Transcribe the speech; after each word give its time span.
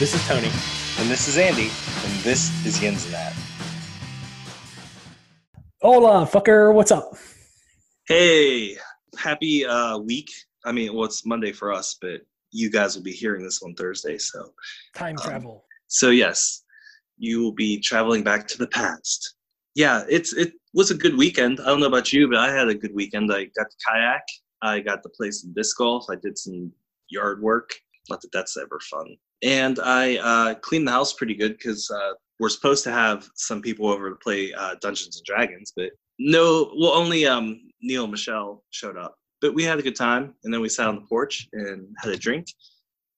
This 0.00 0.14
is 0.14 0.26
Tony. 0.26 0.46
And 0.98 1.10
this 1.10 1.28
is 1.28 1.36
Andy. 1.36 1.64
And 1.64 2.22
this 2.24 2.64
is 2.64 2.82
Yins 2.82 3.04
and 3.04 3.12
That. 3.12 3.34
Hola, 5.82 6.26
fucker. 6.26 6.72
What's 6.72 6.90
up? 6.90 7.12
Hey, 8.08 8.78
happy 9.18 9.66
uh, 9.66 9.98
week. 9.98 10.30
I 10.64 10.72
mean, 10.72 10.94
well, 10.94 11.04
it's 11.04 11.26
Monday 11.26 11.52
for 11.52 11.70
us, 11.70 11.98
but 12.00 12.22
you 12.50 12.70
guys 12.70 12.96
will 12.96 13.02
be 13.02 13.12
hearing 13.12 13.44
this 13.44 13.62
on 13.62 13.74
Thursday. 13.74 14.16
So, 14.16 14.54
Time 14.94 15.18
Um, 15.18 15.22
travel. 15.22 15.64
so 15.88 16.08
yes, 16.08 16.64
you 17.18 17.42
will 17.42 17.52
be 17.52 17.78
traveling 17.78 18.24
back 18.24 18.48
to 18.48 18.56
the 18.56 18.68
past. 18.68 19.34
Yeah, 19.74 20.04
it's 20.08 20.32
it 20.32 20.54
was 20.72 20.90
a 20.90 20.94
good 20.96 21.18
weekend. 21.18 21.60
I 21.60 21.66
don't 21.66 21.80
know 21.80 21.88
about 21.88 22.10
you, 22.10 22.26
but 22.26 22.38
I 22.38 22.50
had 22.50 22.68
a 22.70 22.74
good 22.74 22.94
weekend. 22.94 23.30
I 23.30 23.44
got 23.54 23.68
to 23.70 23.76
kayak. 23.86 24.22
I 24.62 24.80
got 24.80 25.02
to 25.02 25.10
play 25.10 25.30
some 25.30 25.52
disc 25.52 25.76
golf. 25.76 26.06
I 26.08 26.16
did 26.16 26.38
some 26.38 26.72
yard 27.10 27.42
work. 27.42 27.74
Not 28.08 28.22
that 28.22 28.32
that's 28.32 28.56
ever 28.56 28.80
fun. 28.90 29.14
And 29.42 29.78
I 29.82 30.16
uh, 30.18 30.54
cleaned 30.56 30.86
the 30.86 30.92
house 30.92 31.12
pretty 31.14 31.34
good 31.34 31.52
because 31.52 31.90
uh, 31.90 32.12
we're 32.38 32.48
supposed 32.48 32.84
to 32.84 32.92
have 32.92 33.28
some 33.34 33.62
people 33.62 33.88
over 33.88 34.10
to 34.10 34.16
play 34.16 34.52
uh, 34.52 34.76
Dungeons 34.80 35.16
and 35.16 35.24
Dragons, 35.24 35.72
but 35.74 35.90
no, 36.18 36.72
well, 36.76 36.92
only 36.92 37.26
um, 37.26 37.60
Neil 37.80 38.04
and 38.04 38.10
Michelle 38.10 38.62
showed 38.70 38.96
up. 38.96 39.16
But 39.40 39.54
we 39.54 39.64
had 39.64 39.78
a 39.78 39.82
good 39.82 39.96
time, 39.96 40.34
and 40.44 40.52
then 40.52 40.60
we 40.60 40.68
sat 40.68 40.86
on 40.86 40.96
the 40.96 41.00
porch 41.02 41.48
and 41.54 41.88
had 41.98 42.12
a 42.12 42.16
drink 42.16 42.46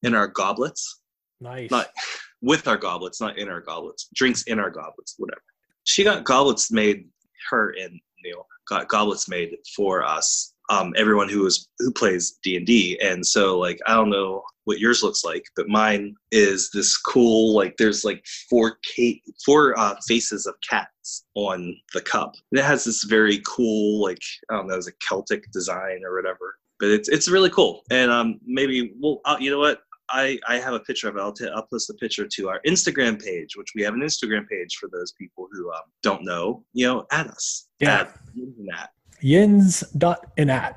in 0.03 0.15
our 0.15 0.29
goblets 0.29 1.01
nice. 1.41 1.71
not 1.71 1.89
with 2.43 2.69
our 2.69 2.77
goblets, 2.77 3.21
not 3.21 3.39
in 3.39 3.49
our 3.49 3.61
goblets. 3.61 4.09
Drinks 4.15 4.45
in 4.45 4.59
our 4.59 4.71
goblets, 4.71 5.15
whatever. 5.19 5.43
She 5.85 6.05
got 6.05 6.25
goblets 6.25 6.71
made. 6.71 7.09
Her 7.51 7.75
and 7.81 8.01
Neil 8.25 8.47
got 8.69 8.89
goblets 8.89 9.29
made 9.29 9.57
for 9.75 10.05
us. 10.05 10.52
Um, 10.71 10.95
everyone 10.97 11.29
who 11.29 11.45
is 11.47 11.69
who 11.79 11.93
plays 11.93 12.39
D 12.43 12.57
and 12.57 12.67
D, 12.67 12.99
and 13.03 13.27
so 13.27 13.59
like 13.59 13.79
I 13.87 13.95
don't 13.95 14.11
know 14.11 14.43
what 14.65 14.79
yours 14.79 15.03
looks 15.03 15.25
like, 15.25 15.45
but 15.57 15.69
mine 15.69 16.15
is 16.31 16.71
this 16.73 16.97
cool 16.97 17.55
like 17.55 17.77
there's 17.77 18.05
like 18.05 18.25
four 18.49 18.79
Kate 18.83 19.23
four 19.45 19.79
uh, 19.79 19.97
faces 20.07 20.47
of 20.47 20.55
cats 20.69 21.25
on 21.35 21.77
the 21.95 22.01
cup. 22.01 22.35
And 22.53 22.61
it 22.61 22.65
has 22.65 22.85
this 22.85 23.05
very 23.05 23.43
cool 23.47 24.03
like 24.03 24.21
I 24.51 24.55
don't 24.55 24.69
know, 24.69 24.77
it's 24.77 24.89
a 24.89 24.93
Celtic 25.07 25.51
design 25.53 26.03
or 26.05 26.15
whatever. 26.15 26.57
But 26.79 26.91
it's 26.91 27.09
it's 27.09 27.29
really 27.29 27.51
cool, 27.51 27.83
and 27.91 28.11
um 28.11 28.41
maybe 28.45 28.93
we'll 28.99 29.21
uh, 29.25 29.37
you 29.39 29.51
know 29.51 29.59
what 29.59 29.83
I, 30.11 30.39
I 30.47 30.59
have 30.59 30.75
a 30.75 30.81
picture 30.81 31.09
of 31.09 31.17
it. 31.17 31.21
I'll, 31.21 31.33
t- 31.33 31.49
I'll 31.55 31.67
post 31.67 31.89
the 31.89 31.95
picture 31.95 32.27
to 32.27 32.49
our 32.49 32.61
Instagram 32.67 33.23
page, 33.23 33.57
which 33.57 33.69
we 33.75 33.83
have 33.83 33.95
an 33.95 34.01
Instagram 34.01 34.47
page 34.47 34.77
for 34.77 34.89
those 34.93 35.13
people 35.13 35.49
who 35.51 35.73
um, 35.73 35.81
don't 36.03 36.23
know. 36.23 36.65
You 36.75 36.87
know, 36.87 37.07
add 37.11 37.29
us. 37.29 37.69
Yeah. 37.81 38.01
At. 38.01 38.91
Yins.inat. 39.23 40.75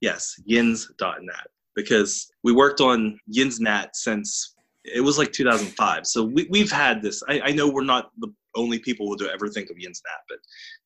Yes, 0.00 0.34
yins.net. 0.44 1.46
Because 1.74 2.30
we 2.42 2.52
worked 2.52 2.80
on 2.80 3.18
Yinsnat 3.32 3.90
since 3.94 4.54
it 4.84 5.00
was 5.00 5.18
like 5.18 5.32
2005. 5.32 6.06
So 6.06 6.24
we, 6.24 6.46
we've 6.50 6.70
had 6.70 7.02
this. 7.02 7.22
I, 7.28 7.40
I 7.40 7.52
know 7.52 7.68
we're 7.68 7.84
not 7.84 8.10
the 8.18 8.32
only 8.56 8.78
people 8.78 9.06
who 9.06 9.16
do 9.16 9.28
ever 9.28 9.48
think 9.48 9.70
of 9.70 9.76
Yinsnat, 9.76 10.22
but 10.28 10.38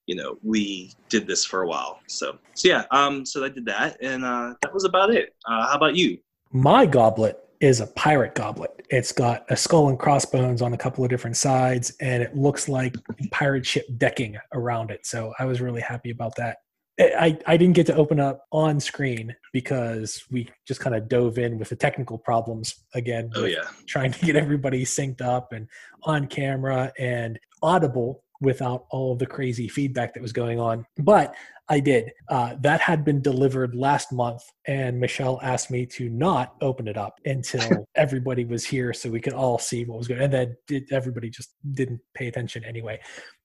you 0.06 0.17
know, 0.17 0.36
we 0.42 0.92
did 1.08 1.27
this 1.27 1.45
for 1.45 1.62
a 1.62 1.69
while. 1.69 2.00
So, 2.08 2.39
so 2.55 2.69
yeah, 2.69 2.84
um, 2.91 3.25
so 3.25 3.45
I 3.45 3.48
did 3.48 3.64
that, 3.67 3.97
and 4.03 4.25
uh, 4.25 4.55
that 4.62 4.75
was 4.75 4.84
about 4.84 5.11
it. 5.11 5.34
Uh, 5.47 5.69
how 5.69 5.77
about 5.77 5.97
you? 5.97 6.19
My 6.53 6.86
goblet 6.86 7.39
is 7.61 7.80
a 7.80 7.86
pirate 7.86 8.34
goblet. 8.34 8.84
It's 8.91 9.12
got 9.12 9.45
a 9.48 9.56
skull 9.56 9.89
and 9.89 9.98
crossbones 9.98 10.61
on 10.61 10.75
a 10.75 10.77
couple 10.77 11.05
of 11.05 11.11
different 11.11 11.36
sides, 11.36 11.95
and 12.00 12.23
it 12.23 12.36
looks 12.36 12.69
like 12.69 12.97
pirate 13.30 13.64
ship 13.64 13.86
decking 13.97 14.36
around 14.53 14.91
it. 14.91 15.06
So 15.06 15.33
I 15.39 15.45
was 15.45 15.61
really 15.61 15.80
happy 15.80 16.11
about 16.11 16.34
that. 16.36 16.58
I, 17.01 17.39
I 17.47 17.57
didn't 17.57 17.75
get 17.75 17.87
to 17.87 17.97
open 17.97 18.21
up 18.21 18.47
on 18.53 18.79
screen 18.79 19.35
because 19.53 20.25
we 20.31 20.48
just 20.67 20.81
kind 20.81 20.95
of 20.95 21.09
dove 21.09 21.39
in 21.39 21.59
with 21.59 21.71
the 21.71 21.77
technical 21.77 22.19
problems 22.19 22.85
again. 22.95 23.30
Oh 23.35 23.45
yeah, 23.45 23.64
trying 23.86 24.13
to 24.13 24.27
get 24.27 24.36
everybody 24.36 24.85
synced 24.85 25.23
up 25.23 25.53
and 25.53 25.69
on 26.03 26.27
camera 26.27 26.92
and 26.98 27.39
audible 27.63 28.25
without 28.42 28.86
all 28.91 29.13
of 29.13 29.19
the 29.19 29.27
crazy 29.27 29.69
feedback 29.69 30.13
that 30.13 30.23
was 30.23 30.33
going 30.33 30.61
on. 30.61 30.85
But 30.98 31.35
I 31.69 31.80
did. 31.80 32.13
Uh, 32.29 32.57
that 32.61 32.80
had 32.80 33.05
been 33.05 33.23
delivered 33.23 33.74
last 33.74 34.13
month, 34.13 34.42
and 34.67 34.98
Michelle 34.98 35.41
asked 35.42 35.70
me 35.70 35.86
to 35.86 36.11
not 36.11 36.55
open 36.61 36.89
it 36.89 36.98
up 36.98 37.19
until 37.24 37.86
everybody 37.95 38.45
was 38.45 38.64
here 38.64 38.92
so 38.92 39.09
we 39.09 39.20
could 39.20 39.33
all 39.33 39.59
see 39.59 39.85
what 39.85 39.97
was 39.97 40.09
going. 40.09 40.20
on. 40.20 40.24
And 40.24 40.33
then 40.35 40.57
did, 40.67 40.92
everybody 40.92 41.30
just 41.30 41.55
didn't 41.70 42.01
pay 42.14 42.27
attention 42.27 42.64
anyway. 42.64 43.01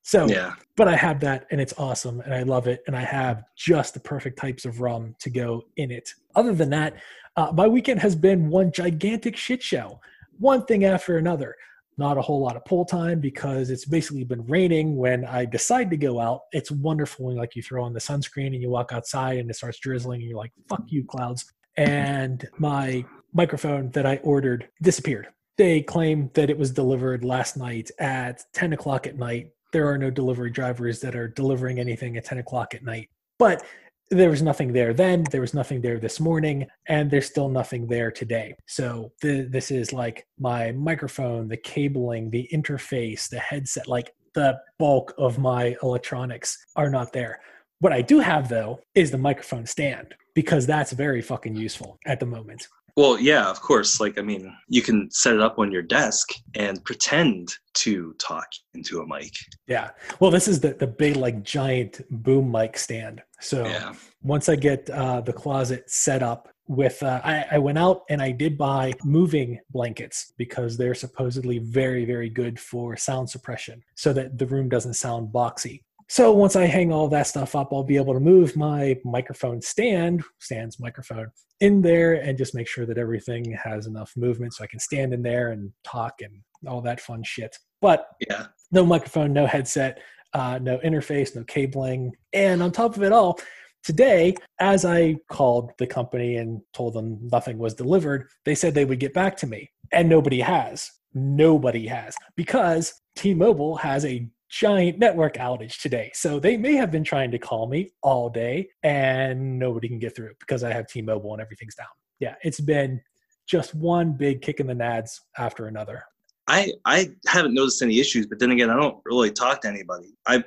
So, 0.08 0.26
yeah. 0.26 0.54
but 0.78 0.88
I 0.88 0.96
have 0.96 1.20
that, 1.20 1.48
and 1.52 1.60
it's 1.60 1.74
awesome, 1.78 2.22
and 2.22 2.34
I 2.34 2.44
love 2.44 2.66
it, 2.66 2.82
and 2.88 2.96
I 2.96 3.02
have 3.02 3.44
just 3.58 3.94
the 3.94 4.00
perfect 4.00 4.40
types 4.40 4.64
of 4.64 4.80
rum 4.80 5.14
to 5.20 5.30
go 5.30 5.64
in 5.76 5.92
it. 5.92 6.14
Other 6.34 6.54
than 6.54 6.70
that, 6.70 6.94
uh, 7.36 7.52
my 7.54 7.68
weekend 7.68 8.00
has 8.00 8.16
been 8.16 8.50
one 8.50 8.72
gigantic 8.72 9.36
shit 9.36 9.62
show, 9.62 10.00
one 10.40 10.64
thing 10.64 10.86
after 10.86 11.18
another. 11.18 11.58
Not 11.98 12.18
a 12.18 12.22
whole 12.22 12.40
lot 12.40 12.56
of 12.56 12.64
pool 12.64 12.86
time 12.86 13.20
because 13.20 13.70
it's 13.70 13.84
basically 13.84 14.24
been 14.24 14.46
raining 14.46 14.96
when 14.96 15.26
I 15.26 15.44
decide 15.44 15.90
to 15.90 15.98
go 15.98 16.22
out. 16.22 16.44
It's 16.54 16.72
wonderful 16.72 17.26
when 17.26 17.36
like 17.36 17.58
you 17.58 17.62
throw 17.62 17.84
on 17.84 17.92
the 17.92 18.00
sunscreen 18.00 18.54
and 18.54 18.62
you 18.62 18.70
walk 18.70 18.94
outside 18.94 19.40
and 19.40 19.50
it 19.50 19.56
starts 19.56 19.80
drizzling 19.80 20.22
and 20.22 20.30
you're 20.30 20.40
like, 20.40 20.54
"Fuck 20.70 20.84
you, 20.88 21.04
clouds!" 21.04 21.52
And 21.76 22.48
my 22.58 23.04
microphone 23.34 23.92
that 23.92 24.06
I 24.06 24.22
ordered 24.24 24.70
disappeared. 24.82 25.28
They 25.58 25.82
claim 25.82 26.32
that 26.36 26.50
it 26.50 26.58
was 26.58 26.72
delivered 26.72 27.26
last 27.26 27.58
night 27.58 27.92
at 28.00 28.46
10 28.54 28.72
o'clock 28.72 29.06
at 29.06 29.18
night. 29.18 29.50
There 29.74 29.88
are 29.88 29.98
no 29.98 30.10
delivery 30.10 30.50
drivers 30.50 31.00
that 31.02 31.16
are 31.16 31.28
delivering 31.28 31.80
anything 31.80 32.18
at 32.18 32.26
10 32.26 32.40
o'clock 32.40 32.74
at 32.74 32.84
night. 32.84 33.10
But 33.40 33.64
there 34.10 34.30
was 34.30 34.42
nothing 34.42 34.72
there 34.72 34.94
then 34.94 35.24
there 35.32 35.42
was 35.42 35.54
nothing 35.54 35.82
there 35.82 36.00
this 36.00 36.20
morning 36.20 36.66
and 36.88 37.12
there's 37.12 37.26
still 37.26 37.50
nothing 37.50 37.88
there 37.88 38.10
today. 38.10 38.56
So 38.66 39.12
the, 39.22 39.42
this 39.42 39.70
is 39.70 39.92
like 39.92 40.26
my 40.40 40.72
microphone 40.72 41.48
the 41.48 41.58
cabling 41.58 42.30
the 42.30 42.48
interface 42.54 43.30
the 43.30 43.40
headset 43.40 43.88
like 43.88 44.14
the 44.34 44.58
bulk 44.80 45.14
of 45.18 45.38
my 45.40 45.76
electronics 45.84 46.58
are 46.76 46.90
not 46.90 47.12
there. 47.12 47.42
What 47.80 47.94
i 47.94 48.02
do 48.02 48.20
have 48.20 48.48
though 48.48 48.80
is 48.96 49.12
the 49.12 49.18
microphone 49.18 49.66
stand 49.66 50.16
because 50.36 50.66
that's 50.66 50.94
very 50.94 51.22
fucking 51.22 51.56
useful 51.56 52.00
at 52.06 52.20
the 52.20 52.26
moment 52.26 52.68
Well, 52.98 53.20
yeah, 53.20 53.48
of 53.50 53.62
course. 53.62 54.00
Like, 54.00 54.18
I 54.18 54.24
mean, 54.24 54.52
you 54.68 54.82
can 54.82 55.10
set 55.12 55.36
it 55.36 55.40
up 55.42 55.60
on 55.60 55.72
your 55.72 55.84
desk 55.84 56.30
and 56.56 56.84
pretend 56.84 57.54
to 57.76 58.14
talk 58.18 58.48
into 58.74 59.02
a 59.02 59.08
mic. 59.08 59.34
yeah 59.68 59.92
well 60.20 60.32
this 60.32 60.48
is 60.48 60.60
the, 60.60 60.74
the 60.74 60.88
big 60.88 61.16
like 61.16 61.44
giant 61.44 62.02
boom 62.10 62.52
mic 62.52 62.76
stand 62.76 63.22
so 63.40 63.66
Yeah. 63.66 63.94
once 64.24 64.50
I 64.50 64.56
get 64.56 64.90
uh, 64.90 65.22
the 65.22 65.32
closet 65.34 65.88
set 65.90 66.24
up 66.24 66.50
with, 66.68 67.02
uh, 67.04 67.22
I, 67.24 67.46
I 67.52 67.58
went 67.60 67.78
out 67.78 68.02
and 68.10 68.20
I 68.22 68.32
did 68.32 68.58
buy 68.58 68.94
moving 69.04 69.60
blankets 69.70 70.34
because 70.38 70.76
they're 70.76 70.96
supposedly 70.96 71.60
very, 71.60 72.04
very 72.04 72.30
good 72.30 72.60
for 72.60 72.98
sound 72.98 73.30
suppression 73.30 73.84
so 73.96 74.12
that 74.14 74.38
the 74.40 74.48
room 74.48 74.68
doesn't 74.70 74.96
sound 74.96 75.32
boxy. 75.32 75.84
So 76.10 76.32
once 76.32 76.56
I 76.56 76.66
hang 76.66 76.94
all 76.94 77.10
that 77.10 77.28
stuff 77.28 77.54
up, 77.54 77.74
I'll 77.74 77.84
be 77.84 77.98
able 77.98 78.14
to 78.14 78.20
move 78.20 78.56
my 78.56 78.98
microphone 79.04 79.62
stand, 79.62 80.24
stands 80.40 80.80
microphone, 80.80 81.28
in 81.60 81.82
there 81.82 82.14
and 82.14 82.38
just 82.38 82.56
make 82.56 82.68
sure 82.68 82.86
that 82.86 82.98
everything 82.98 83.58
has 83.62 83.88
enough 83.88 84.14
movement 84.16 84.54
so 84.54 84.64
I 84.64 84.68
can 84.68 84.80
stand 84.80 85.14
in 85.14 85.22
there 85.22 85.52
and 85.52 85.72
talk 85.84 86.22
and 86.22 86.42
all 86.66 86.82
that 86.82 87.02
fun 87.02 87.24
shit. 87.24 87.58
But 87.82 88.08
Yeah. 88.30 88.48
no 88.72 88.86
microphone, 88.86 89.34
no 89.34 89.46
headset, 89.46 90.00
uh, 90.34 90.60
no 90.62 90.78
interface, 90.80 91.36
no 91.36 91.44
cabling. 91.44 92.14
And 92.32 92.64
on 92.64 92.72
top 92.72 92.96
of 92.96 93.04
it 93.04 93.12
all, 93.12 93.40
today, 93.84 94.36
as 94.60 94.86
I 94.86 95.16
called 95.30 95.72
the 95.78 95.88
company 95.88 96.38
and 96.38 96.62
told 96.74 96.94
them 96.94 97.20
nothing 97.32 97.58
was 97.58 97.74
delivered, 97.74 98.30
they 98.46 98.56
said 98.56 98.74
they 98.74 98.86
would 98.86 99.00
get 99.00 99.14
back 99.14 99.36
to 99.38 99.48
me. 99.48 99.70
And 99.92 100.08
nobody 100.08 100.40
has. 100.40 100.90
Nobody 101.14 101.88
has. 101.88 102.16
Because 102.36 102.94
T 103.16 103.34
Mobile 103.34 103.76
has 103.78 104.06
a 104.06 104.30
giant 104.50 104.98
network 105.00 105.36
outage 105.36 105.82
today. 105.82 106.12
So 106.14 106.40
they 106.40 106.58
may 106.58 106.76
have 106.76 106.92
been 106.92 107.04
trying 107.04 107.32
to 107.32 107.40
call 107.40 107.68
me 107.68 107.92
all 108.02 108.30
day 108.30 108.70
and 108.84 109.60
nobody 109.60 109.88
can 109.88 110.00
get 110.00 110.16
through 110.16 110.34
because 110.40 110.64
I 110.64 110.72
have 110.72 110.88
T 110.88 111.02
Mobile 111.02 111.34
and 111.34 111.42
everything's 111.42 111.76
down. 111.76 111.88
Yeah, 112.20 112.36
it's 112.44 112.60
been 112.60 113.02
just 113.48 113.76
one 113.76 114.14
big 114.14 114.42
kick 114.42 114.60
in 114.60 114.68
the 114.68 114.74
nads 114.74 115.12
after 115.38 115.68
another. 115.68 116.04
I 116.48 116.72
I 116.86 117.10
haven't 117.28 117.54
noticed 117.54 117.82
any 117.82 118.00
issues, 118.00 118.26
but 118.26 118.40
then 118.40 118.52
again, 118.52 118.70
I 118.70 118.76
don't 118.76 118.98
really 119.06 119.32
talk 119.32 119.62
to 119.62 119.68
anybody. 119.68 120.14
I 120.26 120.44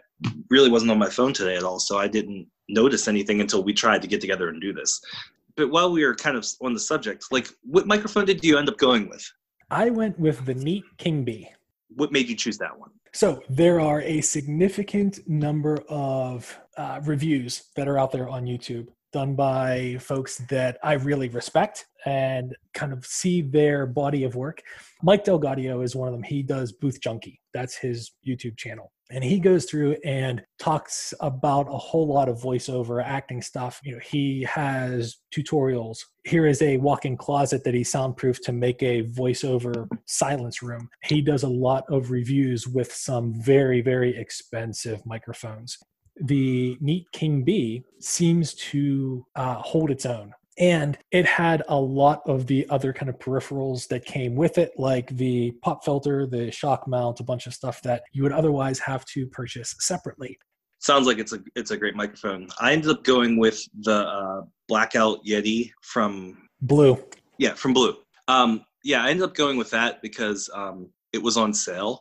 really 0.49 0.71
wasn't 0.71 0.91
on 0.91 0.99
my 0.99 1.11
phone 1.11 1.33
today 1.33 1.57
at 1.57 1.63
all, 1.63 1.79
so 1.79 1.99
I 1.99 2.09
didn't 2.09 2.49
notice 2.69 3.09
anything 3.09 3.41
until 3.41 3.63
we 3.63 3.75
tried 3.75 4.03
to 4.03 4.09
get 4.09 4.21
together 4.21 4.49
and 4.49 4.61
do 4.61 4.73
this. 4.73 5.01
But 5.57 5.71
while 5.71 5.93
we 5.93 6.05
were 6.05 6.15
kind 6.15 6.37
of 6.37 6.47
on 6.63 6.73
the 6.73 6.81
subject, 6.81 7.25
like, 7.31 7.49
what 7.63 7.87
microphone 7.87 8.25
did 8.25 8.43
you 8.43 8.57
end 8.57 8.69
up 8.69 8.79
going 8.79 9.09
with? 9.11 9.27
I 9.71 9.91
went 9.91 10.19
with 10.19 10.47
the 10.47 10.55
Neat 10.55 10.85
King 10.97 11.25
Bee. 11.25 11.49
What 11.97 12.13
made 12.13 12.29
you 12.29 12.37
choose 12.37 12.59
that 12.59 12.79
one? 12.79 12.91
So 13.13 13.43
there 13.49 13.81
are 13.81 14.01
a 14.03 14.21
significant 14.21 15.21
number 15.29 15.79
of 15.89 16.59
uh, 16.77 17.01
reviews 17.05 17.65
that 17.77 17.89
are 17.89 17.99
out 17.99 18.13
there 18.13 18.29
on 18.29 18.45
YouTube 18.45 18.89
done 19.13 19.35
by 19.35 19.97
folks 20.01 20.39
that 20.49 20.79
I 20.83 20.93
really 20.93 21.29
respect 21.29 21.87
and 22.07 22.55
kind 22.75 22.93
of 22.93 23.05
see 23.05 23.43
their 23.43 23.87
body 23.87 24.25
of 24.25 24.37
work. 24.37 24.63
Mike 25.03 25.25
DelGaudio 25.25 25.83
is 25.83 25.97
one 25.97 26.07
of 26.07 26.15
them. 26.15 26.23
He 26.23 26.43
does 26.43 26.73
Booth 26.73 27.01
Junkie. 27.01 27.41
That's 27.53 27.77
his 27.77 28.13
YouTube 28.27 28.57
channel. 28.57 28.93
And 29.11 29.25
he 29.25 29.41
goes 29.41 29.65
through 29.65 29.97
and 30.05 30.43
talks 30.59 31.13
about 31.21 31.67
a 31.69 31.77
whole 31.77 32.07
lot 32.07 32.29
of 32.29 32.41
voiceover 32.41 33.03
acting 33.05 33.43
stuff. 33.43 33.81
You 33.83 33.95
know 33.95 34.01
he 34.03 34.43
has 34.45 35.17
tutorials. 35.35 35.99
Here 36.25 36.47
is 36.47 36.63
a 36.63 36.77
walk-in 36.77 37.17
closet 37.17 37.65
that 37.65 37.75
he 37.75 37.83
soundproofed 37.83 38.45
to 38.45 38.53
make 38.53 38.83
a 38.83 39.03
voiceover 39.05 39.89
silence 40.07 40.63
room. 40.63 40.89
He 41.05 41.21
does 41.21 41.43
a 41.43 41.49
lot 41.49 41.85
of 41.89 42.11
reviews 42.11 42.69
with 42.69 42.93
some 42.93 43.35
very 43.43 43.81
very 43.81 44.17
expensive 44.17 45.05
microphones. 45.05 45.77
The 46.23 46.77
Neat 46.81 47.07
King 47.13 47.45
Bee 47.45 47.83
seems 47.99 48.55
to 48.55 49.25
uh, 49.37 49.55
hold 49.55 49.91
its 49.91 50.05
own 50.05 50.33
and 50.59 50.99
it 51.11 51.25
had 51.25 51.63
a 51.69 51.79
lot 51.79 52.23
of 52.27 52.47
the 52.47 52.69
other 52.71 52.93
kind 52.93 53.09
of 53.09 53.19
peripherals 53.19 53.89
that 53.89 54.05
came 54.05 54.35
with 54.35 54.59
it 54.59 54.73
like 54.77 55.09
the 55.17 55.53
pop 55.63 55.85
filter 55.85 56.27
the 56.27 56.51
shock 56.51 56.87
mount 56.87 57.21
a 57.21 57.25
bunch 57.25 57.47
of 57.47 57.55
stuff 57.55 57.81
that 57.83 58.03
you 58.13 58.23
would 58.23 58.33
otherwise 58.33 58.79
have 58.79 59.05
to 59.07 59.27
purchase 59.29 59.75
separately. 59.81 60.39
Sounds 60.81 61.07
like 61.07 61.19
it's 61.19 61.33
a 61.33 61.41
it's 61.55 61.71
a 61.71 61.77
great 61.77 61.95
microphone. 61.95 62.49
I 62.61 62.73
ended 62.73 62.91
up 62.91 63.05
going 63.05 63.39
with 63.39 63.63
the 63.81 64.07
uh, 64.07 64.43
blackout 64.69 65.19
yeti 65.27 65.71
from 65.83 66.49
blue. 66.63 67.03
Yeah 67.39 67.55
from 67.55 67.73
blue. 67.73 67.97
Um, 68.29 68.65
yeah 68.83 69.03
i 69.03 69.11
ended 69.11 69.25
up 69.25 69.35
going 69.35 69.57
with 69.59 69.71
that 69.71 70.01
because 70.03 70.49
um, 70.55 70.89
it 71.13 71.23
was 71.23 71.37
on 71.37 71.53
sale. 71.53 72.01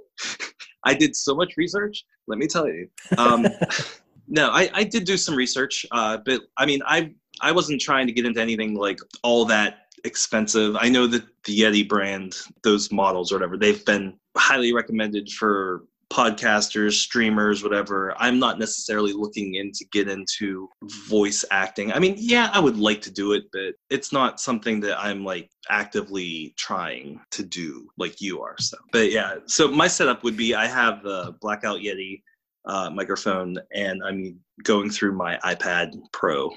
I 0.86 0.92
did 0.92 1.16
so 1.16 1.34
much 1.34 1.54
research 1.56 2.04
let 2.26 2.38
me 2.38 2.46
tell 2.46 2.66
you. 2.66 2.88
Um, 3.18 3.46
no 4.28 4.50
I, 4.50 4.70
I 4.72 4.84
did 4.84 5.04
do 5.04 5.16
some 5.16 5.34
research 5.34 5.84
uh, 5.90 6.18
but 6.24 6.40
i 6.56 6.64
mean 6.64 6.80
i 6.86 7.12
I 7.40 7.52
wasn't 7.52 7.80
trying 7.80 8.06
to 8.06 8.12
get 8.12 8.26
into 8.26 8.40
anything 8.40 8.74
like 8.74 8.98
all 9.22 9.44
that 9.46 9.86
expensive. 10.04 10.76
I 10.78 10.88
know 10.88 11.06
that 11.06 11.24
the 11.44 11.60
Yeti 11.60 11.88
brand, 11.88 12.36
those 12.62 12.92
models 12.92 13.32
or 13.32 13.36
whatever, 13.36 13.56
they've 13.56 13.84
been 13.84 14.14
highly 14.36 14.72
recommended 14.72 15.30
for 15.30 15.84
podcasters, 16.12 16.92
streamers, 16.92 17.62
whatever. 17.62 18.14
I'm 18.18 18.38
not 18.38 18.58
necessarily 18.58 19.12
looking 19.12 19.56
in 19.56 19.72
to 19.72 19.84
get 19.86 20.08
into 20.08 20.68
voice 21.08 21.44
acting. 21.50 21.92
I 21.92 21.98
mean, 21.98 22.14
yeah, 22.18 22.50
I 22.52 22.60
would 22.60 22.76
like 22.76 23.00
to 23.02 23.10
do 23.10 23.32
it, 23.32 23.44
but 23.52 23.74
it's 23.90 24.12
not 24.12 24.38
something 24.38 24.80
that 24.80 24.98
I'm 24.98 25.24
like 25.24 25.50
actively 25.70 26.54
trying 26.56 27.20
to 27.32 27.42
do 27.42 27.88
like 27.98 28.20
you 28.20 28.42
are. 28.42 28.56
So, 28.58 28.76
but 28.92 29.10
yeah, 29.10 29.36
so 29.46 29.66
my 29.68 29.88
setup 29.88 30.22
would 30.22 30.36
be 30.36 30.54
I 30.54 30.66
have 30.66 31.02
the 31.02 31.34
Blackout 31.40 31.80
Yeti 31.80 32.22
uh, 32.66 32.90
microphone 32.90 33.58
and 33.74 34.02
I'm 34.04 34.38
going 34.62 34.90
through 34.90 35.16
my 35.16 35.38
iPad 35.44 35.94
Pro 36.12 36.50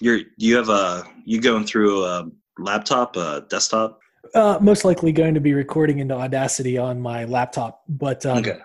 you're 0.00 0.20
you 0.36 0.56
have 0.56 0.68
a 0.68 1.04
you 1.24 1.40
going 1.40 1.66
through 1.66 2.04
a 2.04 2.30
laptop, 2.58 3.16
a 3.16 3.44
desktop? 3.48 4.00
Uh, 4.34 4.58
most 4.60 4.84
likely 4.84 5.12
going 5.12 5.34
to 5.34 5.40
be 5.40 5.54
recording 5.54 6.00
into 6.00 6.14
Audacity 6.14 6.76
on 6.76 7.00
my 7.00 7.24
laptop, 7.24 7.82
but 7.88 8.26
um, 8.26 8.38
okay. 8.38 8.58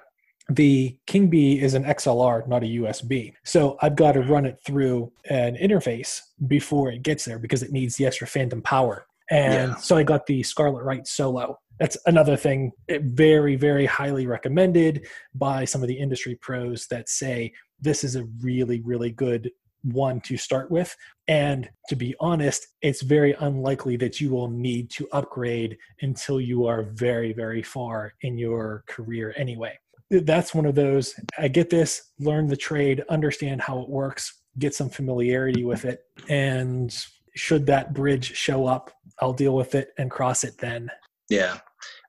the 0.50 0.98
King 1.08 1.30
Bee 1.30 1.62
is 1.62 1.74
an 1.74 1.84
XLR, 1.86 2.48
not 2.48 2.64
a 2.64 2.68
USB. 2.68 3.34
So 3.46 3.78
I've 3.82 3.96
got 3.96 4.14
to 4.14 4.22
run 4.22 4.46
it 4.46 4.60
through 4.66 5.12
an 5.30 5.56
interface 5.56 6.20
before 6.48 6.92
it 6.92 7.02
gets 7.02 7.24
there 7.26 7.40
because 7.40 7.64
it 7.64 7.72
needs 7.72 7.96
the 7.96 8.06
extra 8.06 8.28
phantom 8.28 8.62
power. 8.62 9.06
And 9.30 9.72
yeah. 9.72 9.76
so 9.76 9.96
I 9.96 10.04
got 10.04 10.26
the 10.26 10.44
Scarlett 10.44 10.84
Right 10.84 11.08
Solo. 11.08 11.60
That's 11.80 11.98
another 12.06 12.36
thing, 12.36 12.72
very, 12.90 13.56
very 13.56 13.86
highly 13.86 14.28
recommended 14.28 15.08
by 15.34 15.66
some 15.66 15.82
of 15.82 15.88
the 15.88 15.98
industry 15.98 16.36
pros 16.36 16.88
that 16.88 17.10
say 17.10 17.54
this 17.80 18.04
is 18.04 18.16
a 18.16 18.26
really, 18.42 18.82
really 18.82 19.12
good 19.12 19.50
one 19.84 20.22
to 20.22 20.38
start 20.38 20.72
with. 20.72 20.96
And 21.28 21.70
to 21.90 21.96
be 21.96 22.16
honest, 22.20 22.68
it's 22.82 23.02
very 23.02 23.34
unlikely 23.40 23.98
that 23.98 24.20
you 24.20 24.30
will 24.30 24.50
need 24.50 24.90
to 24.92 25.08
upgrade 25.12 25.78
until 26.02 26.42
you 26.42 26.66
are 26.66 26.84
very, 26.84 27.34
very 27.34 27.64
far 27.64 28.14
in 28.22 28.38
your 28.38 28.84
career 28.88 29.34
anyway. 29.38 29.78
That's 30.10 30.54
one 30.54 30.66
of 30.66 30.76
those. 30.76 31.16
I 31.38 31.48
get 31.48 31.70
this, 31.70 32.12
learn 32.20 32.48
the 32.48 32.58
trade, 32.58 33.04
understand 33.10 33.62
how 33.62 33.80
it 33.80 33.90
works, 33.90 34.42
get 34.60 34.76
some 34.76 34.90
familiarity 34.90 35.64
with 35.64 35.86
it. 35.86 36.02
And 36.30 36.96
should 37.36 37.66
that 37.68 37.94
bridge 37.94 38.36
show 38.36 38.68
up, 38.68 38.92
I'll 39.20 39.34
deal 39.34 39.56
with 39.56 39.76
it 39.76 39.90
and 39.98 40.12
cross 40.12 40.44
it 40.44 40.58
then. 40.58 40.92
Yeah. 41.30 41.58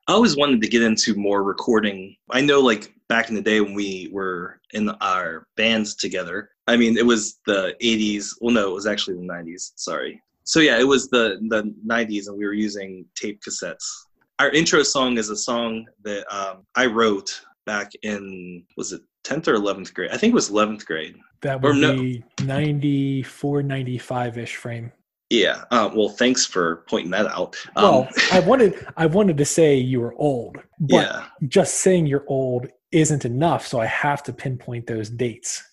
I 0.07 0.13
always 0.13 0.37
wanted 0.37 0.61
to 0.61 0.67
get 0.67 0.83
into 0.83 1.15
more 1.15 1.43
recording. 1.43 2.15
I 2.29 2.41
know, 2.41 2.59
like 2.59 2.93
back 3.09 3.29
in 3.29 3.35
the 3.35 3.41
day 3.41 3.59
when 3.59 3.73
we 3.73 4.09
were 4.11 4.59
in 4.73 4.89
our 5.01 5.47
bands 5.57 5.95
together, 5.95 6.51
I 6.67 6.77
mean, 6.77 6.97
it 6.97 7.05
was 7.05 7.39
the 7.45 7.75
80s. 7.81 8.29
Well, 8.41 8.53
no, 8.53 8.69
it 8.69 8.73
was 8.73 8.87
actually 8.87 9.17
the 9.17 9.33
90s. 9.33 9.73
Sorry. 9.75 10.21
So 10.43 10.59
yeah, 10.59 10.79
it 10.79 10.87
was 10.87 11.09
the 11.09 11.39
the 11.49 11.73
90s, 11.87 12.27
and 12.27 12.37
we 12.37 12.45
were 12.45 12.53
using 12.53 13.05
tape 13.15 13.41
cassettes. 13.41 13.85
Our 14.37 14.49
intro 14.49 14.83
song 14.83 15.17
is 15.17 15.29
a 15.29 15.35
song 15.35 15.85
that 16.03 16.25
um, 16.33 16.65
I 16.75 16.85
wrote 16.85 17.41
back 17.65 17.91
in 18.03 18.63
was 18.77 18.91
it 18.91 19.01
10th 19.23 19.47
or 19.47 19.57
11th 19.57 19.93
grade? 19.93 20.11
I 20.11 20.17
think 20.17 20.31
it 20.31 20.35
was 20.35 20.51
11th 20.51 20.85
grade. 20.85 21.15
That 21.41 21.61
would 21.61 21.83
or 21.83 21.95
be 21.95 22.23
no. 22.41 22.45
94, 22.45 23.63
95 23.63 24.37
ish 24.37 24.55
frame. 24.55 24.91
Yeah. 25.29 25.63
Uh, 25.71 25.89
well, 25.95 26.09
thanks 26.09 26.45
for 26.45 26.83
pointing 26.87 27.11
that 27.11 27.25
out. 27.25 27.55
Um, 27.75 27.83
well, 27.83 28.09
I 28.31 28.39
wanted 28.45 28.87
I 28.95 29.07
wanted 29.07 29.37
to 29.37 29.45
say 29.45 29.75
you 29.75 30.01
were 30.01 30.13
old, 30.15 30.57
but 30.79 30.95
yeah. 30.95 31.25
just 31.47 31.79
saying 31.79 32.05
you're 32.05 32.25
old 32.27 32.67
isn't 32.91 33.25
enough. 33.25 33.65
So 33.65 33.79
I 33.79 33.87
have 33.87 34.21
to 34.23 34.33
pinpoint 34.33 34.87
those 34.87 35.09
dates. 35.09 35.63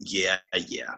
Yeah, 0.00 0.36
yeah. 0.68 0.94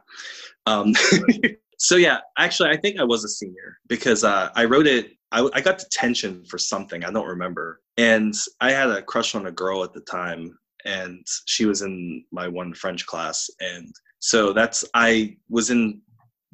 Um, 0.66 0.92
so 1.78 1.96
yeah, 1.96 2.18
actually, 2.38 2.70
I 2.70 2.76
think 2.76 3.00
I 3.00 3.04
was 3.04 3.24
a 3.24 3.28
senior 3.28 3.78
because 3.88 4.24
uh, 4.24 4.50
I 4.54 4.64
wrote 4.64 4.86
it. 4.86 5.12
I, 5.32 5.48
I 5.54 5.60
got 5.60 5.78
detention 5.78 6.44
for 6.44 6.58
something 6.58 7.04
I 7.04 7.10
don't 7.10 7.28
remember, 7.28 7.80
and 7.96 8.34
I 8.60 8.72
had 8.72 8.90
a 8.90 9.02
crush 9.02 9.34
on 9.34 9.46
a 9.46 9.52
girl 9.52 9.84
at 9.84 9.92
the 9.92 10.00
time, 10.00 10.58
and 10.84 11.24
she 11.46 11.66
was 11.66 11.82
in 11.82 12.24
my 12.32 12.48
one 12.48 12.74
French 12.74 13.06
class, 13.06 13.48
and 13.60 13.92
so 14.18 14.52
that's 14.52 14.84
I 14.94 15.36
was 15.48 15.70
in 15.70 16.00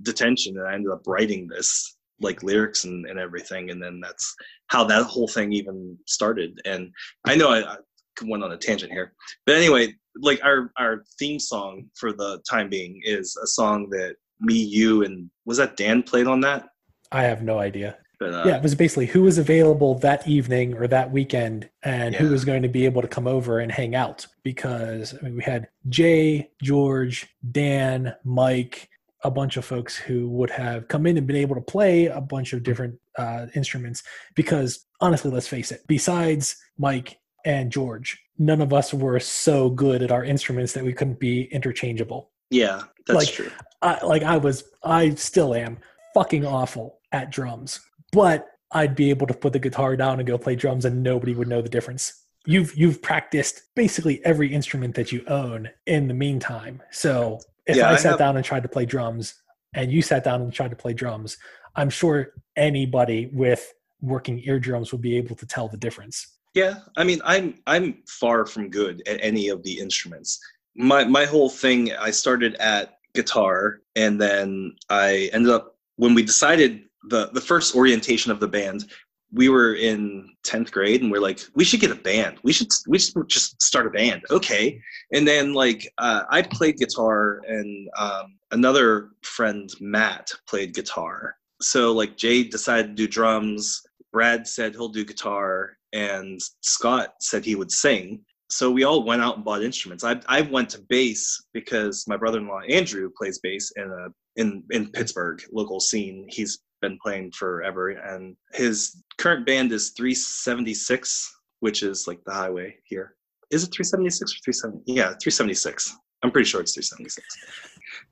detention, 0.03 0.59
and 0.59 0.69
I 0.69 0.75
ended 0.75 0.93
up 0.93 1.03
writing 1.07 1.49
this 1.49 1.97
like 2.21 2.43
lyrics 2.43 2.85
and, 2.85 3.07
and 3.07 3.19
everything, 3.19 3.71
and 3.71 3.83
then 3.83 4.01
that's 4.01 4.35
how 4.69 4.85
that 4.85 5.05
whole 5.05 5.29
thing 5.29 5.53
even 5.53 5.97
started. 6.07 6.61
And 6.65 6.91
I 7.25 7.35
know 7.37 7.49
I, 7.49 7.61
I 7.61 7.77
went 8.25 8.45
on 8.45 8.53
a 8.53 8.57
tangent 8.57 8.93
here, 8.93 9.13
but 9.45 9.57
anyway, 9.57 9.95
like 10.21 10.41
our 10.45 10.73
our 10.79 11.05
theme 11.19 11.39
song 11.39 11.89
for 11.95 12.13
the 12.13 12.43
time 12.49 12.69
being 12.69 13.01
is 13.05 13.37
a 13.43 13.47
song 13.47 13.89
that 13.91 14.17
me, 14.41 14.55
you, 14.55 15.05
and 15.05 15.31
was 15.45 15.59
that 15.59 15.77
Dan 15.77 16.03
played 16.03 16.27
on 16.27 16.41
that? 16.43 16.69
I 17.13 17.23
have 17.23 17.43
no 17.43 17.59
idea. 17.59 17.99
But, 18.19 18.33
uh, 18.33 18.45
yeah, 18.47 18.57
it 18.57 18.63
was 18.63 18.75
basically 18.75 19.07
who 19.07 19.23
was 19.23 19.37
available 19.37 19.97
that 19.99 20.27
evening 20.27 20.75
or 20.75 20.87
that 20.89 21.11
weekend 21.11 21.69
and 21.83 22.15
yeah. 22.15 22.21
who 22.21 22.31
was 22.31 22.47
going 22.47 22.63
to 22.63 22.69
be 22.69 22.87
able 22.87 23.03
to 23.03 23.09
come 23.09 23.27
over 23.27 23.59
and 23.59 23.71
hang 23.71 23.95
out. 23.95 24.27
Because 24.43 25.15
I 25.15 25.25
mean, 25.25 25.37
we 25.37 25.43
had 25.43 25.69
Jay, 25.89 26.51
George, 26.63 27.29
Dan, 27.53 28.15
Mike, 28.25 28.89
a 29.23 29.31
bunch 29.31 29.59
of 29.59 29.67
folks 29.67 29.97
who 29.97 30.31
would 30.31 30.51
have 30.51 30.89
come 30.89 31.07
in 31.07 31.19
and 31.19 31.27
been 31.27 31.37
able 31.37 31.57
to 31.57 31.61
play 31.61 32.07
a 32.07 32.21
bunch 32.21 32.55
of 32.55 32.63
different 32.63 32.99
uh, 33.19 33.47
instruments. 33.55 34.03
Because 34.35 34.87
honestly, 35.01 35.31
let's 35.31 35.49
face 35.49 35.71
it, 35.71 35.83
besides 35.87 36.57
Mike 36.79 37.19
and 37.47 37.71
George, 37.71 38.21
none 38.39 38.61
of 38.61 38.75
us 38.75 38.93
were 38.93 39.21
so 39.21 39.71
good 39.71 40.03
at 40.03 40.11
our 40.11 40.25
instruments 40.25 40.73
that 40.73 40.85
we 40.85 40.93
couldn't 40.93 41.21
be 41.21 41.45
interchangeable. 41.45 42.31
Yeah, 42.51 42.83
that's 43.07 43.17
like, 43.17 43.29
true. 43.29 43.51
I, 43.81 44.05
like 44.05 44.25
I 44.25 44.37
was, 44.37 44.65
I 44.83 45.11
still 45.11 45.55
am 45.55 45.79
fucking 46.13 46.45
awful 46.45 46.99
at 47.13 47.31
drums, 47.31 47.81
but 48.13 48.49
I'd 48.73 48.97
be 48.97 49.11
able 49.11 49.29
to 49.29 49.35
put 49.35 49.53
the 49.53 49.61
guitar 49.61 49.97
down 49.97 50.19
and 50.19 50.27
go 50.27 50.37
play 50.37 50.57
drums, 50.57 50.85
and 50.85 51.03
nobody 51.03 51.35
would 51.35 51.49
know 51.49 51.63
the 51.63 51.69
difference. 51.69 52.25
You've 52.45 52.77
you've 52.77 53.01
practiced 53.01 53.63
basically 53.75 54.25
every 54.25 54.53
instrument 54.53 54.97
that 54.97 55.13
you 55.13 55.25
own 55.29 55.71
in 55.87 56.09
the 56.09 56.15
meantime. 56.15 56.83
So 56.91 57.39
if 57.67 57.77
yeah, 57.77 57.89
I, 57.89 57.93
I 57.93 57.97
sat 57.97 58.11
have... 58.11 58.19
down 58.19 58.37
and 58.37 58.45
tried 58.45 58.65
to 58.65 58.69
play 58.69 58.87
drums, 58.87 59.35
and 59.73 59.93
you 59.93 60.03
sat 60.03 60.25
down 60.25 60.43
and 60.43 60.53
tried 60.53 60.71
to 60.71 60.77
play 60.77 60.95
drums, 60.95 61.37
I'm 61.77 61.91
sure 61.91 62.33
anybody 62.57 63.31
with 63.33 63.73
working 64.01 64.41
eardrums 64.45 64.91
would 64.93 65.01
be 65.01 65.17
able 65.17 65.37
to 65.37 65.47
tell 65.47 65.69
the 65.69 65.77
difference. 65.77 66.36
Yeah, 66.57 66.77
I 66.97 67.05
mean, 67.05 67.21
I'm 67.23 67.59
I'm 67.67 68.03
far 68.09 68.47
from 68.47 68.71
good 68.71 69.03
at 69.07 69.19
any 69.23 69.51
of 69.51 69.63
the 69.63 69.79
instruments. 69.79 70.41
My 70.75 71.05
my 71.05 71.27
whole 71.27 71.51
thing, 71.51 71.93
I 71.93 72.11
started 72.11 72.55
at 72.55 72.95
guitar, 73.15 73.81
and 73.95 74.19
then 74.19 74.75
I 74.89 75.29
ended 75.35 75.53
up 75.53 75.77
when 75.97 76.15
we 76.15 76.23
decided 76.23 76.85
the 77.11 77.29
the 77.35 77.43
first 77.43 77.77
orientation 77.77 78.33
of 78.33 78.41
the 78.41 78.49
band. 78.49 78.87
We 79.33 79.51
were 79.51 79.75
in 79.75 80.31
tenth 80.45 80.73
grade, 80.73 81.03
and 81.03 81.13
we're 81.13 81.21
like, 81.21 81.41
we 81.55 81.63
should 81.63 81.81
get 81.81 81.91
a 81.91 81.95
band. 82.11 82.39
We 82.43 82.55
should 82.55 82.69
we 82.89 82.99
should 82.99 83.29
just 83.29 83.61
start 83.61 83.87
a 83.87 83.91
band. 83.91 84.23
Okay, 84.31 84.81
and 85.13 85.29
then 85.29 85.53
like 85.53 85.87
uh, 85.99 86.23
I 86.31 86.41
played 86.41 86.79
guitar, 86.79 87.43
and 87.47 87.91
um, 87.99 88.39
another 88.53 89.11
friend 89.21 89.69
Matt 89.83 90.33
played 90.49 90.73
guitar. 90.75 91.37
So 91.61 91.93
like 91.93 92.17
Jay 92.17 92.45
decided 92.45 92.89
to 92.89 92.95
do 92.95 93.07
drums. 93.07 93.83
Brad 94.11 94.47
said 94.47 94.73
he'll 94.73 94.89
do 94.89 95.05
guitar, 95.05 95.77
and 95.97 96.41
Scott 96.61 97.15
said 97.21 97.45
he 97.45 97.55
would 97.55 97.73
sing. 97.73 98.21
So 98.49 98.71
we 98.71 98.85
all 98.85 99.03
went 99.05 99.23
out 99.23 99.37
and 99.37 99.45
bought 99.45 99.63
instruments. 99.63 100.05
I 100.05 100.21
I 100.29 100.43
went 100.43 100.71
to 100.71 100.85
bass 100.89 101.43
because 101.53 102.05
my 102.07 102.17
brother-in-law 102.17 102.61
Andrew 102.69 103.11
plays 103.19 103.41
bass 103.43 103.73
in 103.77 103.85
a 103.91 104.41
in 104.41 104.63
in 104.71 104.93
Pittsburgh 104.93 105.43
local 105.53 105.81
scene. 105.81 106.27
He's 106.29 106.61
been 106.83 106.99
playing 107.03 107.33
forever, 107.33 107.91
and 107.91 108.37
his 108.53 109.03
current 109.19 109.47
band 109.47 109.73
is 109.73 109.91
376, 109.97 111.35
which 111.61 111.83
is 111.83 112.07
like 112.07 112.23
the 112.25 112.35
highway 112.35 112.77
here. 112.85 113.17
is 113.51 113.65
it 113.65 113.73
376 113.73 114.33
or 114.33 114.39
370? 114.45 114.93
Yeah, 114.93 115.17
376. 115.23 115.97
I'm 116.23 116.31
pretty 116.31 116.49
sure 116.49 116.61
it's 116.61 116.75
376. 116.75 117.27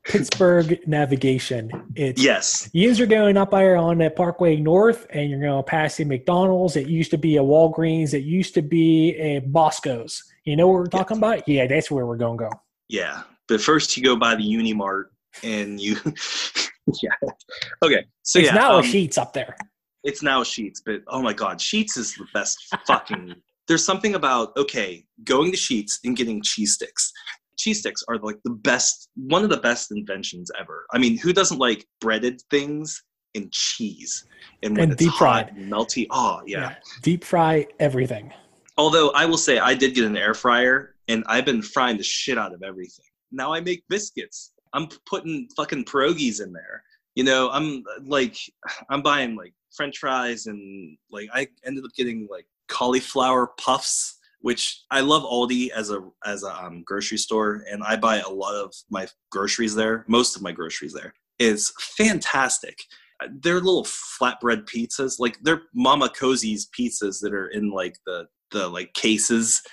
Pittsburgh 0.05 0.79
navigation. 0.87 1.71
It's 1.95 2.21
Yes. 2.21 2.69
You 2.73 2.91
are 3.01 3.05
going 3.07 3.37
up 3.37 3.51
there 3.51 3.75
on 3.75 3.97
that 3.99 4.15
Parkway 4.15 4.57
North, 4.57 5.07
and 5.09 5.29
you're 5.29 5.41
going 5.41 5.57
to 5.57 5.63
pass 5.63 5.97
the 5.97 6.05
McDonald's. 6.05 6.75
It 6.75 6.87
used 6.87 7.11
to 7.11 7.17
be 7.17 7.37
a 7.37 7.41
Walgreens. 7.41 8.13
It 8.13 8.23
used 8.23 8.53
to 8.53 8.61
be 8.61 9.15
a 9.15 9.39
Bosco's. 9.39 10.23
You 10.45 10.55
know 10.55 10.67
what 10.67 10.75
we're 10.75 10.85
talking 10.85 11.17
about? 11.17 11.47
Yeah, 11.47 11.67
that's 11.67 11.89
where 11.89 12.05
we're 12.05 12.17
going 12.17 12.37
to 12.37 12.43
go. 12.45 12.49
Yeah. 12.87 13.23
But 13.47 13.61
first 13.61 13.95
you 13.97 14.03
go 14.03 14.15
by 14.15 14.35
the 14.35 14.43
Unimart 14.43 15.05
and 15.43 15.79
you 15.79 15.97
Yeah. 17.01 17.09
Okay. 17.83 18.05
So 18.21 18.39
it's 18.39 18.49
yeah. 18.49 18.55
now 18.55 18.77
um, 18.77 18.85
a 18.85 18.87
Sheetz 18.87 19.17
up 19.17 19.33
there. 19.33 19.55
it's 20.03 20.21
now 20.21 20.43
Sheetz, 20.43 20.81
but 20.85 21.01
oh 21.07 21.21
my 21.21 21.33
god, 21.33 21.57
Sheetz 21.57 21.97
is 21.97 22.13
the 22.13 22.27
best 22.33 22.59
fucking 22.85 23.35
there's 23.67 23.83
something 23.83 24.15
about 24.15 24.55
okay, 24.57 25.05
going 25.23 25.51
to 25.51 25.57
Sheetz 25.57 25.99
and 26.03 26.15
getting 26.15 26.41
cheese 26.41 26.73
sticks. 26.73 27.11
Cheese 27.57 27.79
sticks 27.79 28.03
are 28.07 28.17
like 28.17 28.37
the 28.43 28.51
best 28.51 29.09
one 29.15 29.43
of 29.43 29.49
the 29.49 29.57
best 29.57 29.91
inventions 29.91 30.51
ever. 30.59 30.85
I 30.93 30.97
mean, 30.97 31.17
who 31.17 31.33
doesn't 31.33 31.57
like 31.57 31.85
breaded 32.01 32.41
things 32.51 33.01
and 33.33 33.51
cheese? 33.51 34.25
And 34.63 34.75
when 34.75 34.83
And 34.83 34.91
it's 34.93 35.03
deep 35.03 35.13
fried. 35.13 35.49
and 35.55 35.71
melty, 35.71 36.07
oh 36.11 36.41
yeah. 36.45 36.75
Deep 37.01 37.23
fry 37.23 37.67
everything. 37.79 38.31
Although 38.77 39.11
I 39.11 39.25
will 39.25 39.37
say 39.37 39.59
I 39.59 39.73
did 39.73 39.95
get 39.95 40.05
an 40.05 40.17
air 40.17 40.33
fryer 40.33 40.95
and 41.07 41.23
I've 41.27 41.45
been 41.45 41.61
frying 41.61 41.97
the 41.97 42.03
shit 42.03 42.37
out 42.37 42.53
of 42.53 42.61
everything. 42.63 43.05
Now 43.31 43.53
I 43.53 43.61
make 43.61 43.83
biscuits. 43.89 44.51
I'm 44.73 44.87
putting 45.09 45.47
fucking 45.55 45.85
pierogies 45.85 46.41
in 46.43 46.51
there. 46.51 46.83
You 47.15 47.23
know, 47.23 47.49
I'm 47.51 47.83
like 48.05 48.35
I'm 48.89 49.01
buying 49.01 49.35
like 49.35 49.53
french 49.75 49.97
fries 49.99 50.47
and 50.47 50.97
like 51.11 51.29
I 51.33 51.47
ended 51.65 51.85
up 51.85 51.91
getting 51.97 52.27
like 52.29 52.45
cauliflower 52.67 53.51
puffs, 53.57 54.14
which 54.45 54.83
I 54.91 54.99
love 54.99 55.23
Aldi 55.23 55.71
as 55.71 55.89
a 55.89 56.07
as 56.23 56.43
a 56.43 56.55
um, 56.55 56.83
grocery 56.85 57.17
store 57.17 57.63
and 57.67 57.81
I 57.83 57.95
buy 57.95 58.19
a 58.19 58.29
lot 58.29 58.53
of 58.53 58.71
my 58.91 59.07
groceries 59.31 59.73
there. 59.73 60.05
Most 60.07 60.35
of 60.35 60.43
my 60.43 60.51
groceries 60.51 60.93
there 60.93 61.15
is 61.39 61.73
fantastic. 61.79 62.77
They're 63.41 63.55
little 63.55 63.85
flatbread 63.85 64.69
pizzas, 64.69 65.15
like 65.17 65.39
they're 65.41 65.63
Mama 65.73 66.09
Cozzi's 66.09 66.69
pizzas 66.79 67.21
that 67.21 67.33
are 67.33 67.47
in 67.47 67.71
like 67.71 67.97
the 68.05 68.27
the 68.51 68.67
like 68.67 68.93
cases 68.93 69.63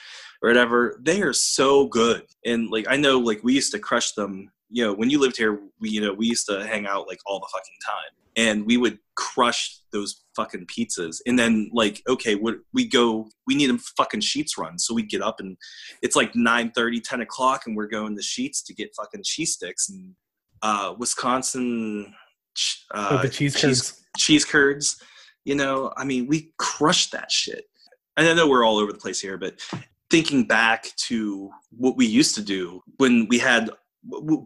or 0.42 0.48
whatever. 0.48 0.98
They 1.02 1.20
are 1.20 1.34
so 1.34 1.86
good, 1.88 2.22
and 2.46 2.70
like 2.70 2.86
I 2.88 2.96
know, 2.96 3.18
like 3.18 3.44
we 3.44 3.52
used 3.52 3.72
to 3.72 3.78
crush 3.78 4.12
them. 4.12 4.50
You 4.70 4.86
know, 4.86 4.94
when 4.94 5.10
you 5.10 5.20
lived 5.20 5.36
here, 5.36 5.60
we 5.80 5.90
you 5.90 6.00
know 6.00 6.14
we 6.14 6.28
used 6.28 6.46
to 6.46 6.66
hang 6.66 6.86
out 6.86 7.08
like 7.08 7.20
all 7.26 7.40
the 7.40 7.52
fucking 7.52 7.80
time, 7.84 8.12
and 8.36 8.64
we 8.64 8.78
would 8.78 8.98
crush 9.16 9.80
those 9.92 10.21
fucking 10.34 10.66
pizzas. 10.66 11.20
And 11.26 11.38
then 11.38 11.70
like, 11.72 12.02
okay, 12.08 12.34
we 12.34 12.54
we 12.72 12.86
go, 12.86 13.28
we 13.46 13.54
need 13.54 13.70
a 13.70 13.78
fucking 13.96 14.20
Sheetz 14.20 14.58
run, 14.58 14.78
so 14.78 14.94
we 14.94 15.02
get 15.02 15.22
up 15.22 15.40
and 15.40 15.56
it's 16.02 16.16
like 16.16 16.34
9 16.34 16.72
30, 16.72 17.00
10 17.00 17.20
o'clock, 17.20 17.62
and 17.66 17.76
we're 17.76 17.86
going 17.86 18.16
to 18.16 18.22
Sheetz 18.22 18.64
to 18.66 18.74
get 18.74 18.94
fucking 18.96 19.22
cheese 19.24 19.52
sticks 19.52 19.88
and 19.88 20.14
uh, 20.62 20.94
Wisconsin. 20.98 22.14
Uh, 22.92 23.20
With 23.22 23.22
the 23.22 23.36
cheese 23.36 23.56
curds. 23.56 24.04
cheese 24.16 24.44
curds. 24.44 25.02
You 25.44 25.54
know, 25.54 25.92
I 25.96 26.04
mean, 26.04 26.26
we 26.26 26.52
crushed 26.58 27.12
that 27.12 27.30
shit. 27.30 27.64
And 28.16 28.28
I 28.28 28.34
know 28.34 28.48
we're 28.48 28.64
all 28.64 28.78
over 28.78 28.92
the 28.92 28.98
place 28.98 29.20
here, 29.20 29.38
but 29.38 29.58
thinking 30.10 30.44
back 30.44 30.84
to 30.96 31.50
what 31.70 31.96
we 31.96 32.06
used 32.06 32.34
to 32.34 32.42
do 32.42 32.82
when 32.98 33.26
we 33.28 33.38
had 33.38 33.70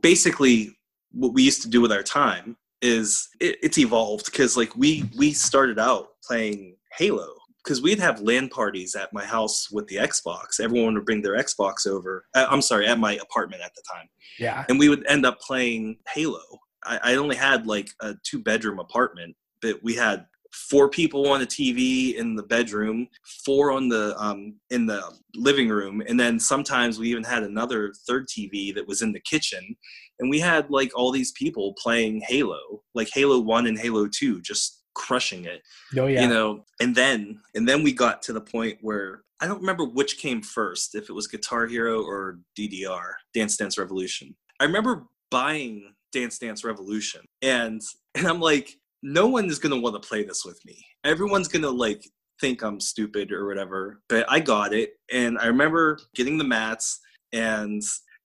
basically 0.00 0.76
what 1.10 1.32
we 1.32 1.42
used 1.42 1.62
to 1.62 1.68
do 1.68 1.80
with 1.80 1.90
our 1.90 2.02
time 2.02 2.56
is 2.82 3.28
it, 3.40 3.56
it's 3.62 3.78
evolved 3.78 4.26
because 4.26 4.56
like 4.56 4.74
we 4.76 5.08
we 5.16 5.32
started 5.32 5.78
out 5.78 6.08
playing 6.26 6.76
Halo 6.96 7.28
because 7.64 7.82
we'd 7.82 7.98
have 7.98 8.20
LAN 8.20 8.48
parties 8.48 8.94
at 8.94 9.12
my 9.12 9.24
house 9.24 9.70
with 9.72 9.86
the 9.88 9.96
Xbox. 9.96 10.60
Everyone 10.60 10.94
would 10.94 11.04
bring 11.04 11.20
their 11.22 11.36
Xbox 11.36 11.86
over. 11.86 12.24
Uh, 12.34 12.46
I'm 12.48 12.62
sorry, 12.62 12.86
at 12.86 12.98
my 12.98 13.14
apartment 13.16 13.62
at 13.62 13.74
the 13.74 13.82
time 13.92 14.08
Yeah. 14.38 14.64
and 14.68 14.78
we 14.78 14.88
would 14.88 15.04
end 15.08 15.26
up 15.26 15.40
playing 15.40 15.98
Halo. 16.12 16.40
I, 16.84 17.00
I 17.02 17.14
only 17.16 17.34
had 17.36 17.66
like 17.66 17.88
a 18.00 18.14
two 18.22 18.38
bedroom 18.40 18.78
apartment, 18.78 19.34
but 19.62 19.82
we 19.82 19.94
had 19.94 20.26
four 20.52 20.88
people 20.88 21.28
on 21.28 21.42
a 21.42 21.46
TV 21.46 22.14
in 22.14 22.36
the 22.36 22.42
bedroom, 22.42 23.08
four 23.44 23.70
on 23.72 23.88
the 23.88 24.14
um, 24.18 24.54
in 24.70 24.86
the 24.86 25.02
living 25.34 25.68
room, 25.68 26.02
and 26.08 26.18
then 26.18 26.38
sometimes 26.38 26.98
we 26.98 27.10
even 27.10 27.24
had 27.24 27.42
another 27.42 27.92
third 28.06 28.26
TV 28.28 28.74
that 28.74 28.86
was 28.86 29.02
in 29.02 29.12
the 29.12 29.20
kitchen, 29.20 29.76
and 30.18 30.30
we 30.30 30.38
had 30.38 30.70
like 30.70 30.90
all 30.96 31.12
these 31.12 31.32
people 31.32 31.74
playing 31.82 32.22
Halo, 32.26 32.82
like 32.94 33.08
Halo 33.12 33.40
One 33.40 33.66
and 33.66 33.78
Halo 33.78 34.08
Two, 34.08 34.40
just 34.40 34.82
crushing 34.96 35.44
it 35.44 35.60
Oh 35.96 36.06
yeah. 36.06 36.22
you 36.22 36.28
know 36.28 36.64
and 36.80 36.94
then 36.94 37.38
and 37.54 37.68
then 37.68 37.82
we 37.82 37.92
got 37.92 38.22
to 38.22 38.32
the 38.32 38.40
point 38.40 38.78
where 38.80 39.24
i 39.40 39.46
don't 39.46 39.60
remember 39.60 39.84
which 39.84 40.16
came 40.18 40.40
first 40.40 40.94
if 40.94 41.10
it 41.10 41.12
was 41.12 41.26
guitar 41.28 41.66
hero 41.66 42.02
or 42.02 42.38
ddr 42.58 43.12
dance 43.34 43.58
dance 43.58 43.76
revolution 43.76 44.34
i 44.58 44.64
remember 44.64 45.04
buying 45.30 45.92
dance 46.12 46.38
dance 46.38 46.64
revolution 46.64 47.20
and 47.42 47.82
and 48.14 48.26
i'm 48.26 48.40
like 48.40 48.78
no 49.12 49.26
one 49.26 49.46
is 49.46 49.58
going 49.58 49.74
to 49.74 49.80
want 49.80 50.00
to 50.00 50.08
play 50.08 50.24
this 50.24 50.44
with 50.44 50.58
me. 50.64 50.84
Everyone's 51.04 51.48
going 51.48 51.62
to 51.62 51.70
like 51.70 52.04
think 52.38 52.62
i'm 52.62 52.78
stupid 52.78 53.32
or 53.32 53.46
whatever 53.46 54.02
but 54.10 54.26
i 54.28 54.38
got 54.38 54.74
it 54.74 54.90
and 55.10 55.38
i 55.38 55.46
remember 55.46 55.98
getting 56.14 56.36
the 56.36 56.44
mats 56.44 57.00
and 57.32 57.82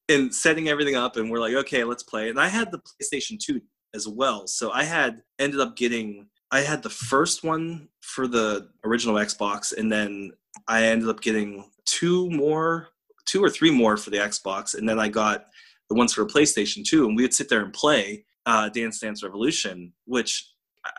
and 0.10 0.36
setting 0.36 0.68
everything 0.68 0.98
up 0.98 1.16
and 1.16 1.32
we're 1.32 1.40
like 1.40 1.54
okay 1.54 1.86
let's 1.86 2.04
play 2.04 2.30
and 2.30 2.38
i 2.38 2.50
had 2.50 2.70
the 2.74 2.80
playstation 2.80 3.40
2 3.40 3.62
as 3.96 4.10
well 4.10 4.48
so 4.48 4.70
i 4.72 4.84
had 4.84 5.22
ended 5.40 5.62
up 5.62 5.78
getting 5.78 6.28
I 6.52 6.60
had 6.60 6.84
the 6.84 6.90
first 6.90 7.44
one 7.44 7.88
for 8.02 8.28
the 8.28 8.70
original 8.84 9.16
Xbox, 9.16 9.76
and 9.76 9.90
then 9.90 10.34
I 10.68 10.84
ended 10.84 11.08
up 11.08 11.22
getting 11.22 11.72
two 11.86 12.30
more, 12.30 12.90
two 13.26 13.42
or 13.42 13.50
three 13.50 13.72
more 13.72 13.96
for 13.96 14.10
the 14.10 14.18
Xbox, 14.18 14.78
and 14.78 14.88
then 14.88 15.00
I 15.00 15.08
got 15.08 15.46
the 15.88 15.96
ones 15.96 16.14
for 16.14 16.26
PlayStation 16.26 16.84
2, 16.84 17.08
and 17.08 17.16
we 17.16 17.24
would 17.24 17.34
sit 17.34 17.48
there 17.48 17.64
and 17.64 17.72
play 17.72 18.26
uh, 18.46 18.68
Dance 18.68 19.00
Dance 19.00 19.24
Revolution, 19.24 19.94
which 20.06 20.50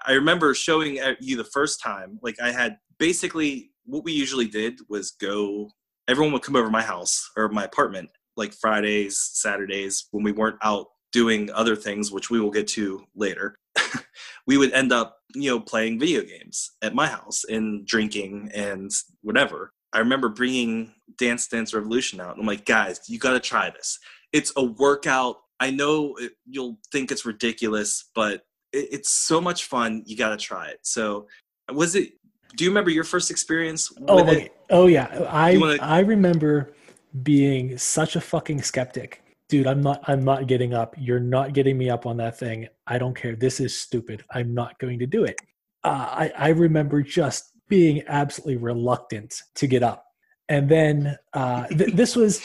I 0.07 0.13
remember 0.13 0.55
showing 0.55 0.99
you 1.21 1.37
the 1.37 1.45
first 1.45 1.81
time. 1.81 2.19
Like 2.23 2.41
I 2.41 2.53
had 2.53 2.79
basically 2.99 3.71
what 3.85 4.05
we 4.05 4.13
usually 4.13 4.47
did 4.47 4.81
was 4.89 5.13
go. 5.13 5.71
Everyone 6.09 6.33
would 6.33 6.43
come 6.43 6.57
over 6.57 6.71
my 6.71 6.83
house 6.83 7.31
or 7.37 7.49
my 7.49 7.65
apartment, 7.65 8.11
like 8.37 8.53
Fridays, 8.55 9.19
Saturdays, 9.35 10.07
when 10.11 10.25
we 10.25 10.33
weren't 10.33 10.59
out 10.63 10.87
doing 11.13 11.51
other 11.53 11.77
things, 11.77 12.11
which 12.11 12.31
we 12.31 12.41
will 12.41 12.51
get 12.51 12.67
to 12.67 13.05
later. 13.15 13.57
we 14.47 14.57
would 14.57 14.73
end 14.73 14.93
up, 14.93 15.19
you 15.35 15.51
know, 15.51 15.61
playing 15.61 16.01
video 16.01 16.23
games 16.23 16.73
at 16.83 16.95
my 16.95 17.07
house 17.07 17.45
and 17.45 17.87
drinking 17.87 18.51
and 18.55 18.91
whatever. 19.23 19.73
I 19.93 19.99
remember 19.99 20.29
bringing 20.29 20.93
Dance 21.19 21.47
Dance 21.47 21.75
Revolution 21.75 22.21
out. 22.21 22.39
I'm 22.39 22.47
like, 22.47 22.65
guys, 22.65 23.01
you 23.09 23.19
got 23.19 23.33
to 23.33 23.41
try 23.41 23.71
this. 23.71 23.99
It's 24.33 24.53
a 24.57 24.65
workout. 24.65 25.37
I 25.61 25.71
know 25.71 26.15
it, 26.17 26.33
you'll 26.47 26.79
think 26.91 27.13
it's 27.13 27.27
ridiculous, 27.27 28.11
but 28.15 28.43
it, 28.73 28.89
it's 28.93 29.11
so 29.11 29.41
much 29.41 29.65
fun. 29.65 30.03
You 30.07 30.17
got 30.17 30.31
to 30.31 30.37
try 30.37 30.69
it. 30.69 30.81
So, 30.83 31.27
was 31.73 31.95
it? 31.95 32.13
Do 32.57 32.65
you 32.65 32.71
remember 32.71 32.91
your 32.91 33.05
first 33.05 33.31
experience 33.31 33.91
with 33.91 34.05
Oh, 34.09 34.21
okay. 34.21 34.51
oh 34.71 34.87
yeah. 34.87 35.07
I 35.31 35.57
wanna- 35.57 35.79
I 35.81 36.01
remember 36.01 36.75
being 37.23 37.79
such 37.79 38.17
a 38.17 38.21
fucking 38.21 38.63
skeptic. 38.63 39.23
Dude, 39.49 39.67
I'm 39.67 39.83
not 39.83 40.03
I'm 40.07 40.25
not 40.25 40.47
getting 40.47 40.73
up. 40.75 40.95
You're 40.99 41.21
not 41.21 41.53
getting 41.53 41.77
me 41.79 41.89
up 41.91 42.07
on 42.07 42.17
that 42.19 42.39
thing. 42.39 42.69
I 42.87 42.99
don't 42.99 43.15
care. 43.15 43.37
This 43.37 43.61
is 43.61 43.79
stupid. 43.79 44.23
I'm 44.31 44.55
not 44.55 44.79
going 44.79 44.99
to 44.99 45.07
do 45.07 45.25
it. 45.25 45.41
Uh, 45.85 46.07
I 46.11 46.33
I 46.37 46.49
remember 46.51 47.03
just 47.03 47.53
being 47.69 48.03
absolutely 48.07 48.57
reluctant 48.57 49.35
to 49.57 49.67
get 49.67 49.83
up. 49.83 50.05
And 50.49 50.69
then 50.69 51.17
uh, 51.33 51.67
th- 51.69 51.95
this 51.95 52.17
was 52.17 52.43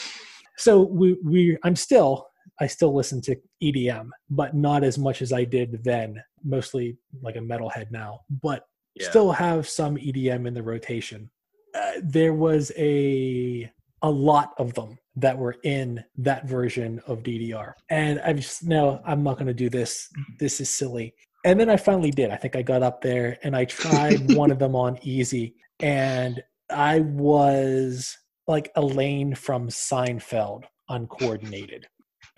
so 0.56 0.82
we 0.82 1.16
we 1.24 1.56
I'm 1.64 1.76
still 1.76 2.28
I 2.60 2.66
still 2.66 2.94
listen 2.94 3.20
to 3.22 3.36
EDM, 3.62 4.10
but 4.30 4.54
not 4.54 4.84
as 4.84 4.98
much 4.98 5.22
as 5.22 5.32
I 5.32 5.44
did 5.44 5.82
then. 5.84 6.22
Mostly 6.44 6.96
like 7.22 7.36
a 7.36 7.40
metalhead 7.40 7.90
now, 7.90 8.20
but 8.42 8.66
Yeah. 8.94 9.08
still 9.10 9.32
have 9.32 9.68
some 9.68 9.96
EDM 9.96 10.46
in 10.46 10.54
the 10.54 10.62
rotation. 10.62 11.30
Uh, 11.74 11.92
there 12.02 12.34
was 12.34 12.72
a 12.76 13.70
a 14.02 14.10
lot 14.10 14.54
of 14.58 14.74
them 14.74 14.96
that 15.16 15.36
were 15.36 15.56
in 15.64 16.04
that 16.16 16.46
version 16.46 17.00
of 17.08 17.24
DDR, 17.24 17.72
and 17.90 18.20
I 18.20 18.32
just 18.32 18.62
no, 18.64 19.00
I'm 19.04 19.22
not 19.24 19.34
going 19.34 19.48
to 19.48 19.54
do 19.54 19.68
this. 19.68 20.08
This 20.38 20.60
is 20.60 20.70
silly. 20.70 21.14
And 21.44 21.58
then 21.58 21.68
I 21.70 21.76
finally 21.76 22.10
did. 22.10 22.30
I 22.30 22.36
think 22.36 22.54
I 22.56 22.62
got 22.62 22.82
up 22.82 23.00
there 23.00 23.38
and 23.42 23.56
I 23.56 23.64
tried 23.64 24.20
one 24.34 24.50
of 24.52 24.58
them 24.58 24.74
on 24.76 24.98
easy, 25.02 25.56
and 25.80 26.42
I 26.70 27.00
was 27.00 28.16
like 28.46 28.70
Elaine 28.76 29.34
from 29.34 29.68
Seinfeld, 29.68 30.64
uncoordinated. 30.88 31.86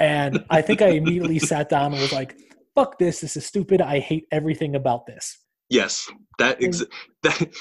And 0.01 0.45
I 0.51 0.63
think 0.63 0.83
I 0.83 0.89
immediately 0.89 1.39
sat 1.39 1.69
down 1.69 1.93
and 1.93 2.01
was 2.01 2.13
like, 2.13 2.37
"Fuck 2.75 2.99
this! 2.99 3.21
This 3.21 3.37
is 3.37 3.47
stupid. 3.47 3.81
I 3.81 4.01
hate 4.01 4.27
everything 4.33 4.75
about 4.75 5.07
this." 5.07 5.39
Yes, 5.69 6.11
that 6.39 6.63
ex- 6.63 6.85
that 7.23 7.55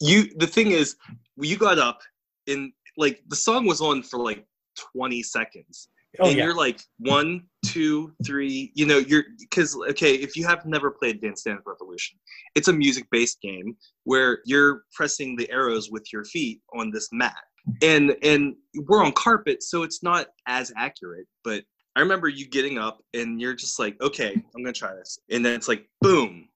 you. 0.00 0.30
The 0.36 0.46
thing 0.46 0.70
is, 0.70 0.96
you 1.38 1.56
got 1.56 1.78
up 1.78 2.00
and 2.46 2.72
like 2.96 3.22
the 3.28 3.36
song 3.36 3.66
was 3.66 3.80
on 3.80 4.02
for 4.02 4.18
like 4.18 4.44
twenty 4.76 5.22
seconds, 5.22 5.88
Oh 6.20 6.28
and 6.28 6.36
yeah, 6.36 6.44
you're 6.44 6.56
like 6.56 6.80
one, 6.98 7.44
two, 7.64 8.12
three. 8.24 8.72
You 8.74 8.86
know, 8.86 8.98
you're 8.98 9.24
because 9.38 9.76
okay, 9.90 10.14
if 10.14 10.36
you 10.36 10.46
have 10.46 10.64
never 10.64 10.90
played 10.90 11.20
Dance 11.20 11.42
Dance 11.42 11.62
Revolution, 11.66 12.18
it's 12.54 12.68
a 12.68 12.72
music-based 12.72 13.40
game 13.40 13.76
where 14.04 14.40
you're 14.44 14.84
pressing 14.92 15.36
the 15.36 15.50
arrows 15.50 15.90
with 15.90 16.12
your 16.12 16.24
feet 16.24 16.60
on 16.74 16.90
this 16.90 17.08
mat, 17.12 17.36
and 17.82 18.16
and 18.22 18.54
we're 18.86 19.04
on 19.04 19.12
carpet, 19.12 19.62
so 19.62 19.82
it's 19.82 20.02
not 20.02 20.28
as 20.46 20.72
accurate. 20.76 21.26
But 21.44 21.64
I 21.96 22.00
remember 22.00 22.28
you 22.28 22.46
getting 22.46 22.76
up 22.78 23.02
and 23.14 23.40
you're 23.40 23.54
just 23.54 23.78
like, 23.78 24.00
okay, 24.02 24.32
I'm 24.54 24.62
gonna 24.62 24.72
try 24.72 24.94
this, 24.94 25.18
and 25.30 25.44
then 25.44 25.54
it's 25.54 25.66
like 25.66 25.88
boom, 26.02 26.48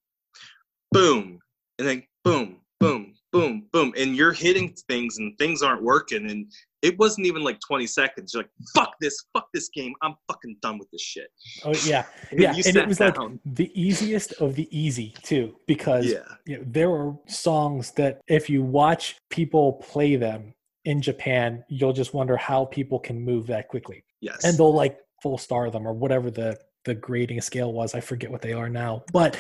boom, 0.93 1.39
and 1.79 1.89
then 1.89 2.03
boom, 2.25 2.57
boom, 2.79 3.15
boom, 3.33 3.67
boom, 3.73 3.93
and 3.97 4.15
you're 4.15 4.33
hitting 4.33 4.75
things 4.89 5.19
and 5.19 5.37
things 5.39 5.63
aren't 5.63 5.83
working, 5.83 6.31
and 6.31 6.53
it 6.83 6.99
wasn't 6.99 7.27
even 7.27 7.43
like 7.43 7.59
20 7.67 7.87
seconds. 7.87 8.33
You're 8.35 8.43
like, 8.43 8.51
fuck 8.75 8.93
this, 9.01 9.17
fuck 9.35 9.49
this 9.53 9.69
game. 9.69 9.93
I'm 10.03 10.15
fucking 10.29 10.57
done 10.63 10.79
with 10.79 10.91
this 10.91 11.03
shit. 11.03 11.29
Oh 11.65 11.73
yeah, 11.87 12.05
And 12.31 12.41
yeah, 12.41 12.55
and 12.67 12.77
it 12.77 12.87
was 12.87 12.99
down. 12.99 13.15
like 13.17 13.39
the 13.55 13.71
easiest 13.81 14.33
of 14.35 14.55
the 14.55 14.69
easy 14.77 15.15
too, 15.23 15.57
because 15.67 16.07
Yeah. 16.07 16.19
you 16.47 16.59
know, 16.59 16.65
there 16.67 16.91
are 16.91 17.17
songs 17.27 17.93
that 17.93 18.21
if 18.29 18.51
you 18.51 18.63
watch 18.63 19.17
people 19.31 19.75
play 19.75 20.17
them 20.17 20.53
in 20.85 21.01
Japan, 21.03 21.65
you'll 21.69 21.93
just 21.93 22.15
wonder 22.15 22.37
how 22.37 22.65
people 22.67 22.99
can 22.99 23.21
move 23.21 23.47
that 23.49 23.69
quickly, 23.69 24.03
Yes. 24.21 24.45
and 24.45 24.57
they'll 24.59 24.75
like 24.75 24.99
full 25.23 25.39
star 25.39 25.71
them 25.71 25.87
or 25.87 25.93
whatever 25.93 26.31
the 26.31 26.59
the 26.85 26.95
grading 26.95 27.41
scale 27.41 27.73
was. 27.73 27.95
I 27.95 28.01
forget 28.01 28.31
what 28.31 28.43
they 28.43 28.53
are 28.53 28.69
now, 28.69 29.05
but 29.13 29.39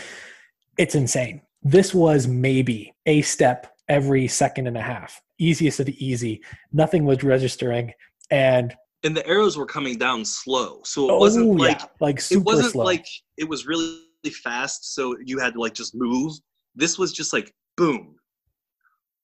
it's 0.78 0.94
insane. 0.94 1.42
This 1.62 1.94
was 1.94 2.26
maybe 2.26 2.94
a 3.06 3.22
step 3.22 3.74
every 3.88 4.28
second 4.28 4.66
and 4.66 4.76
a 4.76 4.82
half, 4.82 5.20
easiest 5.38 5.80
of 5.80 5.86
the 5.86 6.04
easy. 6.04 6.42
Nothing 6.72 7.04
was 7.04 7.22
registering, 7.22 7.92
and 8.30 8.74
and 9.02 9.16
the 9.16 9.26
arrows 9.26 9.56
were 9.56 9.66
coming 9.66 9.98
down 9.98 10.24
slow. 10.24 10.80
So 10.84 11.08
it 11.08 11.12
oh 11.12 11.18
wasn't 11.18 11.58
like 11.58 11.80
yeah, 11.80 11.86
like 12.00 12.20
super 12.20 12.40
it 12.40 12.44
wasn't 12.44 12.72
slow. 12.72 12.84
like 12.84 13.06
it 13.36 13.48
was 13.48 13.66
really 13.66 14.00
fast, 14.42 14.94
so 14.94 15.16
you 15.24 15.38
had 15.38 15.54
to 15.54 15.60
like 15.60 15.74
just 15.74 15.94
move. 15.94 16.34
This 16.74 16.98
was 16.98 17.12
just 17.12 17.32
like 17.32 17.52
boom. 17.76 18.16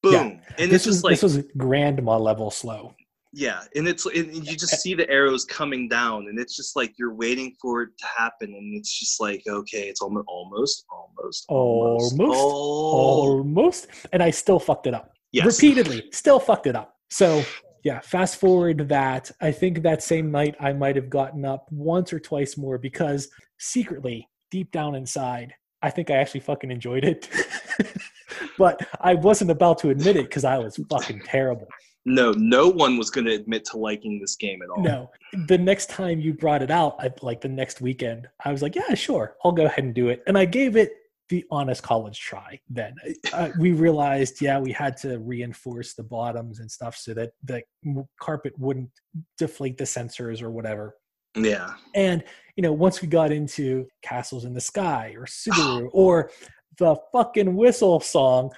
Boom. 0.02 0.12
Yeah. 0.12 0.54
And 0.58 0.70
this 0.70 0.86
was 0.86 1.04
like 1.04 1.12
this 1.12 1.22
was 1.22 1.38
grandma 1.56 2.18
level 2.18 2.50
slow. 2.50 2.94
Yeah, 3.38 3.60
and 3.74 3.86
it's 3.86 4.06
and 4.06 4.34
you 4.34 4.56
just 4.56 4.80
see 4.82 4.94
the 4.94 5.08
arrows 5.10 5.44
coming 5.44 5.90
down, 5.90 6.28
and 6.28 6.38
it's 6.38 6.56
just 6.56 6.74
like 6.74 6.94
you're 6.98 7.12
waiting 7.12 7.54
for 7.60 7.82
it 7.82 7.90
to 7.98 8.06
happen, 8.16 8.54
and 8.54 8.74
it's 8.74 8.98
just 8.98 9.20
like 9.20 9.42
okay, 9.46 9.88
it's 9.90 10.00
almost, 10.00 10.24
almost, 10.26 10.86
almost, 10.88 11.44
almost, 11.50 12.18
Almost? 12.18 13.88
and 14.14 14.22
i 14.22 14.30
still 14.30 14.58
fucked 14.58 14.86
it 14.86 14.94
up. 14.94 15.12
Yes, 15.32 15.62
repeatedly 15.62 16.04
still 16.12 16.40
fucked 16.40 16.66
it 16.66 16.74
up. 16.74 16.94
So 17.10 17.44
yeah 17.84 18.00
fast 18.00 18.40
forward 18.40 18.88
that. 18.88 19.30
I 19.42 19.52
think 19.52 19.82
that 19.82 20.02
same 20.02 20.30
night 20.30 20.56
i 20.58 20.72
might 20.72 20.96
have 20.96 21.10
gotten 21.10 21.44
up 21.44 21.66
once 21.70 22.14
or 22.14 22.18
twice 22.18 22.56
more 22.56 22.78
because 22.78 23.28
secretly 23.58 24.28
deep 24.50 24.72
down 24.72 24.94
inside 24.94 25.52
i 25.82 25.90
think 25.90 26.10
i 26.10 26.14
actually 26.14 26.40
fucking 26.40 26.70
enjoyed 26.70 27.04
it. 27.04 27.28
But 28.58 28.80
i 29.00 29.14
wasn't 29.14 29.50
about 29.50 29.78
to 29.78 29.90
admit 29.90 30.16
it 30.16 30.24
because 30.24 30.44
i 30.44 30.58
was 30.58 30.80
fucking 30.90 31.20
terrible 31.24 31.68
No, 32.06 32.30
no 32.32 32.68
one 32.68 32.96
was 32.96 33.10
going 33.10 33.26
to 33.26 33.34
admit 33.34 33.64
to 33.66 33.78
liking 33.78 34.20
this 34.20 34.36
game 34.36 34.62
at 34.62 34.70
all. 34.70 34.82
no. 34.82 35.10
The 35.48 35.58
next 35.58 35.90
time 35.90 36.20
you 36.20 36.32
brought 36.32 36.62
it 36.62 36.70
out 36.70 36.96
I, 36.98 37.12
like 37.20 37.40
the 37.40 37.48
next 37.48 37.80
weekend 37.80 38.28
i 38.44 38.52
was 38.52 38.62
like 38.62 38.74
yeah 38.74 38.94
sure 38.94 39.36
i'll 39.44 39.52
go 39.52 39.66
ahead 39.66 39.84
and 39.84 39.94
do 39.94 40.08
it. 40.08 40.22
And 40.26 40.38
i 40.38 40.44
gave 40.44 40.76
it 40.76 40.92
the 41.28 41.44
honest 41.50 41.82
college 41.82 42.18
try 42.20 42.58
then. 42.68 42.94
Uh, 43.32 43.50
we 43.58 43.72
realized 43.72 44.40
yeah 44.40 44.58
we 44.58 44.72
had 44.72 44.96
to 44.98 45.18
reinforce 45.18 45.94
the 45.94 46.02
bottoms 46.02 46.60
and 46.60 46.70
stuff 46.70 46.96
so 46.96 47.14
that 47.14 47.32
the 47.42 47.62
carpet 48.20 48.52
wouldn't 48.58 48.90
deflate 49.38 49.76
the 49.76 49.84
sensors 49.84 50.42
or 50.42 50.50
whatever. 50.50 50.94
Yeah, 51.34 51.74
and 51.94 52.22
you 52.54 52.62
know 52.62 52.72
once 52.72 53.02
we 53.02 53.08
got 53.08 53.32
into 53.32 53.86
castles 54.02 54.44
in 54.44 54.54
the 54.54 54.60
sky 54.60 55.14
or 55.16 55.26
subaru 55.26 55.88
or 55.92 56.30
the 56.78 56.96
fucking 57.12 57.56
whistle 57.56 58.00
song 58.00 58.50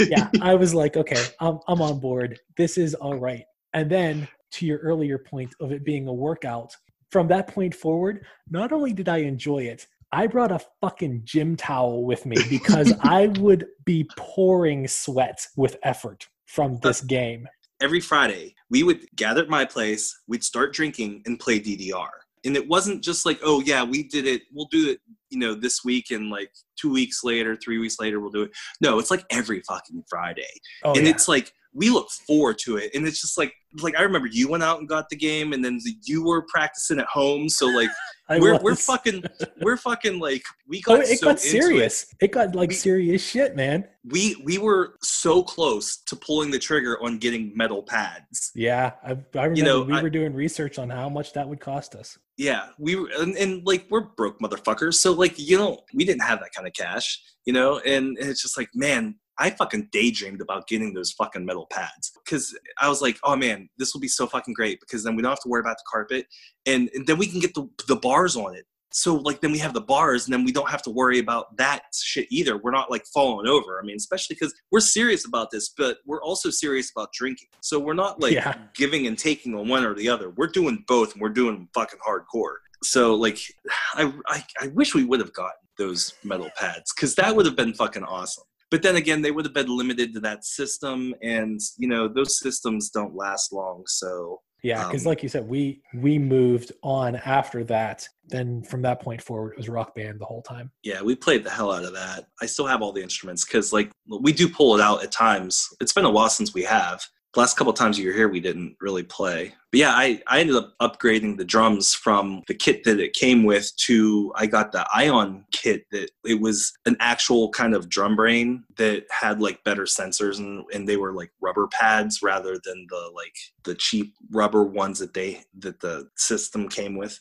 yeah 0.00 0.28
i 0.42 0.54
was 0.54 0.74
like 0.74 0.96
okay 0.96 1.22
I'm, 1.40 1.58
I'm 1.68 1.80
on 1.82 2.00
board 2.00 2.38
this 2.56 2.78
is 2.78 2.94
all 2.94 3.16
right 3.16 3.44
and 3.72 3.90
then 3.90 4.28
to 4.52 4.66
your 4.66 4.78
earlier 4.78 5.18
point 5.18 5.54
of 5.60 5.72
it 5.72 5.84
being 5.84 6.08
a 6.08 6.12
workout 6.12 6.74
from 7.10 7.28
that 7.28 7.48
point 7.48 7.74
forward 7.74 8.24
not 8.48 8.72
only 8.72 8.92
did 8.92 9.08
i 9.08 9.18
enjoy 9.18 9.64
it 9.64 9.86
i 10.12 10.26
brought 10.26 10.52
a 10.52 10.60
fucking 10.80 11.22
gym 11.24 11.56
towel 11.56 12.04
with 12.04 12.26
me 12.26 12.36
because 12.48 12.92
i 13.02 13.26
would 13.38 13.66
be 13.84 14.08
pouring 14.16 14.86
sweat 14.86 15.46
with 15.56 15.76
effort 15.82 16.26
from 16.46 16.74
uh, 16.76 16.78
this 16.82 17.00
game 17.00 17.46
every 17.80 18.00
Friday 18.00 18.54
we 18.70 18.84
would 18.84 19.04
gather 19.16 19.42
at 19.42 19.48
my 19.48 19.64
place, 19.64 20.18
we'd 20.28 20.44
start 20.44 20.72
drinking 20.72 21.22
and 21.26 21.38
play 21.38 21.60
DDR. 21.60 22.08
And 22.44 22.56
it 22.56 22.66
wasn't 22.66 23.04
just 23.04 23.26
like, 23.26 23.40
oh 23.42 23.60
yeah, 23.60 23.82
we 23.82 24.04
did 24.04 24.26
it. 24.26 24.42
We'll 24.52 24.68
do 24.70 24.90
it, 24.90 25.00
you 25.30 25.38
know, 25.38 25.54
this 25.54 25.84
week 25.84 26.10
and 26.10 26.30
like 26.30 26.50
two 26.80 26.90
weeks 26.90 27.22
later, 27.24 27.56
three 27.56 27.78
weeks 27.78 27.96
later, 28.00 28.20
we'll 28.20 28.30
do 28.30 28.42
it. 28.42 28.50
No, 28.80 28.98
it's 28.98 29.10
like 29.10 29.24
every 29.30 29.62
fucking 29.66 30.04
Friday. 30.08 30.42
oh, 30.84 30.92
and 30.94 31.04
yeah. 31.04 31.10
it's 31.10 31.28
like 31.28 31.52
we 31.72 31.90
look 31.90 32.10
forward 32.26 32.58
to 32.58 32.76
it. 32.76 32.90
And 32.94 33.06
it's 33.06 33.20
just 33.20 33.38
like 33.38 33.52
like 33.80 33.96
I 33.96 34.02
remember 34.02 34.28
you 34.28 34.48
went 34.48 34.62
out 34.62 34.80
and 34.80 34.88
got 34.88 35.08
the 35.08 35.16
game 35.16 35.52
and 35.52 35.64
then 35.64 35.78
you 36.04 36.24
were 36.24 36.42
practicing 36.42 36.98
at 36.98 37.06
home. 37.06 37.48
So 37.48 37.66
like 37.66 37.88
we're 38.30 38.58
we're 38.60 38.74
fucking 38.74 39.22
we're 39.60 39.76
fucking 39.76 40.18
like 40.18 40.42
we 40.66 40.82
oh, 40.88 40.96
got 40.96 41.00
it 41.04 41.18
so 41.18 41.26
got 41.26 41.40
serious. 41.40 42.06
It 42.20 42.32
got 42.32 42.54
like 42.54 42.70
We- 42.70 42.74
serious 42.74 43.26
shit 43.26 43.54
man. 43.54 43.86
We 44.04 44.40
we 44.44 44.58
were 44.58 44.94
so 45.02 45.42
close 45.42 45.98
to 46.06 46.16
pulling 46.16 46.50
the 46.50 46.58
trigger 46.58 46.98
on 47.02 47.18
getting 47.18 47.52
metal 47.54 47.82
pads. 47.82 48.50
yeah 48.54 48.92
i, 49.04 49.10
I 49.38 49.44
remember 49.44 49.62
know, 49.62 49.82
we 49.82 49.92
I- 49.92 50.02
were 50.02 50.10
doing 50.10 50.32
research 50.34 50.78
on 50.78 50.90
how 50.90 51.08
much 51.08 51.32
that 51.34 51.48
would 51.48 51.60
cost 51.60 51.94
us. 51.94 52.18
Yeah, 52.36 52.68
we 52.78 52.96
were, 52.96 53.10
and, 53.18 53.36
and 53.36 53.66
like 53.66 53.86
we're 53.90 54.00
broke 54.00 54.40
motherfuckers, 54.40 54.94
so 54.94 55.12
like 55.12 55.38
you 55.38 55.58
know 55.58 55.80
we 55.92 56.06
didn't 56.06 56.22
have 56.22 56.40
that 56.40 56.52
kind 56.54 56.66
of 56.66 56.72
cash, 56.72 57.22
you 57.44 57.52
know, 57.52 57.78
and, 57.80 58.16
and 58.16 58.30
it's 58.30 58.40
just 58.40 58.56
like 58.56 58.70
man, 58.74 59.16
I 59.40 59.50
fucking 59.50 59.88
daydreamed 59.90 60.40
about 60.40 60.68
getting 60.68 60.92
those 60.94 61.10
fucking 61.12 61.44
metal 61.44 61.66
pads 61.66 62.12
because 62.24 62.56
I 62.80 62.88
was 62.88 63.00
like, 63.02 63.18
oh 63.24 63.34
man, 63.34 63.68
this 63.78 63.92
will 63.94 64.00
be 64.00 64.08
so 64.08 64.26
fucking 64.26 64.54
great 64.54 64.78
because 64.80 65.02
then 65.02 65.16
we 65.16 65.22
don't 65.22 65.30
have 65.32 65.40
to 65.40 65.48
worry 65.48 65.60
about 65.60 65.78
the 65.78 65.84
carpet, 65.90 66.26
and, 66.66 66.90
and 66.94 67.06
then 67.06 67.18
we 67.18 67.26
can 67.26 67.40
get 67.40 67.54
the 67.54 67.68
the 67.88 67.96
bars 67.96 68.36
on 68.36 68.54
it. 68.54 68.66
So 68.92 69.14
like 69.14 69.40
then 69.40 69.52
we 69.52 69.58
have 69.58 69.72
the 69.72 69.80
bars, 69.80 70.24
and 70.26 70.32
then 70.34 70.44
we 70.44 70.52
don't 70.52 70.68
have 70.68 70.82
to 70.82 70.90
worry 70.90 71.20
about 71.20 71.56
that 71.56 71.82
shit 71.94 72.26
either. 72.30 72.56
We're 72.58 72.72
not 72.72 72.90
like 72.90 73.04
falling 73.14 73.46
over. 73.46 73.80
I 73.80 73.86
mean, 73.86 73.96
especially 73.96 74.34
because 74.34 74.52
we're 74.72 74.80
serious 74.80 75.24
about 75.26 75.50
this, 75.52 75.68
but 75.70 75.98
we're 76.06 76.22
also 76.22 76.50
serious 76.50 76.90
about 76.90 77.12
drinking. 77.12 77.48
So 77.60 77.78
we're 77.78 77.94
not 77.94 78.20
like 78.20 78.32
Yeah. 78.34 78.54
giving 78.74 79.06
and 79.06 79.16
taking 79.18 79.54
on 79.54 79.68
one 79.68 79.84
or 79.84 79.94
the 79.94 80.08
other. 80.08 80.30
We're 80.30 80.48
doing 80.48 80.84
both, 80.88 81.12
and 81.12 81.22
we're 81.22 81.28
doing 81.30 81.54
them 81.54 81.68
fucking 81.72 82.00
hardcore. 82.06 82.56
So 82.82 83.14
like, 83.14 83.38
I 83.94 84.12
I, 84.26 84.44
I 84.60 84.66
wish 84.68 84.94
we 84.94 85.04
would 85.04 85.20
have 85.20 85.32
gotten 85.32 85.52
those 85.78 86.12
metal 86.24 86.50
pads 86.58 86.92
because 86.94 87.14
that 87.14 87.34
would 87.34 87.46
have 87.46 87.56
been 87.56 87.72
fucking 87.72 88.02
awesome. 88.04 88.44
But 88.70 88.82
then 88.82 88.96
again, 88.96 89.20
they 89.22 89.30
would 89.30 89.44
have 89.44 89.54
been 89.54 89.74
limited 89.74 90.14
to 90.14 90.20
that 90.20 90.44
system, 90.44 91.14
and 91.22 91.60
you 91.76 91.88
know 91.88 92.08
those 92.08 92.38
systems 92.38 92.90
don't 92.90 93.14
last 93.14 93.52
long. 93.52 93.82
So 93.86 94.40
Yeah, 94.62 94.86
because 94.86 95.06
Um, 95.06 95.10
like 95.10 95.22
you 95.22 95.28
said, 95.28 95.48
we 95.48 95.82
we 95.94 96.18
moved 96.18 96.72
on 96.82 97.16
after 97.16 97.64
that. 97.64 98.06
Then 98.28 98.62
from 98.62 98.82
that 98.82 99.00
point 99.00 99.20
forward, 99.22 99.52
it 99.52 99.56
was 99.58 99.68
rock 99.68 99.94
band 99.94 100.20
the 100.20 100.24
whole 100.24 100.42
time. 100.42 100.70
yeah, 100.84 101.02
we 101.02 101.16
played 101.16 101.42
the 101.44 101.50
hell 101.50 101.72
out 101.72 101.84
of 101.84 101.92
that. 101.94 102.26
I 102.40 102.46
still 102.46 102.66
have 102.66 102.80
all 102.82 102.92
the 102.92 103.02
instruments 103.02 103.44
because 103.44 103.72
like 103.72 103.90
we 104.06 104.32
do 104.32 104.48
pull 104.48 104.76
it 104.76 104.80
out 104.80 105.02
at 105.02 105.10
times. 105.12 105.66
It's 105.80 105.92
been 105.92 106.04
a 106.04 106.10
while 106.10 106.30
since 106.30 106.54
we 106.54 106.62
have. 106.62 107.04
Last 107.36 107.56
couple 107.56 107.72
times 107.72 107.98
you 107.98 108.08
were 108.08 108.14
here, 108.14 108.28
we 108.28 108.40
didn't 108.40 108.76
really 108.80 109.04
play. 109.04 109.54
But 109.70 109.80
yeah, 109.80 109.92
I, 109.92 110.20
I 110.26 110.40
ended 110.40 110.56
up 110.56 110.74
upgrading 110.80 111.36
the 111.36 111.44
drums 111.44 111.94
from 111.94 112.42
the 112.48 112.54
kit 112.54 112.82
that 112.84 112.98
it 112.98 113.12
came 113.12 113.44
with 113.44 113.70
to 113.86 114.32
I 114.34 114.46
got 114.46 114.72
the 114.72 114.84
Ion 114.92 115.44
kit 115.52 115.84
that 115.92 116.10
it 116.24 116.40
was 116.40 116.72
an 116.86 116.96
actual 116.98 117.50
kind 117.50 117.74
of 117.74 117.88
drum 117.88 118.16
brain 118.16 118.64
that 118.78 119.04
had 119.10 119.40
like 119.40 119.62
better 119.62 119.84
sensors 119.84 120.38
and, 120.38 120.64
and 120.74 120.88
they 120.88 120.96
were 120.96 121.12
like 121.12 121.30
rubber 121.40 121.68
pads 121.68 122.20
rather 122.20 122.58
than 122.64 122.86
the 122.90 123.12
like 123.14 123.36
the 123.62 123.76
cheap 123.76 124.12
rubber 124.32 124.64
ones 124.64 124.98
that 124.98 125.14
they 125.14 125.44
that 125.60 125.78
the 125.78 126.08
system 126.16 126.68
came 126.68 126.96
with. 126.96 127.16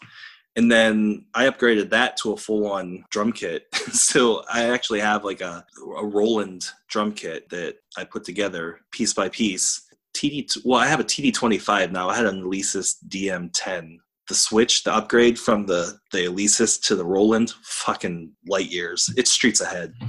And 0.55 0.71
then 0.71 1.25
I 1.33 1.45
upgraded 1.45 1.89
that 1.91 2.17
to 2.17 2.33
a 2.33 2.37
full 2.37 2.69
on 2.69 3.05
drum 3.11 3.31
kit. 3.31 3.67
so 3.93 4.43
I 4.51 4.69
actually 4.69 4.99
have 4.99 5.23
like 5.23 5.41
a, 5.41 5.65
a 5.97 6.05
Roland 6.05 6.65
drum 6.87 7.13
kit 7.13 7.49
that 7.49 7.75
I 7.95 8.03
put 8.03 8.23
together 8.23 8.79
piece 8.91 9.13
by 9.13 9.29
piece. 9.29 9.88
TD, 10.15 10.57
well, 10.65 10.79
I 10.79 10.87
have 10.87 10.99
a 10.99 11.03
TD25 11.03 11.91
now. 11.91 12.09
I 12.09 12.15
had 12.15 12.25
an 12.25 12.43
Alesis 12.43 12.95
DM10. 13.07 13.97
The 14.27 14.35
switch, 14.35 14.83
the 14.83 14.93
upgrade 14.93 15.39
from 15.39 15.65
the, 15.65 15.97
the 16.11 16.25
Alesis 16.25 16.79
to 16.83 16.95
the 16.95 17.05
Roland, 17.05 17.51
fucking 17.63 18.31
light 18.47 18.69
years. 18.71 19.09
It's 19.17 19.31
streets 19.31 19.61
ahead. 19.61 19.93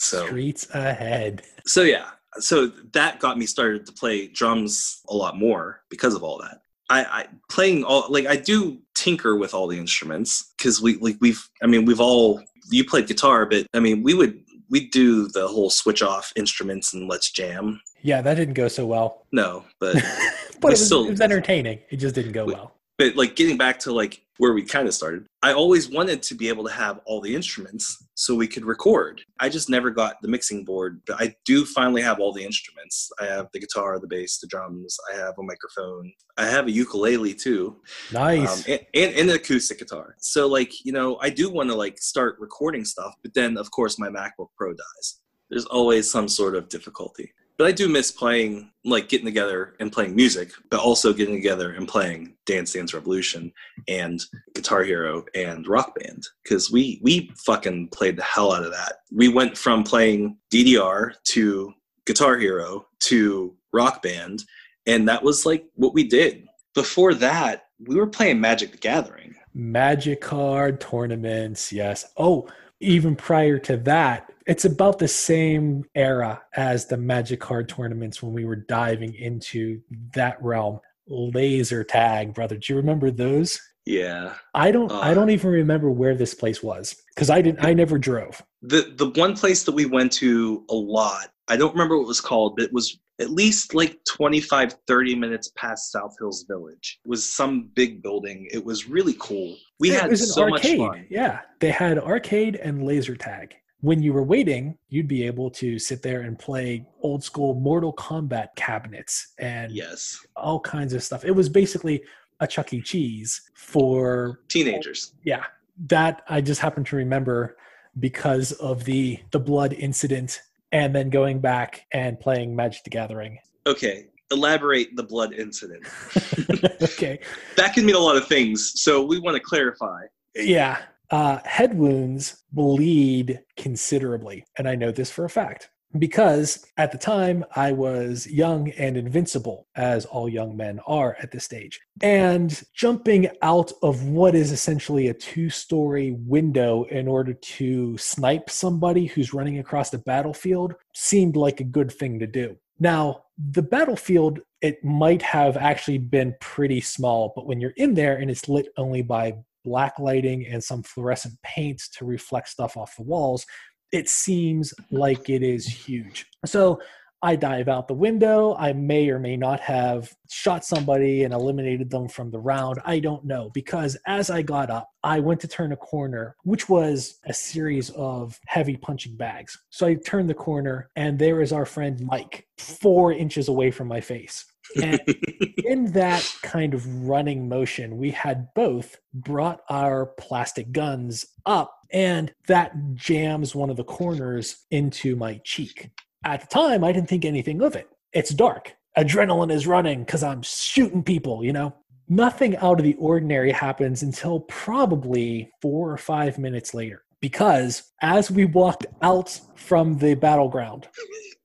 So 0.00 0.26
Streets 0.26 0.68
ahead. 0.74 1.42
so 1.66 1.82
yeah 1.82 2.06
so 2.38 2.66
that 2.92 3.20
got 3.20 3.38
me 3.38 3.46
started 3.46 3.86
to 3.86 3.92
play 3.92 4.26
drums 4.26 5.00
a 5.08 5.14
lot 5.14 5.38
more 5.38 5.82
because 5.88 6.14
of 6.14 6.24
all 6.24 6.36
that 6.38 6.58
i, 6.90 7.04
I 7.04 7.26
playing 7.48 7.84
all 7.84 8.06
like 8.10 8.26
i 8.26 8.36
do 8.36 8.80
tinker 8.96 9.36
with 9.36 9.54
all 9.54 9.68
the 9.68 9.78
instruments 9.78 10.52
because 10.58 10.82
we 10.82 10.96
like 10.96 11.16
we've 11.20 11.48
i 11.62 11.66
mean 11.66 11.84
we've 11.84 12.00
all 12.00 12.42
you 12.70 12.84
played 12.84 13.06
guitar 13.06 13.46
but 13.46 13.66
i 13.72 13.78
mean 13.80 14.02
we 14.02 14.14
would 14.14 14.43
we 14.74 14.88
do 14.88 15.28
the 15.28 15.46
whole 15.46 15.70
switch 15.70 16.02
off 16.02 16.32
instruments 16.34 16.92
and 16.94 17.08
let's 17.08 17.30
jam 17.30 17.80
Yeah, 18.02 18.20
that 18.22 18.34
didn't 18.34 18.54
go 18.54 18.66
so 18.68 18.84
well, 18.84 19.24
no 19.30 19.64
but 19.78 19.94
but 20.60 20.68
it 20.68 20.72
was, 20.72 20.84
still- 20.86 21.06
it 21.06 21.10
was 21.12 21.20
entertaining. 21.20 21.78
It 21.90 21.98
just 21.98 22.14
didn't 22.16 22.32
go 22.32 22.44
We- 22.44 22.54
well. 22.54 22.72
but 22.98 23.14
like 23.14 23.36
getting 23.36 23.56
back 23.56 23.78
to 23.80 23.92
like 23.92 24.20
where 24.38 24.52
we 24.52 24.62
kind 24.64 24.88
of 24.88 24.94
started 24.94 25.26
i 25.42 25.52
always 25.52 25.88
wanted 25.88 26.20
to 26.24 26.34
be 26.34 26.48
able 26.48 26.64
to 26.64 26.72
have 26.72 27.00
all 27.04 27.20
the 27.20 27.32
instruments 27.36 28.03
so 28.14 28.34
we 28.34 28.46
could 28.46 28.64
record. 28.64 29.22
I 29.40 29.48
just 29.48 29.68
never 29.68 29.90
got 29.90 30.22
the 30.22 30.28
mixing 30.28 30.64
board, 30.64 31.00
but 31.06 31.20
I 31.20 31.34
do 31.44 31.64
finally 31.64 32.02
have 32.02 32.20
all 32.20 32.32
the 32.32 32.44
instruments. 32.44 33.10
I 33.20 33.26
have 33.26 33.48
the 33.52 33.60
guitar, 33.60 33.98
the 33.98 34.06
bass, 34.06 34.38
the 34.38 34.46
drums. 34.46 34.96
I 35.12 35.16
have 35.16 35.34
a 35.38 35.42
microphone. 35.42 36.12
I 36.36 36.46
have 36.46 36.66
a 36.66 36.70
ukulele 36.70 37.34
too. 37.34 37.76
Nice. 38.12 38.66
Um, 38.66 38.72
and, 38.72 38.86
and, 38.94 39.14
and 39.14 39.30
an 39.30 39.36
acoustic 39.36 39.78
guitar. 39.78 40.14
So 40.18 40.46
like, 40.46 40.84
you 40.84 40.92
know, 40.92 41.18
I 41.20 41.30
do 41.30 41.50
want 41.50 41.70
to 41.70 41.76
like 41.76 41.98
start 41.98 42.36
recording 42.38 42.84
stuff, 42.84 43.14
but 43.22 43.34
then 43.34 43.56
of 43.56 43.70
course 43.70 43.98
my 43.98 44.08
MacBook 44.08 44.48
Pro 44.56 44.72
dies. 44.72 45.20
There's 45.50 45.66
always 45.66 46.10
some 46.10 46.28
sort 46.28 46.56
of 46.56 46.68
difficulty 46.68 47.32
but 47.56 47.66
I 47.66 47.72
do 47.72 47.88
miss 47.88 48.10
playing, 48.10 48.70
like 48.84 49.08
getting 49.08 49.26
together 49.26 49.74
and 49.80 49.92
playing 49.92 50.16
music, 50.16 50.50
but 50.70 50.80
also 50.80 51.12
getting 51.12 51.34
together 51.34 51.72
and 51.72 51.86
playing 51.86 52.34
Dance 52.46 52.72
Dance 52.72 52.92
Revolution 52.94 53.52
and 53.88 54.22
Guitar 54.54 54.82
Hero 54.82 55.24
and 55.34 55.66
Rock 55.66 55.94
Band 55.98 56.26
because 56.42 56.70
we 56.70 57.00
we 57.02 57.32
fucking 57.36 57.88
played 57.88 58.16
the 58.16 58.22
hell 58.22 58.52
out 58.52 58.64
of 58.64 58.72
that. 58.72 58.94
We 59.12 59.28
went 59.28 59.56
from 59.56 59.84
playing 59.84 60.38
DDR 60.52 61.12
to 61.24 61.72
Guitar 62.06 62.36
Hero 62.36 62.86
to 63.00 63.54
Rock 63.72 64.02
Band, 64.02 64.44
and 64.86 65.08
that 65.08 65.22
was 65.22 65.46
like 65.46 65.64
what 65.74 65.94
we 65.94 66.04
did. 66.04 66.46
Before 66.74 67.14
that, 67.14 67.66
we 67.78 67.96
were 67.96 68.06
playing 68.06 68.40
Magic 68.40 68.72
the 68.72 68.78
Gathering. 68.78 69.34
Magic 69.54 70.20
card 70.20 70.80
tournaments, 70.80 71.72
yes. 71.72 72.06
Oh, 72.16 72.48
even 72.80 73.14
prior 73.14 73.58
to 73.60 73.76
that, 73.78 74.32
it's 74.46 74.64
about 74.64 74.98
the 74.98 75.08
same 75.08 75.84
era 75.94 76.42
as 76.56 76.86
the 76.86 76.96
Magic 76.96 77.40
card 77.40 77.68
tournaments 77.68 78.22
when 78.22 78.32
we 78.32 78.44
were 78.44 78.56
diving 78.56 79.14
into 79.14 79.80
that 80.14 80.42
realm. 80.42 80.80
Laser 81.06 81.84
tag, 81.84 82.32
brother. 82.34 82.56
Do 82.56 82.72
you 82.72 82.76
remember 82.78 83.10
those? 83.10 83.60
Yeah. 83.84 84.34
I 84.54 84.70
don't 84.70 84.90
Uh, 84.90 85.00
I 85.00 85.12
don't 85.12 85.28
even 85.30 85.50
remember 85.50 85.90
where 85.90 86.14
this 86.14 86.34
place 86.34 86.62
was 86.62 86.96
because 87.14 87.28
I 87.28 87.42
didn't 87.42 87.62
I 87.64 87.74
never 87.74 87.98
drove. 87.98 88.40
The 88.62 88.92
the 88.96 89.10
one 89.20 89.36
place 89.36 89.64
that 89.64 89.72
we 89.72 89.84
went 89.84 90.12
to 90.12 90.64
a 90.70 90.74
lot, 90.74 91.28
I 91.48 91.56
don't 91.58 91.72
remember 91.72 91.96
what 91.98 92.04
it 92.04 92.08
was 92.08 92.22
called, 92.22 92.56
but 92.56 92.64
it 92.64 92.72
was 92.72 92.98
at 93.20 93.30
least 93.30 93.74
like 93.74 93.98
25 94.08 94.76
30 94.86 95.14
minutes 95.14 95.52
past 95.56 95.92
South 95.92 96.14
Hills 96.18 96.46
Village. 96.48 96.98
It 97.04 97.08
was 97.08 97.28
some 97.28 97.68
big 97.74 98.02
building. 98.02 98.48
It 98.50 98.64
was 98.64 98.88
really 98.88 99.14
cool. 99.18 99.54
We 99.80 99.90
Yeah, 99.90 99.96
had 99.98 100.06
it 100.06 100.10
was 100.12 100.22
an 100.22 100.26
so 100.28 100.50
arcade. 100.50 100.78
much 100.78 100.88
fun. 100.96 101.06
Yeah. 101.10 101.40
They 101.60 101.70
had 101.70 101.98
arcade 101.98 102.56
and 102.56 102.84
laser 102.84 103.14
tag. 103.16 103.54
When 103.84 104.02
you 104.02 104.14
were 104.14 104.22
waiting, 104.22 104.78
you'd 104.88 105.08
be 105.08 105.24
able 105.26 105.50
to 105.50 105.78
sit 105.78 106.00
there 106.00 106.22
and 106.22 106.38
play 106.38 106.86
old 107.02 107.22
school 107.22 107.52
Mortal 107.52 107.92
Kombat 107.92 108.56
cabinets 108.56 109.34
and 109.38 109.70
Yes. 109.70 110.18
all 110.36 110.58
kinds 110.58 110.94
of 110.94 111.02
stuff. 111.02 111.22
It 111.22 111.32
was 111.32 111.50
basically 111.50 112.02
a 112.40 112.46
Chuck 112.46 112.72
E. 112.72 112.80
Cheese 112.80 113.42
for 113.54 114.40
Teenagers. 114.48 115.12
yeah. 115.22 115.44
That 115.88 116.22
I 116.30 116.40
just 116.40 116.62
happen 116.62 116.82
to 116.84 116.96
remember 116.96 117.58
because 118.00 118.52
of 118.52 118.84
the 118.84 119.18
the 119.32 119.38
blood 119.40 119.74
incident 119.74 120.40
and 120.72 120.94
then 120.94 121.10
going 121.10 121.40
back 121.40 121.84
and 121.92 122.18
playing 122.18 122.56
Magic 122.56 122.84
the 122.84 122.90
Gathering. 122.90 123.38
Okay. 123.66 124.06
Elaborate 124.32 124.96
the 124.96 125.02
blood 125.02 125.34
incident. 125.34 125.84
okay. 126.82 127.18
That 127.56 127.74
can 127.74 127.84
mean 127.84 127.96
a 127.96 127.98
lot 127.98 128.16
of 128.16 128.26
things. 128.28 128.72
So 128.80 129.04
we 129.04 129.20
want 129.20 129.36
to 129.36 129.42
clarify. 129.42 130.04
Yeah. 130.34 130.78
Uh, 131.10 131.38
head 131.44 131.76
wounds 131.76 132.44
bleed 132.52 133.40
considerably. 133.56 134.44
And 134.58 134.68
I 134.68 134.74
know 134.74 134.90
this 134.90 135.10
for 135.10 135.24
a 135.24 135.30
fact 135.30 135.70
because 135.98 136.64
at 136.76 136.92
the 136.92 136.98
time 136.98 137.44
I 137.54 137.72
was 137.72 138.26
young 138.26 138.70
and 138.70 138.96
invincible, 138.96 139.68
as 139.76 140.04
all 140.06 140.28
young 140.28 140.56
men 140.56 140.80
are 140.86 141.16
at 141.22 141.30
this 141.30 141.44
stage. 141.44 141.80
And 142.02 142.62
jumping 142.74 143.28
out 143.42 143.72
of 143.82 144.04
what 144.04 144.34
is 144.34 144.50
essentially 144.50 145.08
a 145.08 145.14
two 145.14 145.50
story 145.50 146.12
window 146.12 146.84
in 146.84 147.06
order 147.06 147.32
to 147.32 147.96
snipe 147.98 148.50
somebody 148.50 149.06
who's 149.06 149.34
running 149.34 149.58
across 149.58 149.90
the 149.90 149.98
battlefield 149.98 150.74
seemed 150.94 151.36
like 151.36 151.60
a 151.60 151.64
good 151.64 151.92
thing 151.92 152.18
to 152.18 152.26
do. 152.26 152.56
Now, 152.80 153.24
the 153.52 153.62
battlefield, 153.62 154.40
it 154.60 154.84
might 154.84 155.22
have 155.22 155.56
actually 155.56 155.98
been 155.98 156.34
pretty 156.40 156.80
small, 156.80 157.32
but 157.34 157.46
when 157.46 157.60
you're 157.60 157.72
in 157.76 157.94
there 157.94 158.16
and 158.16 158.30
it's 158.30 158.48
lit 158.48 158.68
only 158.76 159.02
by 159.02 159.34
black 159.64 159.98
lighting 159.98 160.46
and 160.46 160.62
some 160.62 160.82
fluorescent 160.82 161.34
paints 161.42 161.88
to 161.88 162.04
reflect 162.04 162.48
stuff 162.48 162.76
off 162.76 162.96
the 162.96 163.02
walls, 163.02 163.46
it 163.92 164.08
seems 164.08 164.74
like 164.90 165.30
it 165.30 165.42
is 165.42 165.66
huge. 165.66 166.26
So 166.44 166.80
I 167.24 167.36
dive 167.36 167.68
out 167.68 167.88
the 167.88 167.94
window. 167.94 168.54
I 168.58 168.74
may 168.74 169.08
or 169.08 169.18
may 169.18 169.34
not 169.34 169.58
have 169.60 170.12
shot 170.28 170.62
somebody 170.62 171.24
and 171.24 171.32
eliminated 171.32 171.88
them 171.88 172.06
from 172.06 172.30
the 172.30 172.38
round. 172.38 172.80
I 172.84 172.98
don't 172.98 173.24
know 173.24 173.48
because 173.54 173.96
as 174.06 174.28
I 174.28 174.42
got 174.42 174.68
up, 174.68 174.90
I 175.02 175.20
went 175.20 175.40
to 175.40 175.48
turn 175.48 175.72
a 175.72 175.76
corner, 175.76 176.36
which 176.44 176.68
was 176.68 177.18
a 177.24 177.32
series 177.32 177.88
of 177.90 178.38
heavy 178.44 178.76
punching 178.76 179.16
bags. 179.16 179.58
So 179.70 179.86
I 179.86 179.94
turned 179.94 180.28
the 180.28 180.34
corner, 180.34 180.90
and 180.96 181.18
there 181.18 181.40
is 181.40 181.50
our 181.50 181.64
friend 181.64 181.98
Mike, 182.04 182.46
four 182.58 183.10
inches 183.10 183.48
away 183.48 183.70
from 183.70 183.88
my 183.88 184.02
face. 184.02 184.44
And 184.82 185.00
in 185.64 185.92
that 185.92 186.34
kind 186.42 186.74
of 186.74 186.86
running 187.06 187.48
motion, 187.48 187.98
we 187.98 188.10
had 188.10 188.48
both 188.54 188.98
brought 189.12 189.60
our 189.68 190.06
plastic 190.06 190.72
guns 190.72 191.26
up, 191.46 191.74
and 191.92 192.32
that 192.46 192.72
jams 192.94 193.54
one 193.54 193.70
of 193.70 193.76
the 193.76 193.84
corners 193.84 194.64
into 194.70 195.16
my 195.16 195.40
cheek. 195.44 195.90
At 196.24 196.40
the 196.40 196.46
time, 196.46 196.82
I 196.84 196.92
didn't 196.92 197.08
think 197.08 197.24
anything 197.24 197.62
of 197.62 197.76
it. 197.76 197.88
It's 198.12 198.30
dark. 198.30 198.74
Adrenaline 198.96 199.52
is 199.52 199.66
running 199.66 200.04
because 200.04 200.22
I'm 200.22 200.42
shooting 200.42 201.02
people, 201.02 201.44
you 201.44 201.52
know? 201.52 201.74
Nothing 202.08 202.56
out 202.58 202.78
of 202.78 202.84
the 202.84 202.94
ordinary 202.94 203.50
happens 203.50 204.02
until 204.02 204.40
probably 204.40 205.50
four 205.62 205.90
or 205.90 205.96
five 205.96 206.38
minutes 206.38 206.74
later. 206.74 207.02
Because 207.20 207.90
as 208.02 208.30
we 208.30 208.44
walked 208.44 208.86
out 209.00 209.40
from 209.54 209.96
the 209.96 210.14
battleground, 210.14 210.88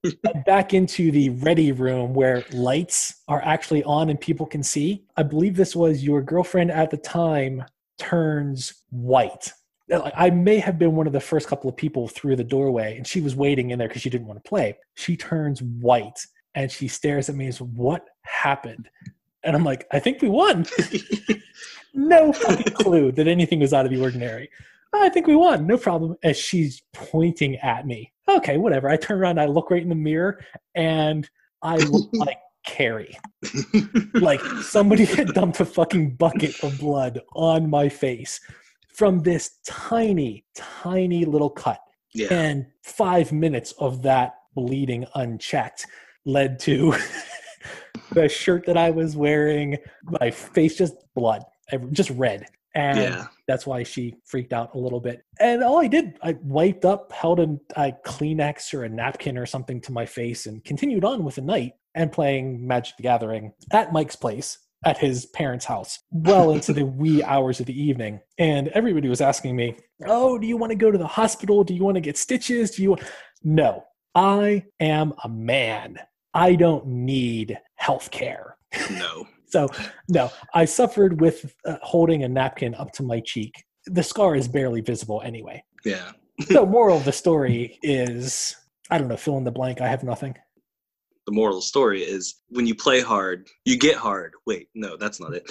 back 0.46 0.74
into 0.74 1.12
the 1.12 1.30
ready 1.30 1.72
room 1.72 2.14
where 2.14 2.44
lights 2.52 3.22
are 3.28 3.42
actually 3.44 3.84
on 3.84 4.10
and 4.10 4.20
people 4.20 4.46
can 4.46 4.64
see. 4.64 5.04
I 5.18 5.24
believe 5.24 5.56
this 5.56 5.76
was 5.76 6.04
your 6.04 6.22
girlfriend 6.22 6.72
at 6.72 6.90
the 6.90 6.98
time 6.98 7.64
turns 7.98 8.74
white. 8.90 9.52
I 9.92 10.30
may 10.30 10.60
have 10.60 10.78
been 10.78 10.96
one 10.96 11.08
of 11.08 11.14
the 11.14 11.20
first 11.20 11.48
couple 11.48 11.70
of 11.70 11.76
people 11.76 12.08
through 12.08 12.36
the 12.36 12.44
doorway, 12.44 12.96
and 12.96 13.08
she 13.08 13.22
was 13.22 13.36
waiting 13.36 13.72
in 13.72 13.80
there 13.80 13.88
because 13.88 14.04
she 14.04 14.10
didn't 14.12 14.28
want 14.28 14.44
to 14.44 14.48
play. 14.48 14.78
She 14.94 15.18
turns 15.18 15.64
white 15.64 16.20
and 16.54 16.72
she 16.72 16.88
stares 16.88 17.28
at 17.28 17.36
me 17.36 17.46
and 17.46 17.54
says, 17.56 17.62
What 17.62 18.06
happened? 18.22 18.90
And 19.44 19.56
I'm 19.56 19.64
like, 19.64 19.88
I 19.92 20.00
think 20.00 20.22
we 20.22 20.30
won. 20.30 20.66
no 21.94 22.32
fucking 22.34 22.74
clue 22.74 23.12
that 23.14 23.28
anything 23.28 23.60
was 23.62 23.74
out 23.74 23.86
of 23.86 23.92
the 23.92 24.02
ordinary. 24.02 24.50
I 24.94 25.10
think 25.10 25.28
we 25.28 25.36
won, 25.36 25.68
no 25.68 25.78
problem. 25.78 26.16
As 26.24 26.38
she's 26.38 26.82
pointing 26.94 27.56
at 27.58 27.86
me. 27.86 28.12
Okay, 28.28 28.58
whatever. 28.58 28.90
I 28.90 28.98
turn 28.98 29.20
around, 29.20 29.40
I 29.40 29.46
look 29.46 29.72
right 29.72 29.82
in 29.82 29.90
the 29.90 29.96
mirror, 29.96 30.44
and 30.76 31.30
I 31.62 31.78
look 31.78 32.10
like 32.14 32.38
Carrie. 32.66 33.18
Like 34.14 34.42
somebody 34.62 35.06
had 35.06 35.30
dumped 35.30 35.60
a 35.60 35.66
fucking 35.66 36.16
bucket 36.16 36.64
of 36.64 36.80
blood 36.80 37.22
on 37.34 37.70
my 37.70 37.90
face 37.90 38.40
from 38.94 39.22
this 39.22 39.60
tiny, 39.66 40.46
tiny 40.56 41.26
little 41.26 41.50
cut. 41.50 41.80
yeah. 42.14 42.28
And 42.32 42.66
five 42.84 43.32
minutes 43.32 43.74
of 43.80 44.02
that 44.04 44.34
bleeding 44.56 45.06
unchecked 45.16 45.86
led 46.26 46.60
to 46.60 46.94
the 48.12 48.28
shirt 48.28 48.66
that 48.66 48.78
I 48.78 48.92
was 48.92 49.16
wearing, 49.16 49.78
my 50.04 50.32
face 50.32 50.76
just 50.78 50.96
blood, 51.16 51.44
just 51.92 52.10
red. 52.12 52.46
And 52.76 53.00
Yeah. 53.00 53.28
that's 53.48 53.66
why 53.66 53.84
she 53.84 54.16
freaked 54.26 54.54
out 54.54 54.74
a 54.76 54.78
little 54.78 55.00
bit. 55.00 55.24
And 55.40 55.64
all 55.64 55.80
I 55.80 55.88
did, 55.88 56.18
I 56.22 56.36
wiped 56.44 56.86
up, 56.86 57.12
held 57.12 57.40
a, 57.40 57.58
a 57.76 57.94
Kleenex 58.06 58.74
or 58.74 58.84
a 58.84 58.90
napkin 58.90 59.38
or 59.38 59.46
something 59.46 59.82
to 59.82 59.92
my 59.92 60.06
face, 60.06 60.46
and 60.46 60.64
continued 60.64 61.04
on 61.04 61.24
with 61.24 61.36
the 61.36 61.42
night 61.42 61.74
and 61.96 62.12
playing 62.12 62.66
Magic 62.68 62.96
the 62.98 63.04
Gathering 63.04 63.54
at 63.72 63.92
Mike's 63.92 64.16
place 64.16 64.60
at 64.86 64.98
his 64.98 65.26
parents' 65.26 65.66
house 65.66 66.00
well 66.12 66.52
into 66.54 66.72
the 66.72 66.86
wee 66.86 67.24
hours 67.24 67.60
of 67.60 67.66
the 67.66 67.82
evening. 67.82 68.20
And 68.38 68.68
everybody 68.70 69.10
was 69.10 69.20
asking 69.22 69.56
me, 69.56 69.76
Oh, 70.06 70.38
do 70.38 70.46
you 70.48 70.56
want 70.56 70.72
to 70.72 70.76
go 70.78 70.92
to 70.92 70.98
the 70.98 71.08
hospital? 71.08 71.64
Do 71.64 71.74
you 71.74 71.84
want 71.84 71.96
to 71.96 72.02
get 72.02 72.18
stitches? 72.18 72.72
Do 72.72 72.84
you 72.84 72.90
want. 72.92 73.04
No, 73.44 73.84
I 74.16 74.66
am 74.80 75.14
a 75.24 75.28
man. 75.30 75.98
I 76.34 76.56
don't 76.56 76.86
need 76.86 77.58
health 77.76 78.12
care. 78.12 78.56
No. 78.92 79.26
So, 79.50 79.68
no, 80.08 80.32
I 80.54 80.66
suffered 80.66 81.20
with 81.20 81.56
uh, 81.66 81.78
holding 81.82 82.24
a 82.24 82.28
napkin 82.28 82.76
up 82.76 82.92
to 82.94 83.04
my 83.04 83.20
cheek. 83.20 83.54
The 83.86 84.04
scar 84.04 84.36
is 84.36 84.48
barely 84.48 84.82
visible 84.82 85.22
anyway. 85.24 85.64
Yeah. 85.86 86.12
So, 86.48 86.66
moral 86.78 86.96
of 86.96 87.04
the 87.04 87.12
story 87.12 87.78
is 87.84 88.56
I 88.90 88.98
don't 88.98 89.08
know, 89.08 89.18
fill 89.18 89.38
in 89.38 89.44
the 89.44 89.52
blank. 89.52 89.82
I 89.82 89.88
have 89.88 90.04
nothing. 90.04 90.36
The 91.26 91.34
moral 91.34 91.58
of 91.58 91.64
the 91.64 91.68
story 91.68 92.02
is 92.02 92.42
when 92.50 92.66
you 92.66 92.74
play 92.74 93.02
hard, 93.02 93.48
you 93.66 93.78
get 93.78 93.96
hard. 93.96 94.34
Wait, 94.48 94.68
no, 94.74 94.98
that's 94.98 95.20
not 95.20 95.34
it. 95.34 95.50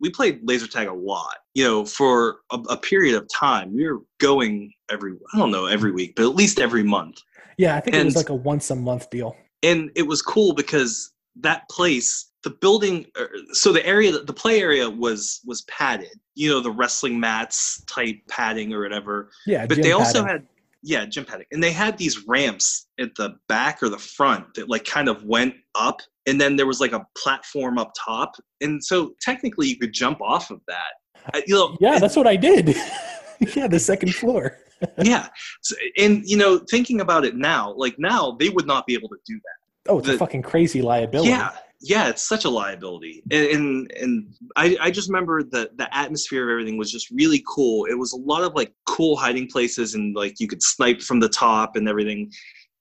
We 0.00 0.10
played 0.10 0.40
laser 0.44 0.68
tag 0.68 0.86
a 0.86 0.92
lot. 0.92 1.36
You 1.54 1.64
know, 1.64 1.84
for 1.84 2.40
a, 2.52 2.56
a 2.68 2.76
period 2.76 3.16
of 3.16 3.26
time, 3.34 3.74
we 3.74 3.88
were 3.88 4.00
going 4.20 4.72
every, 4.90 5.14
I 5.34 5.38
don't 5.38 5.50
know, 5.50 5.66
every 5.66 5.90
week, 5.90 6.14
but 6.14 6.22
at 6.24 6.36
least 6.36 6.60
every 6.60 6.84
month. 6.84 7.16
Yeah, 7.56 7.76
I 7.76 7.80
think 7.80 7.96
it 7.96 8.04
was 8.04 8.14
like 8.14 8.28
a 8.28 8.34
once 8.34 8.70
a 8.70 8.76
month 8.76 9.10
deal. 9.10 9.36
And 9.64 9.90
it 9.96 10.06
was 10.06 10.22
cool 10.22 10.54
because 10.54 11.10
that 11.40 11.68
place 11.68 12.27
the 12.44 12.50
building 12.50 13.06
er, 13.18 13.30
so 13.52 13.72
the 13.72 13.84
area 13.86 14.12
the 14.12 14.32
play 14.32 14.60
area 14.60 14.88
was 14.88 15.40
was 15.44 15.62
padded 15.62 16.08
you 16.34 16.48
know 16.48 16.60
the 16.60 16.70
wrestling 16.70 17.18
mats 17.18 17.82
type 17.86 18.16
padding 18.28 18.72
or 18.72 18.80
whatever 18.82 19.30
Yeah, 19.46 19.66
but 19.66 19.82
they 19.82 19.92
also 19.92 20.22
padding. 20.22 20.28
had 20.42 20.46
yeah 20.82 21.04
gym 21.06 21.24
padding 21.24 21.46
and 21.50 21.62
they 21.62 21.72
had 21.72 21.98
these 21.98 22.26
ramps 22.28 22.86
at 23.00 23.14
the 23.16 23.36
back 23.48 23.82
or 23.82 23.88
the 23.88 23.98
front 23.98 24.54
that 24.54 24.68
like 24.68 24.84
kind 24.84 25.08
of 25.08 25.24
went 25.24 25.54
up 25.74 26.00
and 26.26 26.40
then 26.40 26.54
there 26.54 26.66
was 26.66 26.80
like 26.80 26.92
a 26.92 27.04
platform 27.16 27.78
up 27.78 27.92
top 27.98 28.36
and 28.60 28.82
so 28.84 29.12
technically 29.20 29.66
you 29.66 29.76
could 29.76 29.92
jump 29.92 30.20
off 30.22 30.50
of 30.52 30.60
that 30.68 30.92
Uh, 31.34 31.40
you 31.46 31.54
know 31.54 31.76
Yeah, 31.80 31.98
that's 31.98 32.14
what 32.16 32.28
I 32.28 32.36
did. 32.36 32.68
yeah, 33.56 33.66
the 33.66 33.80
second 33.80 34.14
floor. 34.14 34.56
yeah 35.02 35.26
So- 35.62 35.74
and 35.98 36.22
you 36.24 36.36
know 36.36 36.58
thinking 36.70 37.00
about 37.00 37.24
it 37.24 37.34
now 37.34 37.74
like 37.76 37.98
now 37.98 38.36
they 38.38 38.48
would 38.48 38.66
not 38.66 38.86
be 38.86 38.94
able 38.94 39.08
to 39.08 39.18
do 39.26 39.34
that 39.34 39.90
Oh, 39.90 39.98
it's 39.98 40.08
a 40.08 40.12
The- 40.12 40.18
fucking 40.18 40.42
crazy 40.42 40.82
liability. 40.82 41.30
Yeah, 41.30 41.50
yeah, 41.80 42.08
it's 42.08 42.26
such 42.26 42.44
a 42.44 42.50
liability, 42.50 43.22
and 43.30 43.46
and, 43.46 43.92
and 44.00 44.34
I, 44.56 44.76
I 44.80 44.90
just 44.90 45.08
remember 45.08 45.42
the 45.42 45.70
the 45.76 45.94
atmosphere 45.96 46.44
of 46.44 46.50
everything 46.50 46.76
was 46.76 46.90
just 46.90 47.10
really 47.10 47.42
cool. 47.46 47.84
It 47.84 47.94
was 47.94 48.12
a 48.12 48.16
lot 48.16 48.42
of 48.42 48.54
like 48.54 48.72
cool 48.86 49.16
hiding 49.16 49.48
places, 49.48 49.94
and 49.94 50.14
like 50.16 50.40
you 50.40 50.48
could 50.48 50.62
snipe 50.62 51.00
from 51.00 51.20
the 51.20 51.28
top 51.28 51.76
and 51.76 51.88
everything, 51.88 52.32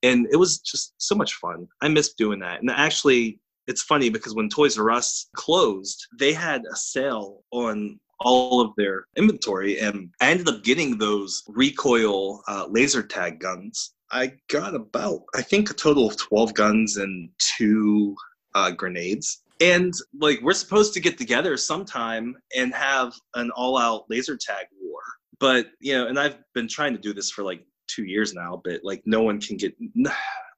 and 0.01 0.27
it 0.31 0.37
was 0.37 0.59
just 0.59 0.93
so 0.97 1.13
much 1.15 1.35
fun. 1.35 1.67
I 1.81 1.89
miss 1.89 2.13
doing 2.13 2.39
that, 2.39 2.61
and 2.61 2.69
actually. 2.69 3.39
It's 3.69 3.83
funny 3.83 4.09
because 4.09 4.33
when 4.33 4.47
Toys 4.47 4.79
R 4.79 4.91
Us 4.91 5.27
closed, 5.35 6.07
they 6.17 6.31
had 6.31 6.61
a 6.71 6.75
sale 6.77 7.43
on 7.51 7.99
all 8.21 8.61
of 8.61 8.71
their 8.77 9.07
inventory, 9.17 9.79
and 9.79 10.09
I 10.21 10.31
ended 10.31 10.47
up 10.47 10.63
getting 10.63 10.97
those 10.97 11.43
recoil 11.49 12.43
uh, 12.47 12.67
laser 12.69 13.03
tag 13.03 13.41
guns. 13.41 13.93
I 14.09 14.31
got 14.49 14.73
about, 14.73 15.23
I 15.35 15.41
think, 15.41 15.69
a 15.69 15.73
total 15.73 16.07
of 16.07 16.15
12 16.15 16.53
guns 16.53 16.95
and 16.95 17.29
two 17.57 18.15
uh, 18.57 18.71
grenades. 18.71 19.43
And 19.61 19.93
like, 20.19 20.39
we're 20.41 20.53
supposed 20.53 20.93
to 20.93 20.99
get 20.99 21.17
together 21.17 21.57
sometime 21.57 22.35
and 22.55 22.73
have 22.73 23.13
an 23.35 23.51
all 23.51 23.77
out 23.77 24.05
laser 24.09 24.37
tag 24.37 24.65
war. 24.81 24.99
But, 25.39 25.67
you 25.79 25.93
know, 25.93 26.07
and 26.07 26.19
I've 26.19 26.37
been 26.53 26.67
trying 26.67 26.93
to 26.93 26.99
do 26.99 27.13
this 27.13 27.31
for 27.31 27.43
like 27.43 27.63
two 27.87 28.05
years 28.05 28.33
now, 28.33 28.61
but 28.63 28.81
like, 28.83 29.01
no 29.05 29.21
one 29.21 29.39
can 29.39 29.57
get, 29.57 29.75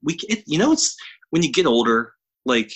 we, 0.04 0.18
it, 0.30 0.44
you 0.48 0.58
know, 0.58 0.72
it's 0.72 0.96
when 1.30 1.44
you 1.44 1.52
get 1.52 1.66
older, 1.66 2.14
like, 2.46 2.72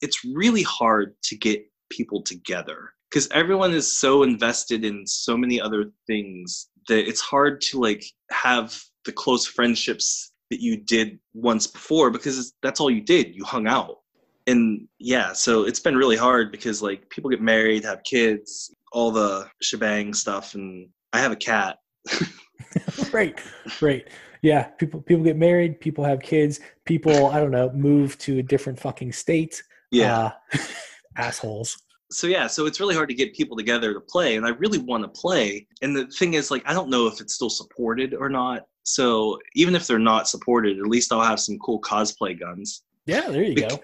it's 0.00 0.24
really 0.24 0.62
hard 0.62 1.14
to 1.24 1.36
get 1.36 1.64
people 1.90 2.22
together 2.22 2.92
because 3.10 3.28
everyone 3.32 3.72
is 3.72 3.98
so 3.98 4.22
invested 4.22 4.84
in 4.84 5.06
so 5.06 5.36
many 5.36 5.60
other 5.60 5.92
things 6.06 6.70
that 6.88 7.06
it's 7.06 7.20
hard 7.20 7.60
to 7.60 7.78
like 7.78 8.02
have 8.30 8.82
the 9.04 9.12
close 9.12 9.46
friendships 9.46 10.32
that 10.50 10.60
you 10.60 10.76
did 10.76 11.18
once 11.34 11.66
before 11.66 12.10
because 12.10 12.54
that's 12.62 12.80
all 12.80 12.90
you 12.90 13.02
did 13.02 13.34
you 13.34 13.44
hung 13.44 13.66
out 13.66 13.98
and 14.46 14.86
yeah 14.98 15.32
so 15.32 15.64
it's 15.64 15.80
been 15.80 15.96
really 15.96 16.16
hard 16.16 16.50
because 16.50 16.82
like 16.82 17.08
people 17.10 17.30
get 17.30 17.40
married 17.40 17.84
have 17.84 18.02
kids 18.04 18.74
all 18.92 19.10
the 19.10 19.48
shebang 19.60 20.12
stuff 20.14 20.54
and 20.54 20.88
i 21.12 21.18
have 21.20 21.32
a 21.32 21.36
cat 21.36 21.78
right, 23.12 23.40
right. 23.80 24.08
Yeah, 24.42 24.64
people 24.64 25.00
people 25.02 25.22
get 25.22 25.36
married, 25.36 25.78
people 25.80 26.02
have 26.04 26.20
kids, 26.20 26.58
people 26.84 27.26
I 27.26 27.38
don't 27.38 27.52
know 27.52 27.70
move 27.72 28.18
to 28.18 28.38
a 28.38 28.42
different 28.42 28.78
fucking 28.80 29.12
state. 29.12 29.62
yeah 29.92 30.32
Uh, 30.52 30.58
assholes. 31.16 31.76
so 32.10 32.26
yeah 32.26 32.46
so 32.48 32.66
it's 32.66 32.80
really 32.80 32.94
hard 32.94 33.08
to 33.08 33.14
get 33.14 33.34
people 33.34 33.56
together 33.56 33.92
to 33.94 34.00
play 34.00 34.36
and 34.36 34.46
i 34.46 34.48
really 34.50 34.78
want 34.78 35.02
to 35.04 35.08
play 35.08 35.66
and 35.82 35.94
the 35.94 36.06
thing 36.18 36.34
is 36.34 36.50
like 36.50 36.62
i 36.66 36.72
don't 36.72 36.88
know 36.88 37.06
if 37.06 37.20
it's 37.20 37.34
still 37.34 37.50
supported 37.50 38.14
or 38.14 38.28
not 38.30 38.62
so 38.82 39.38
even 39.54 39.74
if 39.74 39.86
they're 39.86 39.98
not 39.98 40.26
supported 40.26 40.78
at 40.78 40.86
least 40.86 41.12
i'll 41.12 41.20
have 41.22 41.38
some 41.38 41.58
cool 41.58 41.80
cosplay 41.82 42.38
guns 42.38 42.82
Yeah, 43.06 43.28
there 43.28 43.42
you 43.44 43.54
go. 43.54 43.78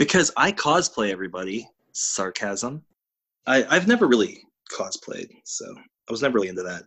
Because 0.00 0.32
I 0.34 0.50
cosplay 0.50 1.10
everybody. 1.10 1.68
Sarcasm. 1.92 2.82
I, 3.46 3.64
I've 3.68 3.86
never 3.86 4.06
really 4.06 4.44
cosplayed, 4.72 5.28
so 5.44 5.66
I 5.76 6.10
was 6.10 6.22
never 6.22 6.36
really 6.36 6.48
into 6.48 6.62
that. 6.62 6.84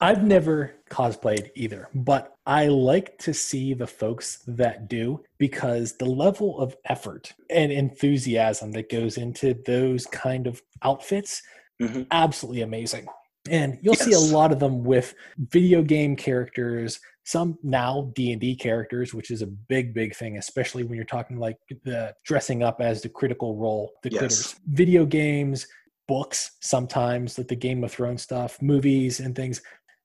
I've 0.00 0.24
never 0.24 0.74
cosplayed 0.90 1.50
either, 1.54 1.88
but 1.94 2.34
I 2.46 2.66
like 2.66 3.16
to 3.18 3.32
see 3.32 3.74
the 3.74 3.86
folks 3.86 4.40
that 4.48 4.88
do 4.88 5.22
because 5.38 5.92
the 5.92 6.04
level 6.06 6.58
of 6.60 6.76
effort 6.86 7.32
and 7.48 7.70
enthusiasm 7.70 8.72
that 8.72 8.90
goes 8.90 9.18
into 9.18 9.54
those 9.64 10.06
kind 10.06 10.46
of 10.48 10.60
outfits 10.82 11.42
Mhm. 11.80 12.08
absolutely 12.10 12.62
amazing. 12.62 13.06
And 13.48 13.78
you'll 13.82 13.94
see 13.94 14.12
a 14.12 14.18
lot 14.18 14.50
of 14.50 14.58
them 14.58 14.82
with 14.82 15.14
video 15.38 15.80
game 15.82 16.16
characters, 16.16 16.98
some 17.28 17.58
now 17.62 18.10
D&D 18.14 18.56
characters, 18.56 19.12
which 19.12 19.30
is 19.30 19.42
a 19.42 19.46
big 19.46 19.92
big 19.92 20.16
thing 20.16 20.38
especially 20.38 20.82
when 20.82 20.96
you're 20.96 21.04
talking 21.04 21.38
like 21.38 21.58
the 21.84 22.14
dressing 22.24 22.62
up 22.62 22.80
as 22.80 23.02
the 23.02 23.08
critical 23.08 23.56
role, 23.56 23.92
the 24.02 24.10
Yes. 24.10 24.18
critters. 24.18 24.54
Video 24.68 25.04
games, 25.04 25.66
books 26.06 26.52
sometimes 26.60 27.36
like 27.36 27.48
the 27.48 27.54
Game 27.56 27.84
of 27.84 27.92
Thrones 27.92 28.22
stuff, 28.22 28.60
movies 28.62 29.20
and 29.20 29.36
things 29.36 29.60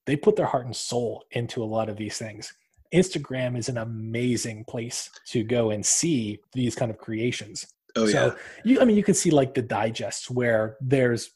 they 0.05 0.17
put 0.17 0.35
their 0.35 0.45
heart 0.45 0.65
and 0.65 0.75
soul 0.75 1.23
into 1.31 1.63
a 1.63 1.71
lot 1.75 1.87
of 1.87 1.95
these 1.95 2.17
things. 2.17 2.53
Instagram 2.93 3.57
is 3.57 3.69
an 3.69 3.77
amazing 3.77 4.65
place 4.65 5.09
to 5.29 5.43
go 5.43 5.71
and 5.71 5.85
see 5.85 6.39
these 6.51 6.75
kind 6.75 6.91
of 6.91 6.97
creations. 6.97 7.65
Oh 7.95 8.05
so 8.05 8.17
yeah, 8.17 8.33
you, 8.65 8.81
I 8.81 8.85
mean, 8.85 8.97
you 8.97 9.03
can 9.03 9.13
see 9.13 9.31
like 9.31 9.53
the 9.53 9.61
digests 9.61 10.29
where 10.29 10.75
there's 10.81 11.31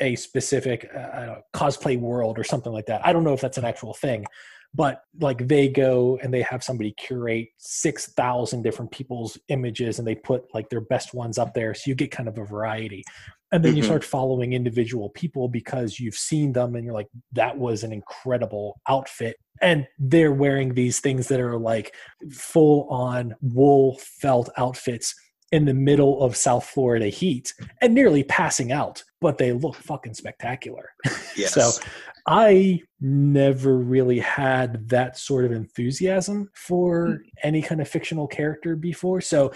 a 0.00 0.16
specific 0.16 0.86
uh, 0.94 0.98
know, 0.98 1.40
cosplay 1.54 1.98
world 1.98 2.38
or 2.38 2.44
something 2.44 2.72
like 2.72 2.86
that. 2.86 3.06
I 3.06 3.12
don't 3.14 3.24
know 3.24 3.32
if 3.32 3.40
that's 3.40 3.58
an 3.58 3.64
actual 3.64 3.94
thing, 3.94 4.26
but 4.74 5.02
like 5.20 5.48
they 5.48 5.68
go 5.68 6.18
and 6.22 6.32
they 6.32 6.42
have 6.42 6.62
somebody 6.62 6.92
curate 6.92 7.48
6,000 7.58 8.62
different 8.62 8.90
people's 8.90 9.36
images 9.48 9.98
and 9.98 10.06
they 10.06 10.14
put 10.14 10.44
like 10.54 10.68
their 10.68 10.80
best 10.80 11.12
ones 11.12 11.38
up 11.38 11.54
there. 11.54 11.74
So 11.74 11.82
you 11.86 11.94
get 11.94 12.10
kind 12.10 12.28
of 12.28 12.38
a 12.38 12.44
variety. 12.44 13.02
And 13.52 13.64
then 13.64 13.74
you 13.74 13.82
Mhm. 13.82 13.86
start 13.86 14.04
following 14.04 14.52
individual 14.52 15.08
people 15.10 15.48
because 15.48 15.98
you've 15.98 16.14
seen 16.14 16.52
them 16.52 16.76
and 16.76 16.84
you're 16.84 16.94
like, 16.94 17.08
that 17.32 17.58
was 17.58 17.82
an 17.82 17.92
incredible 17.92 18.80
outfit. 18.88 19.36
And 19.60 19.88
they're 19.98 20.32
wearing 20.32 20.74
these 20.74 21.00
things 21.00 21.26
that 21.28 21.40
are 21.40 21.58
like 21.58 21.92
full 22.30 22.86
on 22.88 23.34
wool 23.42 23.98
felt 24.00 24.50
outfits 24.56 25.16
in 25.50 25.64
the 25.64 25.74
middle 25.74 26.22
of 26.22 26.36
South 26.36 26.64
Florida 26.64 27.08
heat 27.08 27.52
and 27.80 27.92
nearly 27.92 28.22
passing 28.22 28.70
out, 28.70 29.02
but 29.20 29.36
they 29.36 29.52
look 29.52 29.74
fucking 29.74 30.14
spectacular. 30.14 30.90
yes. 31.36 31.52
So 31.52 31.72
I 32.26 32.82
never 33.00 33.76
really 33.78 34.18
had 34.18 34.88
that 34.88 35.16
sort 35.18 35.44
of 35.44 35.52
enthusiasm 35.52 36.50
for 36.54 37.06
Hmm. 37.06 37.14
any 37.42 37.62
kind 37.62 37.80
of 37.80 37.88
fictional 37.88 38.26
character 38.26 38.76
before. 38.76 39.20
So 39.20 39.52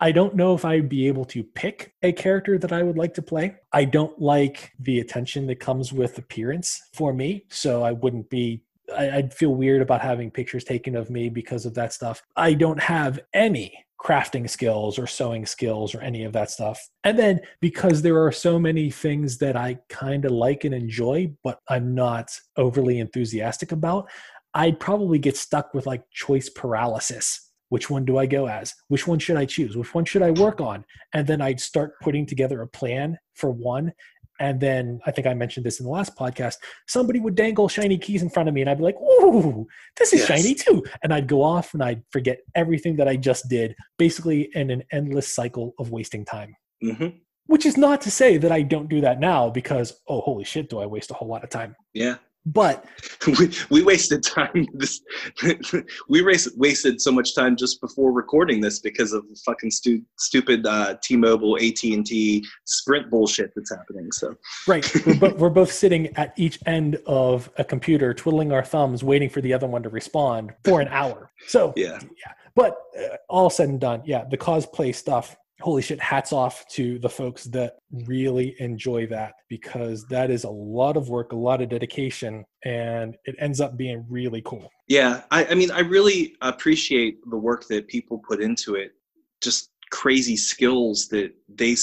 I 0.00 0.12
don't 0.12 0.36
know 0.36 0.54
if 0.54 0.64
I'd 0.64 0.88
be 0.88 1.08
able 1.08 1.24
to 1.26 1.42
pick 1.42 1.92
a 2.02 2.12
character 2.12 2.56
that 2.58 2.72
I 2.72 2.84
would 2.84 2.96
like 2.96 3.14
to 3.14 3.22
play. 3.22 3.56
I 3.72 3.84
don't 3.84 4.16
like 4.20 4.70
the 4.78 5.00
attention 5.00 5.46
that 5.48 5.58
comes 5.58 5.92
with 5.92 6.18
appearance 6.18 6.80
for 6.92 7.12
me. 7.12 7.46
So 7.48 7.82
I 7.82 7.92
wouldn't 7.92 8.30
be, 8.30 8.62
I, 8.96 9.10
I'd 9.10 9.34
feel 9.34 9.54
weird 9.54 9.82
about 9.82 10.00
having 10.00 10.30
pictures 10.30 10.64
taken 10.64 10.96
of 10.96 11.10
me 11.10 11.28
because 11.28 11.66
of 11.66 11.74
that 11.74 11.92
stuff. 11.92 12.22
I 12.36 12.54
don't 12.54 12.80
have 12.80 13.20
any 13.34 13.84
crafting 14.00 14.48
skills 14.48 14.98
or 14.98 15.06
sewing 15.06 15.44
skills 15.44 15.94
or 15.94 16.00
any 16.00 16.24
of 16.24 16.32
that 16.32 16.50
stuff. 16.50 16.80
And 17.04 17.18
then 17.18 17.40
because 17.60 18.00
there 18.00 18.24
are 18.24 18.32
so 18.32 18.58
many 18.58 18.90
things 18.90 19.38
that 19.38 19.56
I 19.56 19.78
kind 19.88 20.24
of 20.24 20.30
like 20.30 20.64
and 20.64 20.74
enjoy, 20.74 21.32
but 21.42 21.58
I'm 21.68 21.94
not 21.94 22.30
overly 22.56 23.00
enthusiastic 23.00 23.72
about, 23.72 24.08
I'd 24.54 24.80
probably 24.80 25.18
get 25.18 25.36
stuck 25.36 25.74
with 25.74 25.86
like 25.86 26.02
choice 26.12 26.48
paralysis. 26.48 27.50
Which 27.70 27.90
one 27.90 28.04
do 28.06 28.16
I 28.16 28.24
go 28.24 28.46
as? 28.46 28.74
Which 28.86 29.06
one 29.06 29.18
should 29.18 29.36
I 29.36 29.44
choose? 29.44 29.76
Which 29.76 29.94
one 29.94 30.06
should 30.06 30.22
I 30.22 30.30
work 30.30 30.60
on? 30.60 30.84
And 31.12 31.26
then 31.26 31.42
I'd 31.42 31.60
start 31.60 32.00
putting 32.00 32.24
together 32.24 32.62
a 32.62 32.68
plan 32.68 33.18
for 33.34 33.50
one. 33.50 33.92
And 34.40 34.60
then 34.60 35.00
I 35.06 35.10
think 35.10 35.26
I 35.26 35.34
mentioned 35.34 35.66
this 35.66 35.80
in 35.80 35.84
the 35.86 35.92
last 35.92 36.16
podcast. 36.16 36.56
Somebody 36.86 37.20
would 37.20 37.34
dangle 37.34 37.68
shiny 37.68 37.98
keys 37.98 38.22
in 38.22 38.30
front 38.30 38.48
of 38.48 38.54
me, 38.54 38.60
and 38.60 38.70
I'd 38.70 38.78
be 38.78 38.84
like, 38.84 39.00
"Ooh, 39.00 39.66
this 39.96 40.12
is 40.12 40.20
Yes. 40.20 40.28
shiny 40.28 40.54
too!" 40.54 40.84
And 41.02 41.12
I'd 41.12 41.26
go 41.26 41.42
off 41.42 41.74
and 41.74 41.82
I'd 41.82 42.02
forget 42.10 42.38
everything 42.54 42.96
that 42.96 43.08
I 43.08 43.16
just 43.16 43.48
did, 43.48 43.74
basically 43.98 44.50
in 44.54 44.70
an 44.70 44.84
endless 44.92 45.28
cycle 45.28 45.74
of 45.78 45.90
wasting 45.90 46.24
time. 46.24 46.54
hmm 46.80 47.08
Which 47.46 47.64
is 47.66 47.76
not 47.76 48.00
to 48.02 48.10
say 48.10 48.36
that 48.38 48.52
I 48.52 48.62
don't 48.62 48.88
do 48.88 49.00
that 49.00 49.20
now, 49.20 49.48
because 49.50 50.00
oh, 50.08 50.20
holy 50.20 50.44
shit, 50.44 50.68
do 50.70 50.78
I 50.78 50.86
waste 50.86 51.10
a 51.10 51.14
whole 51.14 51.28
lot 51.28 51.42
of 51.44 51.50
time? 51.50 51.74
Yeah, 51.94 52.16
But 52.52 52.84
we, 53.26 53.52
we 53.70 53.82
wasted 53.82 54.22
time. 54.22 54.66
This 54.78 55.00
we 56.08 56.20
race, 56.20 56.48
wasted 56.56 57.00
so 57.00 57.10
much 57.10 57.34
time 57.34 57.56
just 57.56 57.80
before 57.80 58.12
recording 58.12 58.60
this 58.60 58.78
because 58.78 59.12
of 59.12 59.24
fucking 59.44 59.70
stu- 59.70 60.02
stupid 60.18 60.66
uh, 60.66 60.96
T-Mobile, 61.02 61.56
AT 61.56 61.82
and 61.82 62.06
T, 62.06 62.46
Sprint 62.64 63.10
bullshit 63.10 63.52
that's 63.56 63.70
happening. 63.70 64.10
So 64.12 64.34
right, 64.68 64.86
we're, 65.06 65.18
bo- 65.18 65.34
we're 65.34 65.50
both 65.50 65.72
sitting 65.72 66.16
at 66.16 66.32
each 66.36 66.58
end 66.66 66.98
of 67.06 67.50
a 67.58 67.64
computer, 67.64 68.14
twiddling 68.14 68.52
our 68.52 68.64
thumbs, 68.64 69.02
waiting 69.02 69.28
for 69.28 69.40
the 69.40 69.52
other 69.52 69.66
one 69.66 69.82
to 69.82 69.88
respond 69.88 70.52
for 70.64 70.80
an 70.80 70.88
hour. 70.88 71.30
So 71.48 71.72
yeah, 71.76 71.98
yeah. 72.00 72.32
But 72.54 72.76
uh, 72.98 73.16
all 73.28 73.50
said 73.50 73.68
and 73.68 73.80
done, 73.80 74.02
yeah, 74.04 74.24
the 74.30 74.38
cosplay 74.38 74.94
stuff. 74.94 75.36
Holy 75.60 75.82
shit! 75.82 76.00
Hats 76.00 76.32
off 76.32 76.66
to 76.68 76.98
the 77.00 77.08
folks 77.08 77.44
that 77.44 77.78
really 78.06 78.54
enjoy 78.60 79.06
that 79.08 79.34
because 79.48 80.06
that 80.06 80.30
is 80.30 80.44
a 80.44 80.50
lot 80.50 80.96
of 80.96 81.08
work, 81.08 81.32
a 81.32 81.36
lot 81.36 81.60
of 81.60 81.68
dedication, 81.68 82.44
and 82.64 83.16
it 83.24 83.34
ends 83.38 83.60
up 83.60 83.76
being 83.76 84.04
really 84.08 84.42
cool. 84.44 84.70
yeah. 84.88 85.22
I, 85.30 85.46
I 85.46 85.54
mean, 85.54 85.70
I 85.70 85.80
really 85.80 86.36
appreciate 86.42 87.18
the 87.28 87.36
work 87.36 87.66
that 87.68 87.88
people 87.88 88.22
put 88.28 88.40
into 88.40 88.76
it. 88.76 88.92
Just 89.40 89.70
crazy 89.90 90.36
skills 90.36 91.08
that 91.08 91.32
they 91.48 91.76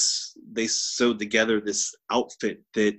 they 0.53 0.67
sewed 0.67 1.19
together 1.19 1.59
this 1.59 1.93
outfit 2.11 2.61
that 2.75 2.95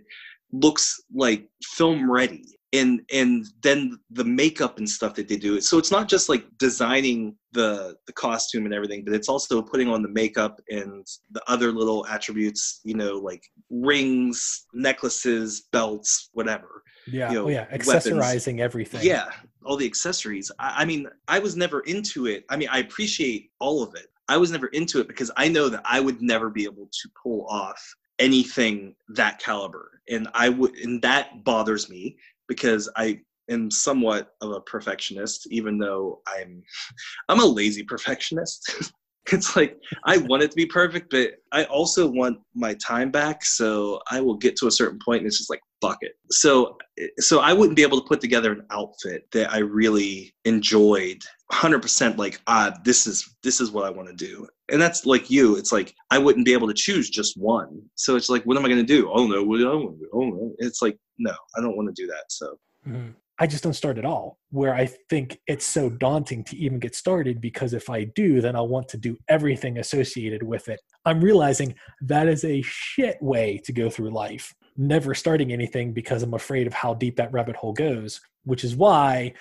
looks 0.52 1.00
like 1.14 1.48
film 1.62 2.10
ready 2.10 2.56
and 2.72 3.00
and 3.12 3.46
then 3.62 3.98
the 4.11 4.24
makeup 4.24 4.79
and 4.79 4.88
stuff 4.88 5.14
that 5.14 5.29
they 5.29 5.37
do 5.37 5.61
so 5.61 5.79
it's 5.79 5.90
not 5.92 6.09
just 6.09 6.29
like 6.29 6.44
designing 6.59 7.37
the 7.52 7.96
the 8.07 8.12
costume 8.12 8.64
and 8.64 8.74
everything 8.74 9.05
but 9.05 9.14
it's 9.14 9.29
also 9.29 9.62
putting 9.62 9.88
on 9.88 10.02
the 10.02 10.09
makeup 10.09 10.61
and 10.68 11.07
the 11.31 11.42
other 11.46 11.70
little 11.70 12.07
attributes 12.07 12.81
you 12.85 12.94
know 12.94 13.18
like 13.18 13.42
rings 13.70 14.66
necklaces 14.74 15.68
belts 15.72 16.31
whatever 16.33 16.83
Yeah. 17.07 17.29
you 17.31 17.35
know, 17.37 17.44
oh, 17.44 17.48
yeah. 17.48 17.66
weapons. 17.70 17.87
Accessorizing 17.88 18.59
everything. 18.61 19.00
yeah 19.02 19.31
all 19.64 19.76
the 19.76 19.87
accessories 19.87 20.50
I, 20.59 20.83
I 20.83 20.85
mean 20.85 21.07
i 21.29 21.38
was 21.38 21.57
never 21.57 21.81
into 21.81 22.26
it 22.26 22.44
i 22.50 22.57
mean 22.57 22.68
i 22.70 22.79
appreciate 22.79 23.50
all 23.61 23.83
of 23.83 23.94
it 23.94 24.07
i 24.29 24.37
was 24.37 24.50
never 24.50 24.66
into 24.68 25.00
it 25.00 25.07
because 25.07 25.31
i 25.37 25.46
know 25.48 25.68
that 25.68 25.83
i 25.85 26.00
would 26.00 26.20
never 26.20 26.50
be 26.50 26.64
able 26.64 26.88
to 26.90 27.09
pull 27.22 27.46
off 27.46 27.81
anything 28.18 28.94
that 29.09 29.38
caliber 29.38 30.00
and 30.09 30.26
i 30.35 30.48
would 30.48 30.74
and 30.76 31.00
that 31.02 31.44
bothers 31.44 31.88
me 31.90 32.16
because 32.48 32.88
i 32.96 33.18
am 33.50 33.70
somewhat 33.70 34.35
of 34.40 34.50
a 34.50 34.61
perfectionist 34.62 35.46
even 35.50 35.78
though 35.78 36.20
i'm 36.28 36.62
i'm 37.28 37.40
a 37.40 37.44
lazy 37.44 37.82
perfectionist 37.82 38.92
it's 39.32 39.56
like 39.56 39.76
i 40.04 40.16
want 40.18 40.42
it 40.42 40.50
to 40.50 40.56
be 40.56 40.66
perfect 40.66 41.10
but 41.10 41.32
i 41.52 41.64
also 41.64 42.06
want 42.08 42.38
my 42.54 42.74
time 42.74 43.10
back 43.10 43.44
so 43.44 44.00
i 44.10 44.20
will 44.20 44.36
get 44.36 44.56
to 44.56 44.66
a 44.66 44.70
certain 44.70 44.98
point 45.04 45.18
and 45.18 45.26
it's 45.26 45.38
just 45.38 45.50
like 45.50 45.60
fuck 45.80 45.98
it. 46.00 46.12
So 46.30 46.76
so 47.18 47.40
i 47.40 47.52
wouldn't 47.52 47.76
be 47.76 47.82
able 47.82 48.00
to 48.00 48.06
put 48.06 48.20
together 48.20 48.52
an 48.52 48.66
outfit 48.70 49.26
that 49.32 49.52
i 49.52 49.58
really 49.58 50.34
enjoyed 50.44 51.22
100% 51.52 52.16
like 52.16 52.40
ah 52.46 52.72
this 52.84 53.06
is 53.06 53.36
this 53.42 53.60
is 53.60 53.70
what 53.70 53.84
i 53.84 53.90
want 53.90 54.08
to 54.08 54.14
do. 54.14 54.46
And 54.70 54.80
that's 54.80 55.06
like 55.06 55.30
you 55.30 55.56
it's 55.56 55.72
like 55.72 55.94
i 56.10 56.18
wouldn't 56.18 56.46
be 56.46 56.52
able 56.52 56.68
to 56.68 56.74
choose 56.74 57.10
just 57.10 57.36
one. 57.36 57.82
So 57.94 58.16
it's 58.16 58.28
like 58.28 58.42
what 58.44 58.56
am 58.56 58.64
i 58.64 58.68
going 58.68 58.84
to 58.84 58.96
do? 58.96 59.10
Oh 59.12 59.26
no 59.26 59.42
what 59.42 59.58
do 59.58 59.70
i 59.70 59.74
want 59.74 59.98
to 59.98 60.04
do? 60.04 60.10
Oh 60.12 60.24
no 60.24 60.54
it's 60.58 60.82
like 60.82 60.98
no 61.18 61.34
i 61.56 61.60
don't 61.60 61.76
want 61.76 61.94
to 61.94 62.02
do 62.02 62.06
that 62.08 62.24
so. 62.28 62.58
Mhm. 62.86 63.14
I 63.38 63.46
just 63.46 63.62
don't 63.62 63.75
start 63.75 63.99
at 63.99 64.05
all. 64.05 64.38
Where 64.51 64.75
I 64.75 64.87
think 64.87 65.38
it's 65.46 65.66
so 65.66 65.90
daunting 65.90 66.44
to 66.44 66.57
even 66.57 66.79
get 66.79 66.94
started 66.94 67.40
because 67.40 67.75
if 67.75 67.90
I 67.90 68.05
do, 68.05 68.40
then 68.40 68.57
I'll 68.57 68.68
want 68.68 68.88
to 68.88 68.96
do 68.96 69.16
everything 69.29 69.79
associated 69.79 70.42
with 70.42 70.68
it. 70.68 70.81
I'm 71.05 71.20
realizing 71.20 71.75
that 72.03 72.29
is 72.29 72.44
a 72.44 72.62
shit 72.62 73.20
way 73.20 73.61
to 73.64 73.72
go 73.72 73.90
through 73.90 74.11
life. 74.11 74.55
Never 74.77 75.14
starting 75.14 75.53
anything 75.53 75.92
because 75.92 76.22
I'm 76.22 76.35
afraid 76.35 76.66
of 76.66 76.72
how 76.72 76.94
deep 76.94 77.16
that 77.16 77.33
rabbit 77.33 77.57
hole 77.57 77.72
goes, 77.72 78.20
which 78.44 78.64
is 78.64 78.77
why 78.77 79.33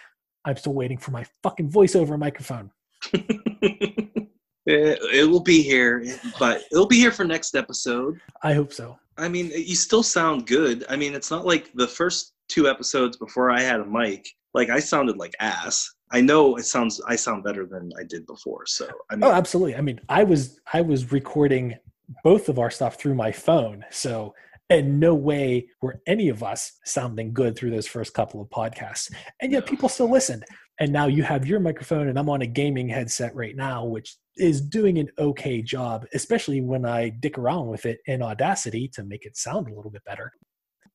I'm 0.43 0.58
still 0.58 0.73
waiting 0.73 0.97
for 0.97 1.12
my 1.12 1.25
fucking 1.43 1.71
voiceover 1.71 2.17
microphone. 2.19 2.71
it, 3.13 4.29
it 4.65 5.29
will 5.29 5.41
be 5.41 5.62
here 5.62 6.03
but 6.39 6.63
it'll 6.71 6.88
be 6.88 6.95
here 6.95 7.12
for 7.12 7.23
next 7.23 7.55
episode 7.55 8.19
I 8.41 8.53
hope 8.53 8.73
so. 8.73 8.97
I 9.17 9.29
mean, 9.29 9.51
you 9.53 9.75
still 9.75 10.03
sound 10.03 10.45
good. 10.47 10.86
I 10.89 10.95
mean, 10.95 11.13
it's 11.13 11.31
not 11.31 11.45
like 11.45 11.71
the 11.73 11.88
first 11.88 12.34
two 12.47 12.67
episodes 12.67 13.17
before 13.17 13.51
I 13.51 13.62
had 13.62 13.79
a 13.79 13.86
mic. 13.86 14.27
Like 14.53 14.69
I 14.69 14.79
sounded 14.79 15.17
like 15.17 15.34
ass. 15.39 15.89
I 16.12 16.21
know 16.21 16.55
it 16.58 16.65
sounds. 16.65 17.01
I 17.08 17.15
sound 17.15 17.43
better 17.43 17.65
than 17.65 17.91
I 17.99 18.03
did 18.03 18.25
before. 18.25 18.65
So 18.67 18.88
I 19.10 19.15
mean, 19.15 19.23
Oh, 19.23 19.31
absolutely. 19.31 19.75
I 19.75 19.81
mean, 19.81 19.99
I 20.10 20.23
was 20.23 20.60
I 20.71 20.81
was 20.81 21.12
recording 21.12 21.75
both 22.23 22.49
of 22.49 22.60
our 22.60 22.69
stuff 22.69 22.95
through 22.99 23.15
my 23.15 23.31
phone, 23.31 23.84
so 23.89 24.34
in 24.69 24.99
no 24.99 25.13
way 25.13 25.67
were 25.81 26.01
any 26.08 26.29
of 26.29 26.41
us 26.43 26.73
sounding 26.86 27.34
good 27.34 27.55
through 27.55 27.71
those 27.71 27.88
first 27.88 28.13
couple 28.13 28.41
of 28.41 28.49
podcasts, 28.49 29.12
and 29.41 29.51
yet 29.51 29.65
people 29.65 29.89
still 29.89 30.10
listened. 30.10 30.45
And 30.79 30.91
now 30.91 31.08
you 31.08 31.23
have 31.23 31.47
your 31.47 31.60
microphone, 31.62 32.10
and 32.10 32.19
I'm 32.19 32.29
on 32.29 32.41
a 32.41 32.47
gaming 32.47 32.89
headset 32.89 33.34
right 33.34 33.55
now, 33.55 33.86
which 33.86 34.17
is 34.36 34.60
doing 34.60 34.97
an 34.97 35.08
okay 35.17 35.62
job, 35.62 36.05
especially 36.13 36.60
when 36.60 36.86
I 36.86 37.10
dick 37.10 37.38
around 37.38 37.67
with 37.67 37.86
it 37.86 37.99
in 38.08 38.21
Audacity 38.21 38.89
to 38.89 39.03
make 39.03 39.25
it 39.25 39.38
sound 39.38 39.67
a 39.69 39.73
little 39.73 39.91
bit 39.91 40.03
better. 40.05 40.34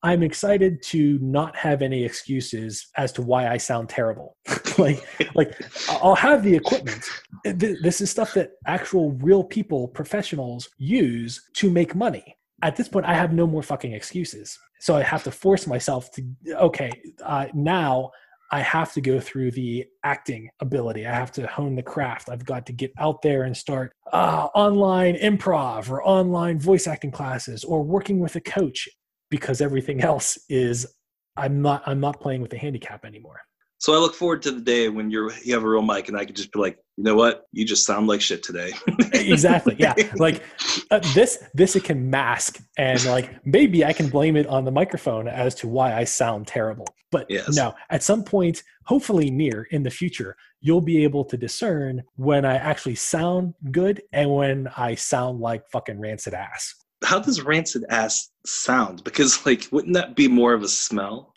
I'm 0.03 0.23
excited 0.23 0.81
to 0.83 1.19
not 1.21 1.55
have 1.55 1.81
any 1.81 2.03
excuses 2.03 2.87
as 2.97 3.11
to 3.13 3.21
why 3.21 3.47
I 3.47 3.57
sound 3.57 3.89
terrible. 3.89 4.35
like, 4.77 5.05
like 5.35 5.61
I'll 5.89 6.15
have 6.15 6.43
the 6.43 6.55
equipment. 6.55 7.05
This 7.43 8.01
is 8.01 8.09
stuff 8.09 8.33
that 8.33 8.51
actual 8.65 9.11
real 9.13 9.43
people, 9.43 9.87
professionals 9.87 10.69
use 10.77 11.41
to 11.55 11.69
make 11.69 11.93
money. 11.93 12.35
At 12.63 12.75
this 12.75 12.87
point, 12.87 13.05
I 13.05 13.13
have 13.13 13.33
no 13.33 13.45
more 13.45 13.63
fucking 13.63 13.93
excuses. 13.93 14.57
So 14.79 14.95
I 14.95 15.03
have 15.03 15.23
to 15.23 15.31
force 15.31 15.67
myself 15.67 16.11
to, 16.13 16.23
okay, 16.53 16.91
uh, 17.23 17.47
now 17.53 18.11
I 18.51 18.59
have 18.61 18.91
to 18.93 19.01
go 19.01 19.19
through 19.19 19.51
the 19.51 19.85
acting 20.03 20.49
ability. 20.59 21.07
I 21.07 21.13
have 21.13 21.31
to 21.33 21.47
hone 21.47 21.75
the 21.75 21.83
craft. 21.83 22.29
I've 22.29 22.45
got 22.45 22.65
to 22.65 22.73
get 22.73 22.91
out 22.97 23.21
there 23.21 23.43
and 23.43 23.55
start 23.55 23.93
uh, 24.11 24.47
online 24.53 25.15
improv 25.15 25.89
or 25.89 26.03
online 26.03 26.59
voice 26.59 26.85
acting 26.85 27.11
classes 27.11 27.63
or 27.63 27.81
working 27.81 28.19
with 28.19 28.35
a 28.35 28.41
coach 28.41 28.89
because 29.31 29.59
everything 29.61 30.01
else 30.01 30.37
is 30.49 30.85
I'm 31.37 31.63
not 31.63 31.81
I'm 31.87 31.99
not 31.99 32.19
playing 32.21 32.41
with 32.43 32.53
a 32.53 32.57
handicap 32.57 33.03
anymore. 33.05 33.39
so 33.79 33.93
I 33.95 33.97
look 33.97 34.13
forward 34.13 34.43
to 34.43 34.51
the 34.51 34.61
day 34.61 34.89
when 34.89 35.09
you're 35.09 35.31
you 35.43 35.53
have 35.55 35.63
a 35.63 35.67
real 35.67 35.81
mic 35.81 36.07
and 36.09 36.15
I 36.17 36.25
could 36.25 36.35
just 36.35 36.51
be 36.53 36.59
like, 36.59 36.77
you 36.97 37.03
know 37.05 37.15
what, 37.15 37.45
you 37.51 37.65
just 37.65 37.83
sound 37.85 38.05
like 38.07 38.21
shit 38.21 38.43
today. 38.43 38.71
exactly 39.13 39.75
yeah 39.79 39.95
like 40.27 40.43
uh, 40.91 40.99
this 41.15 41.43
this 41.55 41.75
it 41.75 41.83
can 41.83 42.09
mask 42.09 42.59
and 42.77 43.03
like 43.05 43.27
maybe 43.45 43.83
i 43.85 43.93
can 43.93 44.07
blame 44.09 44.35
it 44.35 44.47
on 44.47 44.65
the 44.65 44.71
microphone 44.71 45.27
as 45.27 45.53
to 45.55 45.67
why 45.67 45.93
i 45.95 46.03
sound 46.03 46.47
terrible 46.47 46.85
but 47.11 47.25
Yes. 47.29 47.55
no 47.55 47.73
at 47.89 48.01
some 48.03 48.23
point 48.23 48.63
hopefully 48.85 49.29
near 49.29 49.67
in 49.71 49.83
the 49.83 49.89
future 49.91 50.35
you'll 50.61 50.81
be 50.93 51.03
able 51.03 51.23
to 51.25 51.37
discern 51.37 52.01
when 52.15 52.45
i 52.45 52.55
actually 52.55 52.95
sound 52.95 53.53
good 53.71 54.01
and 54.13 54.33
when 54.33 54.67
i 54.77 54.95
sound 54.95 55.39
like 55.39 55.63
fucking 55.69 55.99
rancid 55.99 56.33
ass 56.33 56.73
How 57.03 57.19
does 57.19 57.41
rancid 57.41 57.83
ass 57.89 58.29
sound? 58.45 59.03
Because 59.03 59.45
like, 59.45 59.67
wouldn't 59.71 59.93
that 59.95 60.15
be 60.15 60.27
more 60.27 60.53
of 60.53 60.63
a 60.63 60.67
smell? 60.67 61.33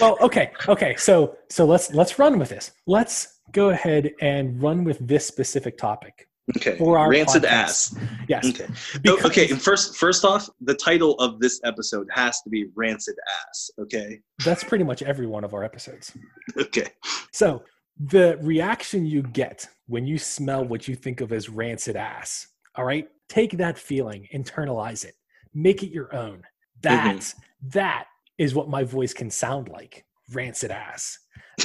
well 0.00 0.16
okay 0.22 0.50
okay 0.68 0.96
so 0.96 1.36
so 1.50 1.66
let's 1.66 1.92
let's 1.92 2.18
run 2.18 2.38
with 2.38 2.48
this 2.48 2.70
let's 2.86 3.40
go 3.52 3.68
ahead 3.68 4.10
and 4.22 4.58
run 4.62 4.84
with 4.84 4.96
this 5.06 5.26
specific 5.26 5.76
topic 5.76 6.26
Okay, 6.56 6.76
For 6.78 6.98
our 6.98 7.10
rancid 7.10 7.42
podcast. 7.42 7.46
ass. 7.46 7.94
yes 8.26 8.46
Okay. 8.48 8.66
Oh, 8.68 8.98
because- 9.02 9.24
okay. 9.26 9.50
And 9.50 9.60
first, 9.62 9.96
first 9.96 10.24
off, 10.24 10.48
the 10.62 10.74
title 10.74 11.14
of 11.20 11.38
this 11.40 11.60
episode 11.64 12.08
has 12.10 12.40
to 12.42 12.48
be 12.50 12.66
"Rancid 12.74 13.14
Ass." 13.46 13.70
Okay. 13.78 14.20
that's 14.44 14.64
pretty 14.64 14.82
much 14.82 15.02
every 15.02 15.26
one 15.26 15.44
of 15.44 15.52
our 15.52 15.62
episodes 15.62 16.10
Okay. 16.58 16.88
So 17.32 17.62
the 17.98 18.38
reaction 18.40 19.04
you 19.04 19.22
get 19.22 19.68
when 19.88 20.06
you 20.06 20.16
smell 20.18 20.64
what 20.64 20.88
you 20.88 20.94
think 20.96 21.20
of 21.20 21.32
as 21.32 21.50
rancid 21.50 21.96
ass, 21.96 22.48
all 22.76 22.84
right, 22.86 23.06
take 23.32 23.56
that 23.56 23.78
feeling, 23.78 24.28
internalize 24.34 25.06
it, 25.06 25.14
make 25.54 25.82
it 25.82 25.90
your 25.90 26.14
own. 26.14 26.42
That 26.82 27.16
mm-hmm. 27.16 27.68
that 27.70 28.06
is 28.36 28.54
what 28.54 28.68
my 28.68 28.84
voice 28.84 29.14
can 29.14 29.30
sound 29.30 29.68
like, 29.68 30.04
rancid 30.32 30.70
ass. 30.70 31.18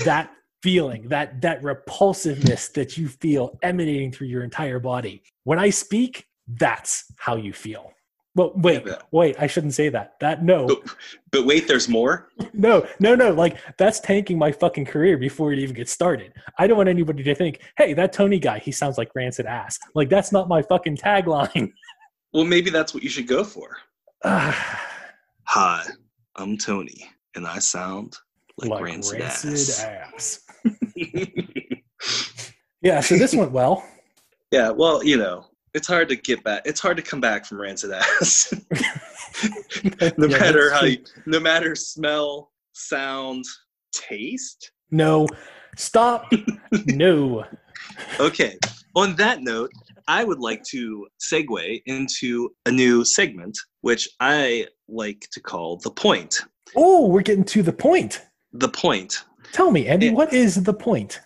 That 0.05 0.31
feeling, 0.63 1.09
that 1.09 1.41
that 1.41 1.61
repulsiveness 1.61 2.69
that 2.69 2.97
you 2.97 3.09
feel 3.09 3.59
emanating 3.61 4.13
through 4.13 4.27
your 4.27 4.43
entire 4.43 4.79
body. 4.79 5.23
When 5.43 5.59
I 5.59 5.69
speak, 5.69 6.25
that's 6.47 7.03
how 7.17 7.35
you 7.35 7.51
feel. 7.51 7.91
Well, 8.37 8.51
wait, 8.55 8.85
Yeah. 8.85 8.99
wait, 9.11 9.35
I 9.39 9.47
shouldn't 9.47 9.73
say 9.73 9.89
that. 9.89 10.19
That 10.19 10.43
no, 10.43 10.67
But, 10.67 10.79
but 11.31 11.45
wait, 11.47 11.67
there's 11.67 11.89
more. 11.89 12.29
no, 12.53 12.87
no, 12.99 13.15
no. 13.15 13.31
Like 13.33 13.57
that's 13.77 13.99
tanking 13.99 14.37
my 14.37 14.51
fucking 14.51 14.85
career 14.85 15.17
before 15.17 15.51
it 15.53 15.59
even 15.59 15.75
gets 15.75 15.91
started. 15.91 16.33
I 16.59 16.67
don't 16.67 16.77
want 16.77 16.87
anybody 16.87 17.23
to 17.23 17.33
think, 17.35 17.59
hey, 17.77 17.93
that 17.93 18.13
Tony 18.13 18.37
guy, 18.39 18.59
he 18.59 18.71
sounds 18.71 18.97
like 18.99 19.09
rancid 19.15 19.47
ass. 19.47 19.79
Like 19.95 20.07
that's 20.09 20.31
not 20.31 20.47
my 20.47 20.61
fucking 20.61 20.97
tagline. 20.97 21.71
Well, 22.33 22.43
maybe 22.45 22.69
that's 22.69 22.93
what 22.93 23.03
you 23.03 23.09
should 23.09 23.25
go 23.25 23.43
for. 23.43 23.77
Hi, 24.23 25.83
I'm 26.35 26.57
Tony, 26.57 27.09
and 27.35 27.47
I 27.47 27.57
sound 27.59 28.15
like, 28.57 28.69
like 28.69 28.83
rancid, 28.83 29.21
rancid 29.21 29.85
ass. 29.85 29.85
ass. 29.85 30.39
Yeah, 32.81 32.99
so 32.99 33.17
this 33.17 33.33
went 33.33 33.51
well. 33.53 33.83
yeah. 34.51 34.69
Well, 34.69 35.03
you 35.03 35.17
know, 35.17 35.45
it's 35.77 35.87
hard 35.87 36.09
to 36.09 36.15
get 36.15 36.43
back. 36.43 36.63
It's 36.65 36.79
hard 36.81 36.97
to 36.97 37.03
come 37.03 37.21
back 37.21 37.45
from 37.45 37.61
rancid 37.61 37.91
ass. 37.91 38.51
no 40.17 40.27
Yeah, 40.27 40.39
matter 40.39 40.71
how, 40.71 40.83
you, 40.83 40.97
no 41.25 41.39
matter 41.39 41.75
smell, 41.75 42.51
sound, 42.73 43.45
taste. 43.93 44.71
No, 44.91 45.27
stop. 45.77 46.31
no. 46.87 47.45
Okay. 48.19 48.57
On 48.95 49.15
that 49.17 49.41
note, 49.41 49.71
I 50.07 50.23
would 50.23 50.39
like 50.39 50.63
to 50.71 51.07
segue 51.21 51.81
into 51.85 52.49
a 52.65 52.71
new 52.71 53.05
segment, 53.05 53.57
which 53.81 54.09
I 54.19 54.67
like 54.87 55.27
to 55.33 55.39
call 55.39 55.77
the 55.77 55.91
point. 55.91 56.41
Oh, 56.75 57.07
we're 57.07 57.21
getting 57.21 57.43
to 57.45 57.61
the 57.61 57.73
point. 57.73 58.25
The 58.53 58.69
point. 58.69 59.23
Tell 59.53 59.69
me, 59.69 59.87
Andy, 59.87 60.09
what 60.09 60.33
is 60.33 60.63
the 60.63 60.73
point? 60.73 61.21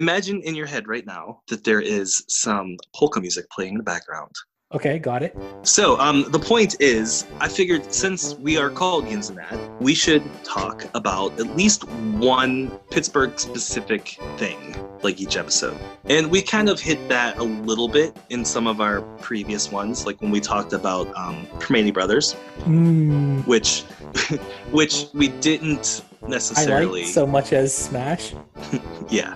Imagine 0.00 0.42
in 0.42 0.54
your 0.54 0.66
head 0.66 0.88
right 0.88 1.06
now 1.06 1.40
that 1.48 1.64
there 1.64 1.80
is 1.80 2.24
some 2.28 2.76
polka 2.94 3.20
music 3.20 3.48
playing 3.50 3.72
in 3.72 3.78
the 3.78 3.84
background. 3.84 4.34
Okay, 4.72 5.00
got 5.00 5.24
it. 5.24 5.36
So, 5.62 5.98
um, 5.98 6.26
the 6.30 6.38
point 6.38 6.76
is, 6.80 7.26
I 7.40 7.48
figured 7.48 7.92
since 7.92 8.34
we 8.36 8.56
are 8.56 8.70
called 8.70 9.08
Yins 9.08 9.28
and 9.28 9.36
That, 9.36 9.58
we 9.80 9.94
should 9.94 10.22
talk 10.44 10.86
about 10.94 11.38
at 11.40 11.56
least 11.56 11.88
one 11.88 12.70
Pittsburgh 12.90 13.36
specific 13.38 14.16
thing. 14.36 14.76
like 15.02 15.18
each 15.18 15.36
episode. 15.36 15.78
And 16.10 16.30
we 16.30 16.42
kind 16.42 16.68
of 16.68 16.78
hit 16.78 17.08
that 17.08 17.38
a 17.38 17.42
little 17.42 17.88
bit 17.88 18.14
in 18.28 18.44
some 18.44 18.66
of 18.66 18.82
our 18.82 19.00
previous 19.18 19.72
ones, 19.72 20.04
like 20.04 20.20
when 20.20 20.30
we 20.30 20.40
talked 20.40 20.74
about 20.74 21.06
um, 21.16 21.46
Primanti 21.58 21.92
Brothers, 21.92 22.36
Mm, 22.60 23.46
which 23.46 23.80
which 24.70 25.06
we 25.14 25.28
didn't 25.28 26.02
I 26.22 26.28
necessarily. 26.28 27.02
like 27.02 27.12
so 27.12 27.26
much 27.26 27.52
as 27.52 27.74
Smash. 27.74 28.34
yeah. 29.10 29.34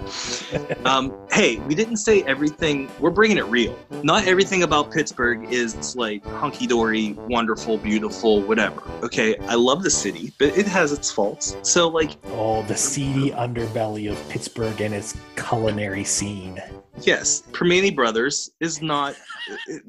Um, 0.84 1.14
hey, 1.32 1.56
we 1.60 1.74
didn't 1.74 1.96
say 1.96 2.22
everything. 2.24 2.90
We're 3.00 3.10
bringing 3.10 3.38
it 3.38 3.46
real. 3.46 3.76
Not 4.02 4.26
everything 4.26 4.62
about 4.62 4.90
Pittsburgh 4.92 5.50
is 5.52 5.96
like 5.96 6.24
hunky 6.26 6.66
dory, 6.66 7.12
wonderful, 7.28 7.78
beautiful, 7.78 8.42
whatever. 8.42 8.82
Okay, 9.02 9.36
I 9.46 9.54
love 9.54 9.82
the 9.82 9.90
city, 9.90 10.32
but 10.38 10.56
it 10.56 10.66
has 10.66 10.92
its 10.92 11.10
faults. 11.10 11.56
So, 11.62 11.88
like, 11.88 12.12
Oh, 12.26 12.62
the 12.64 12.76
seedy 12.76 13.30
underbelly 13.30 14.10
of 14.10 14.28
Pittsburgh 14.28 14.80
and 14.80 14.92
its 14.94 15.16
culinary 15.36 16.04
scene. 16.04 16.62
yes, 17.00 17.42
Primanti 17.52 17.94
Brothers 17.94 18.50
is 18.60 18.82
not. 18.82 19.14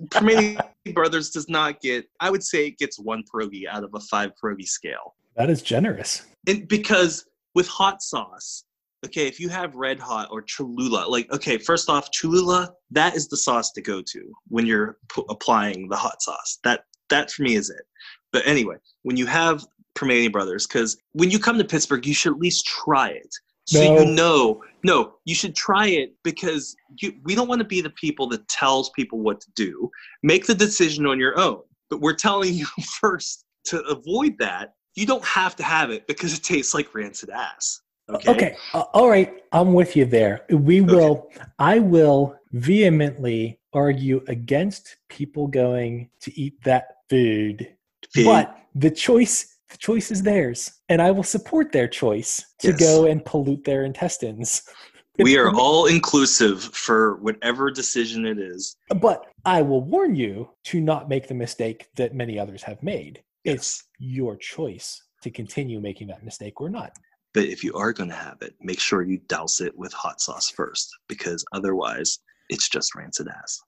Primanti 0.09 0.59
Brothers 0.93 1.29
does 1.31 1.49
not 1.49 1.81
get. 1.81 2.05
I 2.19 2.29
would 2.29 2.43
say 2.43 2.67
it 2.67 2.77
gets 2.77 2.99
one 2.99 3.23
pierogi 3.23 3.67
out 3.67 3.83
of 3.83 3.93
a 3.93 3.99
five 3.99 4.31
pierogi 4.41 4.67
scale. 4.67 5.15
That 5.35 5.49
is 5.49 5.61
generous. 5.61 6.25
And 6.47 6.67
because 6.67 7.25
with 7.53 7.67
hot 7.67 8.01
sauce 8.01 8.63
okay 9.05 9.27
if 9.27 9.39
you 9.39 9.49
have 9.49 9.75
red 9.75 9.99
hot 9.99 10.27
or 10.31 10.41
cholula 10.41 11.05
like 11.07 11.31
okay 11.31 11.57
first 11.57 11.89
off 11.89 12.09
cholula 12.11 12.71
that 12.91 13.15
is 13.15 13.27
the 13.27 13.37
sauce 13.37 13.71
to 13.71 13.81
go 13.81 14.01
to 14.01 14.31
when 14.47 14.65
you're 14.65 14.97
pu- 15.09 15.25
applying 15.29 15.89
the 15.89 15.95
hot 15.97 16.21
sauce. 16.21 16.59
That 16.63 16.85
that 17.09 17.29
for 17.31 17.43
me 17.43 17.55
is 17.55 17.69
it. 17.69 17.83
But 18.31 18.45
anyway 18.47 18.75
when 19.03 19.17
you 19.17 19.25
have 19.25 19.65
Primanti 19.95 20.31
brothers 20.31 20.67
because 20.67 20.97
when 21.13 21.31
you 21.31 21.39
come 21.39 21.57
to 21.57 21.63
pittsburgh 21.63 22.05
you 22.05 22.13
should 22.13 22.33
at 22.33 22.39
least 22.39 22.65
try 22.65 23.09
it. 23.09 23.33
So 23.67 23.81
No. 23.81 23.99
you 23.99 24.05
know 24.11 24.61
no 24.83 25.13
you 25.25 25.35
should 25.35 25.55
try 25.55 25.87
it 25.87 26.13
because 26.23 26.75
you, 27.01 27.13
we 27.23 27.35
don't 27.35 27.47
want 27.47 27.59
to 27.59 27.67
be 27.67 27.81
the 27.81 27.91
people 27.91 28.27
that 28.29 28.47
tells 28.47 28.89
people 28.91 29.19
what 29.19 29.41
to 29.41 29.51
do. 29.55 29.89
Make 30.23 30.45
the 30.45 30.55
decision 30.55 31.05
on 31.05 31.19
your 31.19 31.37
own. 31.39 31.61
But 31.89 32.01
we're 32.01 32.15
telling 32.15 32.53
you 32.53 32.65
first 33.01 33.45
to 33.65 33.81
avoid 33.83 34.37
that 34.39 34.73
you 34.95 35.05
don't 35.05 35.23
have 35.25 35.55
to 35.57 35.63
have 35.63 35.91
it 35.91 36.07
because 36.07 36.33
it 36.33 36.43
tastes 36.43 36.73
like 36.73 36.93
rancid 36.95 37.29
ass. 37.29 37.81
Okay. 38.09 38.31
Okay. 38.31 38.55
uh, 38.73 38.83
all 38.93 39.09
right. 39.09 39.43
I'm 39.51 39.73
with 39.73 39.95
you 39.95 40.05
there. 40.05 40.45
We 40.49 40.81
will, 40.81 41.29
I 41.59 41.79
will 41.79 42.35
vehemently 42.51 43.59
argue 43.73 44.23
against 44.27 44.97
people 45.09 45.47
going 45.47 46.09
to 46.21 46.39
eat 46.39 46.53
that 46.63 46.85
food, 47.09 47.75
Pig. 48.13 48.25
but 48.25 48.57
the 48.75 48.91
choice, 48.91 49.57
the 49.69 49.77
choice 49.77 50.11
is 50.11 50.21
theirs. 50.23 50.71
And 50.87 51.01
I 51.01 51.11
will 51.11 51.23
support 51.23 51.71
their 51.71 51.87
choice 51.87 52.43
to 52.59 52.69
Yes. 52.69 52.79
go 52.79 53.05
and 53.05 53.25
pollute 53.25 53.63
their 53.63 53.83
intestines. 53.85 54.61
we 55.19 55.37
are 55.37 55.51
all 55.55 55.87
inclusive 55.87 56.61
for 56.63 57.15
whatever 57.17 57.71
decision 57.71 58.25
it 58.25 58.37
is. 58.37 58.75
But 59.01 59.25
I 59.45 59.61
will 59.63 59.81
warn 59.81 60.15
you 60.15 60.49
to 60.65 60.79
not 60.79 61.09
make 61.09 61.27
the 61.27 61.33
mistake 61.33 61.87
that 61.95 62.13
many 62.13 62.37
others 62.37 62.63
have 62.63 62.81
made. 62.83 63.23
It's 63.45 63.83
your 63.99 64.35
choice 64.37 65.03
to 65.21 65.29
continue 65.29 65.79
making 65.79 66.07
that 66.07 66.25
mistake 66.25 66.59
or 66.59 66.67
not. 66.67 66.93
But 67.35 67.43
if 67.43 67.63
you 67.63 67.75
are 67.75 67.93
going 67.93 68.09
to 68.09 68.15
have 68.15 68.37
it, 68.41 68.55
make 68.59 68.79
sure 68.79 69.03
you 69.03 69.19
douse 69.27 69.61
it 69.61 69.77
with 69.77 69.93
hot 69.93 70.19
sauce 70.19 70.49
first 70.49 70.89
because 71.07 71.45
otherwise 71.53 72.17
it's 72.49 72.69
just 72.69 72.95
rancid 72.95 73.27
ass. 73.27 73.61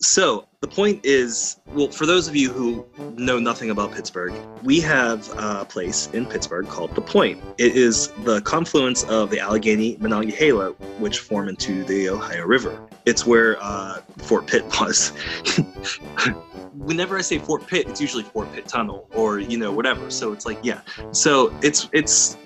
So 0.00 0.46
the 0.60 0.68
point 0.68 1.04
is, 1.04 1.60
well, 1.66 1.88
for 1.88 2.04
those 2.04 2.26
of 2.26 2.34
you 2.34 2.50
who 2.50 2.86
know 3.16 3.38
nothing 3.38 3.70
about 3.70 3.92
Pittsburgh, 3.92 4.34
we 4.62 4.80
have 4.80 5.30
a 5.38 5.64
place 5.64 6.08
in 6.12 6.26
Pittsburgh 6.26 6.66
called 6.68 6.94
The 6.94 7.00
Point. 7.00 7.42
It 7.58 7.76
is 7.76 8.08
the 8.24 8.40
confluence 8.42 9.04
of 9.04 9.30
the 9.30 9.40
Allegheny 9.40 9.96
Monongahela, 10.00 10.72
which 10.98 11.20
form 11.20 11.48
into 11.48 11.84
the 11.84 12.08
Ohio 12.08 12.44
River. 12.44 12.80
It's 13.06 13.26
where 13.26 13.56
uh, 13.62 14.00
Fort 14.18 14.46
Pitt 14.46 14.64
was. 14.80 15.10
Whenever 16.74 17.16
I 17.16 17.20
say 17.20 17.38
Fort 17.38 17.66
Pitt, 17.66 17.88
it's 17.88 18.00
usually 18.00 18.24
Fort 18.24 18.52
Pitt 18.52 18.66
Tunnel 18.66 19.08
or 19.14 19.38
you 19.38 19.56
know 19.56 19.72
whatever. 19.72 20.10
So 20.10 20.32
it's 20.32 20.44
like 20.44 20.58
yeah. 20.62 20.80
So 21.12 21.54
it's 21.62 21.88
it's 21.92 22.36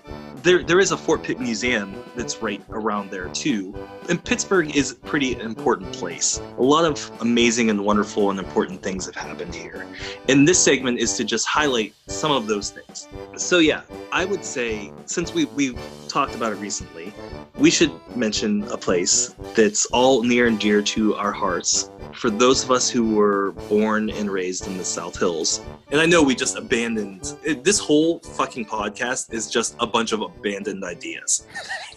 there 0.42 0.62
there 0.62 0.80
is 0.80 0.92
a 0.92 0.96
Fort 0.96 1.22
Pitt 1.22 1.40
museum 1.40 2.02
that's 2.16 2.42
right 2.42 2.62
around 2.70 3.10
there 3.10 3.28
too. 3.28 3.74
And 4.08 4.22
Pittsburgh 4.22 4.74
is 4.74 4.92
a 4.92 4.94
pretty 4.94 5.38
important 5.40 5.92
place. 5.92 6.40
A 6.58 6.62
lot 6.62 6.84
of 6.84 7.10
amazing 7.20 7.37
and 7.38 7.84
wonderful 7.84 8.30
and 8.30 8.38
important 8.40 8.82
things 8.82 9.06
have 9.06 9.14
happened 9.14 9.54
here. 9.54 9.86
And 10.28 10.46
this 10.46 10.58
segment 10.58 10.98
is 10.98 11.16
to 11.18 11.24
just 11.24 11.46
highlight 11.46 11.94
some 12.08 12.32
of 12.32 12.48
those 12.48 12.70
things. 12.70 13.06
So 13.36 13.58
yeah, 13.58 13.82
I 14.10 14.24
would 14.24 14.44
say 14.44 14.92
since 15.06 15.32
we 15.32 15.44
we 15.44 15.76
talked 16.08 16.34
about 16.34 16.52
it 16.52 16.56
recently, 16.56 17.12
we 17.56 17.70
should 17.70 17.92
mention 18.16 18.64
a 18.64 18.76
place 18.76 19.36
that's 19.54 19.86
all 19.86 20.24
near 20.24 20.48
and 20.48 20.58
dear 20.58 20.82
to 20.82 21.14
our 21.14 21.30
hearts 21.32 21.90
for 22.12 22.30
those 22.30 22.64
of 22.64 22.70
us 22.72 22.90
who 22.90 23.14
were 23.14 23.52
born 23.68 24.10
and 24.10 24.30
raised 24.30 24.66
in 24.66 24.76
the 24.76 24.84
South 24.84 25.16
Hills. 25.16 25.60
And 25.92 26.00
I 26.00 26.06
know 26.06 26.22
we 26.22 26.34
just 26.34 26.56
abandoned 26.56 27.36
it, 27.44 27.62
this 27.62 27.78
whole 27.78 28.18
fucking 28.20 28.66
podcast 28.66 29.32
is 29.32 29.48
just 29.48 29.76
a 29.78 29.86
bunch 29.86 30.12
of 30.12 30.22
abandoned 30.22 30.82
ideas 30.84 31.46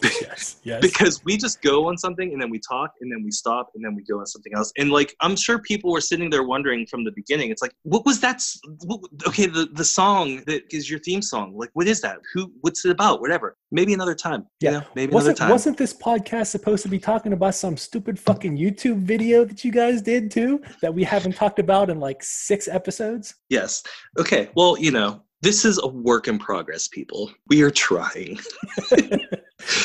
Yes. 0.04 0.58
Yes. 0.64 0.82
because 0.82 1.24
we 1.26 1.38
just 1.38 1.62
go 1.62 1.88
on 1.88 1.98
something 1.98 2.32
and 2.32 2.42
then 2.42 2.50
we 2.50 2.60
talk 2.60 2.94
and 3.02 3.12
then 3.12 3.24
we 3.24 3.32
stop 3.32 3.72
and 3.76 3.84
then 3.84 3.96
we 3.96 4.04
go 4.04 4.20
on 4.20 4.26
something 4.28 4.54
else. 4.56 4.72
And 4.78 4.92
like 4.92 5.16
I'm 5.22 5.31
sure 5.36 5.60
people 5.60 5.92
were 5.92 6.02
sitting 6.02 6.30
there 6.30 6.44
wondering 6.44 6.86
from 6.88 7.04
the 7.04 7.12
beginning, 7.12 7.52
it's 7.52 7.62
like, 7.62 7.74
what 7.84 8.06
was 8.06 8.20
that? 8.22 8.42
What, 8.86 9.02
okay, 9.28 9.46
the 9.46 9.68
the 9.74 9.86
song 9.86 10.44
that 10.48 10.64
is 10.72 10.90
your 10.90 11.00
theme 11.00 11.22
song. 11.22 11.54
Like, 11.56 11.70
what 11.74 11.88
is 11.88 12.02
that? 12.02 12.20
Who? 12.34 12.52
What's 12.62 12.86
it 12.86 12.92
about? 12.92 13.22
Whatever. 13.22 13.58
Maybe 13.72 13.94
another 13.94 14.16
time. 14.16 14.46
Yeah. 14.60 14.72
You 14.72 14.78
know, 14.80 14.86
maybe 14.96 15.14
wasn't, 15.14 15.38
another 15.38 15.48
time. 15.48 15.52
wasn't 15.52 15.78
this 15.78 15.94
podcast 15.94 16.48
supposed 16.48 16.84
to 16.84 16.90
be 16.90 17.00
talking 17.00 17.34
about 17.34 17.56
some 17.56 17.78
stupid 17.78 18.20
fucking 18.20 18.58
YouTube 18.58 18.98
video 18.98 19.46
that 19.46 19.64
you 19.64 19.72
guys 19.72 20.02
did 20.02 20.32
too 20.32 20.62
that 20.82 20.94
we 20.94 21.04
haven't 21.04 21.36
talked 21.36 21.60
about 21.60 21.90
in 21.90 22.00
like 22.00 22.22
six 22.24 22.68
episodes? 22.68 23.36
Yes. 23.50 23.84
Okay. 24.20 24.50
Well, 24.56 24.78
you 24.78 24.92
know, 24.92 25.24
this 25.42 25.66
is 25.66 25.80
a 25.82 25.88
work 25.88 26.28
in 26.28 26.38
progress, 26.38 26.88
people. 26.88 27.32
We 27.48 27.64
are 27.64 27.72
trying. 27.72 28.40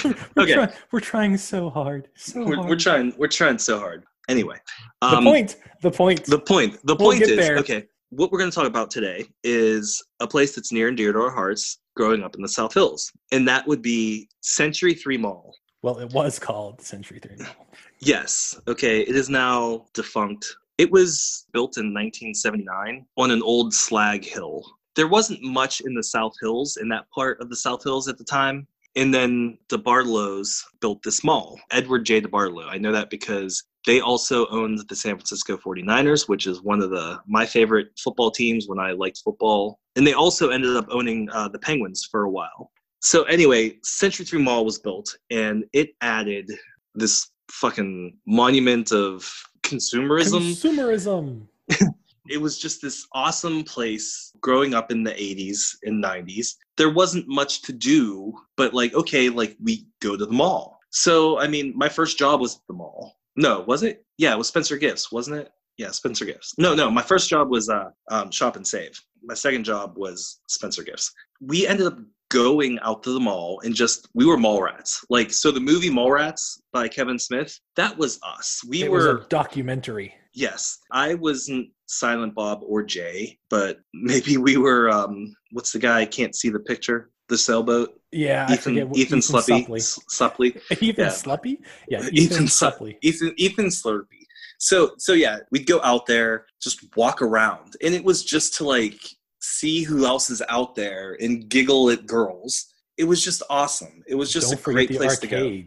we're, 0.05 0.15
Okay. 0.39 0.55
try- 0.55 0.73
we're 0.93 1.01
trying 1.01 1.37
so 1.37 1.71
hard. 1.71 2.09
So 2.15 2.45
We're, 2.45 2.57
hard. 2.57 2.69
we're 2.69 2.77
trying. 2.77 3.15
We're 3.17 3.29
trying 3.29 3.59
so 3.59 3.79
hard. 3.79 4.05
Anyway, 4.29 4.57
the 5.01 5.07
um, 5.09 5.25
point. 5.25 5.57
The 5.83 5.91
point. 5.91 6.25
The 6.25 6.39
point. 6.39 6.75
The 6.85 6.97
We'll 6.97 7.11
point 7.11 7.23
is 7.23 7.37
there. 7.37 7.59
okay. 7.59 7.85
What 8.11 8.31
we're 8.31 8.39
going 8.39 8.51
to 8.51 8.55
talk 8.55 8.67
about 8.67 8.91
today 8.91 9.27
is 9.45 10.03
a 10.21 10.27
place 10.27 10.55
that's 10.55 10.73
near 10.73 10.89
and 10.89 10.97
dear 10.97 11.13
to 11.13 11.19
our 11.19 11.31
hearts, 11.31 11.79
growing 11.97 12.23
up 12.23 12.35
in 12.37 12.43
the 12.43 12.49
South 12.49 12.73
Hills, 12.73 13.11
and 13.33 13.47
that 13.49 13.67
would 13.67 13.83
be 13.83 14.29
Century 14.41 14.95
Three 14.95 15.19
Mall. 15.19 15.55
well, 15.83 15.99
it 15.99 16.13
was 16.13 16.39
called 16.39 16.81
Century 16.81 17.19
Three. 17.19 17.37
Mall. 17.37 17.67
Yes. 18.01 18.59
Okay. 18.69 19.01
It 19.01 19.17
is 19.17 19.29
now 19.29 19.87
defunct. 19.95 20.47
It 20.79 20.91
was 20.91 21.47
built 21.53 21.79
in 21.79 21.95
1979 21.95 23.07
on 23.17 23.31
an 23.31 23.43
old 23.43 23.73
slag 23.73 24.25
hill. 24.25 24.65
There 24.95 25.09
wasn't 25.09 25.43
much 25.43 25.81
in 25.81 25.95
the 25.95 26.03
South 26.03 26.35
Hills 26.41 26.79
in 26.79 26.89
that 26.91 27.09
part 27.11 27.41
of 27.41 27.49
the 27.49 27.57
South 27.57 27.83
Hills 27.83 28.09
at 28.09 28.19
the 28.19 28.25
time. 28.25 28.67
And 28.95 29.13
then 29.13 29.59
the 29.69 29.79
Barlows 29.79 30.65
built 30.81 31.03
this 31.03 31.23
mall. 31.23 31.61
Edward 31.71 32.05
J. 32.07 32.21
DeBartolo. 32.21 32.67
I 32.69 32.79
know 32.79 32.93
that 32.93 33.11
because 33.11 33.63
they 33.87 34.01
also 34.01 34.47
owned 34.49 34.81
the 34.89 34.97
San 34.97 35.15
Francisco 35.15 35.57
49ers, 35.57 36.29
which 36.29 36.47
is 36.47 36.61
one 36.61 36.83
of 36.83 36.91
the 36.91 37.21
my 37.27 37.47
favorite 37.47 37.89
football 37.99 38.31
teams 38.31 38.67
when 38.69 38.79
I 38.79 38.93
liked 38.93 39.23
football. 39.25 39.79
And 39.95 40.07
they 40.07 40.13
also 40.13 40.51
ended 40.51 40.77
up 40.77 40.87
owning 40.91 41.31
uh, 41.31 41.49
the 41.49 41.59
Penguins 41.59 42.07
for 42.11 42.25
a 42.25 42.31
while. 42.31 42.71
So 43.01 43.23
anyway, 43.25 43.79
Century 43.85 44.27
3 44.27 44.43
Mall 44.43 44.65
was 44.65 44.79
built 44.79 45.17
and 45.31 45.65
it 45.73 45.91
added 46.01 46.51
this 46.95 47.31
fucking 47.51 48.17
monument 48.27 48.91
of 48.93 49.33
consumerism. 49.63 50.53
Consumerism. 50.55 51.47
it 52.29 52.41
was 52.41 52.59
just 52.59 52.83
this 52.83 53.07
awesome 53.13 53.63
place 53.63 54.33
growing 54.41 54.75
up 54.75 54.91
in 54.91 55.05
the 55.05 55.13
80s 55.13 55.77
and 55.85 56.03
90s. 56.03 56.57
There 56.77 56.91
wasn't 56.91 57.29
much 57.29 57.63
to 57.63 57.73
do, 57.73 58.35
but 58.57 58.75
like, 58.75 58.95
okay, 58.95 59.29
like 59.29 59.57
we 59.63 59.87
go 60.01 60.17
to 60.17 60.27
the 60.27 60.33
mall. 60.33 60.81
So, 60.91 61.39
I 61.39 61.47
mean, 61.47 61.73
my 61.77 61.89
first 61.89 62.19
job 62.19 62.41
was 62.41 62.57
at 62.57 62.63
the 62.69 62.75
mall. 62.75 63.16
No, 63.37 63.61
was 63.61 63.83
it? 63.83 64.05
Yeah, 64.19 64.33
it 64.33 64.39
was 64.39 64.49
Spencer 64.49 64.77
Gifts, 64.77 65.13
wasn't 65.13 65.39
it? 65.39 65.51
Yeah, 65.77 65.91
Spencer 65.91 66.25
Gifts. 66.25 66.55
No, 66.59 66.75
no, 66.75 66.91
my 66.91 67.03
first 67.03 67.29
job 67.29 67.51
was 67.51 67.69
uh, 67.69 67.91
um, 68.11 68.31
Shop 68.31 68.57
and 68.57 68.67
Save. 68.67 68.99
My 69.23 69.35
second 69.35 69.65
job 69.65 69.95
was 69.97 70.41
Spencer 70.49 70.83
Gifts. 70.83 71.13
We 71.41 71.67
ended 71.67 71.87
up 71.87 71.99
going 72.29 72.79
out 72.81 73.03
to 73.05 73.13
the 73.13 73.21
mall 73.21 73.61
and 73.65 73.75
just 73.75 74.09
we 74.15 74.25
were 74.25 74.37
mall 74.37 74.63
rats. 74.63 75.05
Like 75.11 75.33
so, 75.33 75.51
the 75.51 75.61
movie 75.61 75.91
Mallrats 75.91 76.59
by 76.73 76.89
Kevin 76.89 77.19
Smith. 77.19 77.59
That 77.77 77.97
was 77.97 78.19
us. 78.23 78.63
We 78.69 78.85
it 78.85 78.91
were 78.91 79.17
was 79.17 79.25
a 79.25 79.29
documentary. 79.29 80.15
Yes, 80.33 80.79
I 80.93 81.15
wasn't 81.15 81.69
Silent 81.87 82.35
Bob 82.35 82.61
or 82.63 82.83
Jay, 82.83 83.39
but 83.49 83.79
maybe 83.95 84.37
we 84.37 84.57
were. 84.57 84.91
Um, 84.91 85.35
what's 85.53 85.73
the 85.73 85.79
guy? 85.79 86.01
I 86.01 86.07
can't 86.07 86.35
see 86.35 86.49
the 86.49 86.61
picture. 86.61 87.11
The 87.29 87.37
sailboat. 87.39 88.01
Yeah, 88.13 88.45
Ethan. 88.53 88.59
forget 88.75 88.97
Ethan 88.97 89.19
Suplee. 89.19 90.57
Ethan 90.83 91.05
Yeah. 91.05 91.11
Suplee. 91.11 91.57
Yeah, 91.89 91.99
Ethan, 92.13 92.45
Ethan 92.47 92.95
Ethan. 93.03 93.35
Ethan 93.37 93.67
Slurpee. 93.67 94.25
So 94.59 94.93
so 94.99 95.13
yeah, 95.13 95.39
we'd 95.51 95.67
go 95.67 95.81
out 95.83 96.07
there, 96.07 96.47
just 96.63 96.85
walk 96.97 97.21
around, 97.21 97.75
and 97.83 97.95
it 97.95 98.05
was 98.05 98.25
just 98.25 98.55
to 98.55 98.65
like 98.65 98.99
see 99.41 99.83
who 99.83 100.07
else 100.07 100.31
is 100.31 100.43
out 100.49 100.75
there 100.77 101.17
and 101.21 101.49
giggle 101.49 101.91
at 101.91 102.07
girls. 102.07 102.73
It 102.97 103.05
was 103.05 103.23
just 103.23 103.43
awesome. 103.51 104.03
It 104.07 104.15
was 104.15 104.33
just 104.33 104.51
Don't 104.51 104.61
a 104.61 104.63
great 104.63 104.91
place 104.91 105.19
to 105.19 105.27
go. 105.27 105.63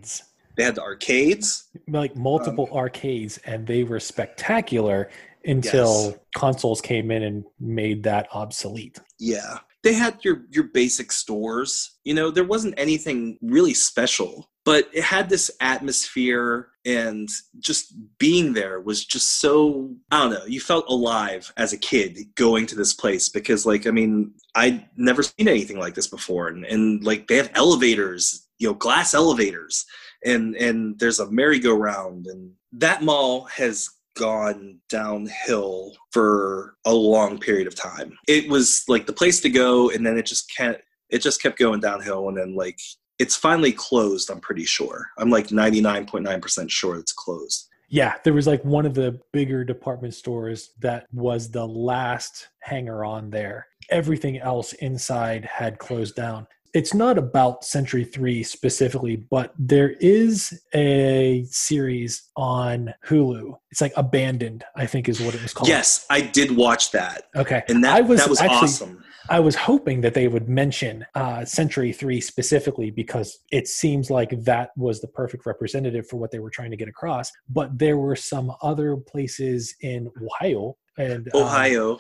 They 0.57 0.64
had 0.64 0.76
the 0.76 0.82
arcades. 0.82 1.66
like 1.88 2.16
multiple 2.16 2.68
um, 2.72 2.78
arcades 2.78 3.38
and 3.45 3.66
they 3.68 3.84
were 3.84 3.99
spectacular 3.99 5.10
until 5.45 6.07
Yes. 6.12 6.18
consoles 6.36 6.82
came 6.82 7.12
in 7.12 7.24
and 7.24 7.45
made 7.60 8.03
that 8.03 8.28
obsolete. 8.34 8.99
Yeah. 9.20 9.60
They 9.84 9.94
had 9.94 10.20
your 10.24 10.46
your 10.50 10.66
basic 10.66 11.12
stores. 11.12 11.98
You 12.04 12.14
know, 12.14 12.32
there 12.32 12.44
wasn't 12.44 12.74
anything 12.78 13.38
really 13.42 13.74
special, 13.74 14.50
but 14.66 14.90
it 14.94 15.04
had 15.04 15.30
this 15.30 15.50
atmosphere 15.62 16.70
and 16.86 17.30
just 17.60 17.94
being 18.18 18.54
there 18.54 18.82
was 18.82 19.06
just 19.06 19.40
so 19.40 19.96
I 20.12 20.20
don't 20.20 20.34
know, 20.34 20.46
you 20.46 20.60
felt 20.60 20.90
alive 20.90 21.52
as 21.58 21.74
a 21.74 21.78
kid 21.78 22.18
going 22.36 22.66
to 22.68 22.76
this 22.76 22.94
place 22.94 23.30
because 23.30 23.66
like 23.66 23.88
I 23.88 23.92
mean, 23.92 24.34
I'd 24.56 24.86
never 24.98 25.24
seen 25.24 25.48
anything 25.48 25.80
like 25.80 25.96
this 25.96 26.08
before 26.08 26.50
and, 26.50 26.66
and 26.66 27.04
like 27.04 27.28
they 27.28 27.38
have 27.38 27.52
elevators, 27.56 28.48
you 28.58 28.68
know, 28.68 28.74
glass 28.74 29.14
elevators 29.14 29.86
and 30.26 30.56
and 30.56 31.00
there's 31.00 31.20
a 31.20 31.32
merry-go-round 31.32 32.28
and 32.28 32.52
that 32.74 33.02
mall 33.04 33.46
has 33.46 33.90
gone 34.20 34.78
downhill 34.89 35.95
for 36.11 36.76
a 36.86 36.93
long 36.93 37.39
period 37.39 37.67
of 37.67 37.74
time. 37.74 38.17
It 38.28 38.49
was 38.49 38.84
like 38.88 39.05
the 39.05 39.13
place 39.13 39.39
to 39.41 39.49
go, 39.49 39.89
and 39.89 40.05
then 40.05 40.17
it 40.17 40.26
just 40.26 40.53
can't. 40.55 40.78
It 41.09 41.24
just 41.24 41.41
kept 41.41 41.57
going 41.57 41.80
downhill, 41.80 42.28
and 42.28 42.38
then 42.38 42.53
like 42.53 42.78
it's 43.17 43.36
finally 43.36 43.72
closed. 43.72 44.30
I'm 44.30 44.41
pretty 44.41 44.65
sure. 44.65 45.07
I'm 45.17 45.30
like 45.30 45.47
99.9 45.47 46.41
percent 46.41 46.70
sure 46.70 46.97
it's 46.97 47.13
closed. 47.13 47.67
Yeah, 47.89 48.15
there 48.24 48.34
was 48.34 48.45
like 48.45 48.63
one 48.63 48.86
of 48.86 48.93
the 48.93 49.20
bigger 49.34 49.63
department 49.63 50.13
stores 50.13 50.72
that 50.80 51.07
was 51.11 51.49
the 51.49 51.65
last 51.65 52.49
hanger 52.61 53.03
on 53.03 53.32
there. 53.32 53.65
Everything 53.89 54.38
else 54.38 54.74
inside 54.74 55.45
had 55.45 55.80
closed 55.80 56.15
down. 56.15 56.45
It's 56.74 56.93
not 56.93 57.17
about 57.17 57.63
Century 57.63 58.03
3 58.03 58.43
specifically, 58.43 59.15
but 59.15 59.53
there 59.57 59.91
is 59.99 60.61
a 60.74 61.45
series 61.49 62.30
on 62.36 62.93
Hulu. 63.07 63.53
It's 63.72 63.82
like 63.82 63.93
Abandoned, 63.97 64.63
I 64.76 64.86
think 64.86 65.09
is 65.09 65.20
what 65.20 65.34
it 65.36 65.41
was 65.41 65.53
called. 65.53 65.67
Yes, 65.67 66.05
I 66.09 66.22
did 66.22 66.55
watch 66.55 66.91
that, 66.91 67.24
Okay. 67.36 67.63
and 67.67 67.84
that 67.84 67.95
I 67.95 68.01
was 68.01 68.20
that 68.20 68.30
was 68.30 68.39
actually- 68.41 68.55
awesome. 68.57 69.03
I 69.32 69.39
was 69.39 69.53
hoping 69.55 70.01
that 70.01 70.15
they 70.15 70.28
would 70.28 70.49
mention 70.49 71.05
uh, 71.13 71.45
Century 71.45 71.91
3 71.93 72.20
specifically 72.20 72.89
because 72.89 73.38
it 73.51 73.67
seems 73.67 74.09
like 74.09 74.32
that 74.45 74.72
was 74.76 75.01
the 75.01 75.07
perfect 75.07 75.45
representative 75.45 76.07
for 76.07 76.17
what 76.17 76.32
they 76.32 76.39
were 76.39 76.49
trying 76.49 76.72
to 76.72 76.78
get 76.78 76.88
across. 76.88 77.32
But 77.47 77.78
there 77.78 77.97
were 77.97 78.15
some 78.15 78.51
other 78.63 78.95
places 78.97 79.76
in 79.82 80.09
Ohio 80.20 80.78
and 80.97 81.30
um, 81.36 81.43
Ohio. 81.43 81.99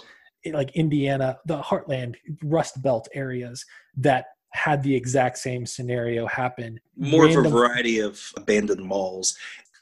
like 0.51 0.71
Indiana, 0.75 1.37
the 1.45 1.61
heartland, 1.61 2.15
Rust 2.43 2.81
Belt 2.81 3.07
areas 3.13 3.63
that 3.97 4.25
had 4.51 4.81
the 4.83 4.95
exact 4.95 5.37
same 5.37 5.65
scenario 5.65 6.25
happen. 6.27 6.79
more 6.97 7.25
of 7.27 7.45
a 7.45 7.49
variety 7.49 7.99
of 7.99 8.19
abandoned 8.37 8.83
malls. 8.83 9.37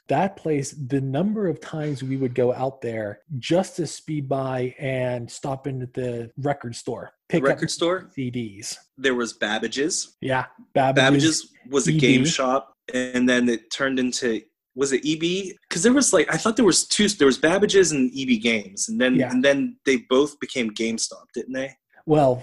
that 0.08 0.36
place 0.36 0.74
the 0.88 1.00
number 1.00 1.48
of 1.48 1.60
times 1.60 2.02
we 2.02 2.16
would 2.16 2.34
go 2.34 2.52
out 2.54 2.80
there 2.80 3.20
just 3.38 3.76
to 3.76 3.86
speed 3.86 4.26
by 4.28 4.74
and 4.78 5.30
stop 5.30 5.66
in 5.66 5.82
at 5.82 5.92
the 5.92 6.30
record 6.38 6.74
store 6.74 7.12
pick 7.28 7.42
Record 7.44 7.64
up 7.64 7.70
store. 7.70 8.10
cds 8.16 8.76
There 8.96 9.14
was 9.14 9.34
Babbage's. 9.34 10.16
yeah 10.22 10.46
babbage's, 10.74 11.02
Babbage's 11.44 11.52
was 11.70 11.88
a 11.88 11.92
EB. 11.92 12.00
game 12.00 12.24
shop, 12.24 12.72
and 12.94 13.28
then 13.28 13.48
it 13.48 13.70
turned 13.70 13.98
into 13.98 14.40
was 14.74 14.92
it 14.92 15.04
EB? 15.04 15.56
Because 15.68 15.82
there 15.82 15.92
was 15.92 16.12
like 16.12 16.32
I 16.32 16.36
thought 16.38 16.56
there 16.56 16.64
was 16.64 16.86
two. 16.86 17.08
There 17.08 17.26
was 17.26 17.36
Babbage's 17.36 17.90
and 17.92 18.10
EB 18.16 18.40
Games, 18.40 18.88
and 18.88 18.98
then 19.00 19.16
Yeah. 19.16 19.30
and 19.32 19.44
then 19.44 19.76
they 19.84 19.96
both 20.08 20.38
became 20.40 20.70
GameStop, 20.70 21.24
didn't 21.34 21.52
they? 21.52 21.70
Well 22.08 22.42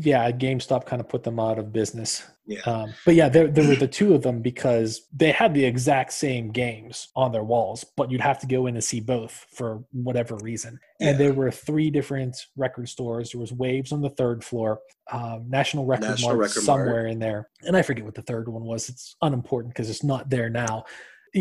yeah 0.00 0.30
gamestop 0.30 0.84
kind 0.84 1.00
of 1.00 1.08
put 1.08 1.22
them 1.22 1.38
out 1.38 1.58
of 1.58 1.72
business. 1.72 2.24
Yeah. 2.46 2.60
um, 2.66 2.92
but 3.06 3.14
yeah 3.14 3.30
there, 3.30 3.48
there 3.48 3.66
were 3.66 3.76
the 3.76 3.88
two 3.88 4.12
of 4.12 4.20
them 4.20 4.42
because 4.42 5.06
they 5.14 5.30
had 5.30 5.54
the 5.54 5.64
exact 5.64 6.12
same 6.12 6.50
games 6.50 7.08
on 7.16 7.32
their 7.32 7.42
walls 7.42 7.86
but 7.96 8.10
you'd 8.10 8.20
have 8.20 8.38
to 8.40 8.46
go 8.46 8.66
in 8.66 8.74
and 8.74 8.84
see 8.84 9.00
both 9.00 9.46
for 9.50 9.82
whatever 9.92 10.36
reason. 10.36 10.78
And 11.00 11.18
there 11.18 11.32
were 11.32 11.50
three 11.50 11.90
different 11.90 12.36
record 12.56 12.88
stores. 12.88 13.32
There 13.32 13.40
was 13.40 13.52
waves 13.52 13.92
on 13.92 14.00
the 14.00 14.10
third 14.10 14.44
floor 14.44 14.80
um, 15.12 15.44
national 15.48 15.86
record 15.86 16.10
National 16.10 16.30
mart 16.30 16.38
Record 16.40 16.62
somewhere 16.62 17.06
in 17.06 17.18
there. 17.18 17.48
And 17.62 17.76
i 17.76 17.82
forget 17.82 18.04
what 18.04 18.14
the 18.14 18.22
third 18.22 18.48
one 18.48 18.64
was. 18.64 18.88
It's 18.88 19.16
unimportant 19.22 19.74
because 19.74 19.90
it's 19.90 20.04
not 20.04 20.30
there 20.30 20.48
now 20.50 20.84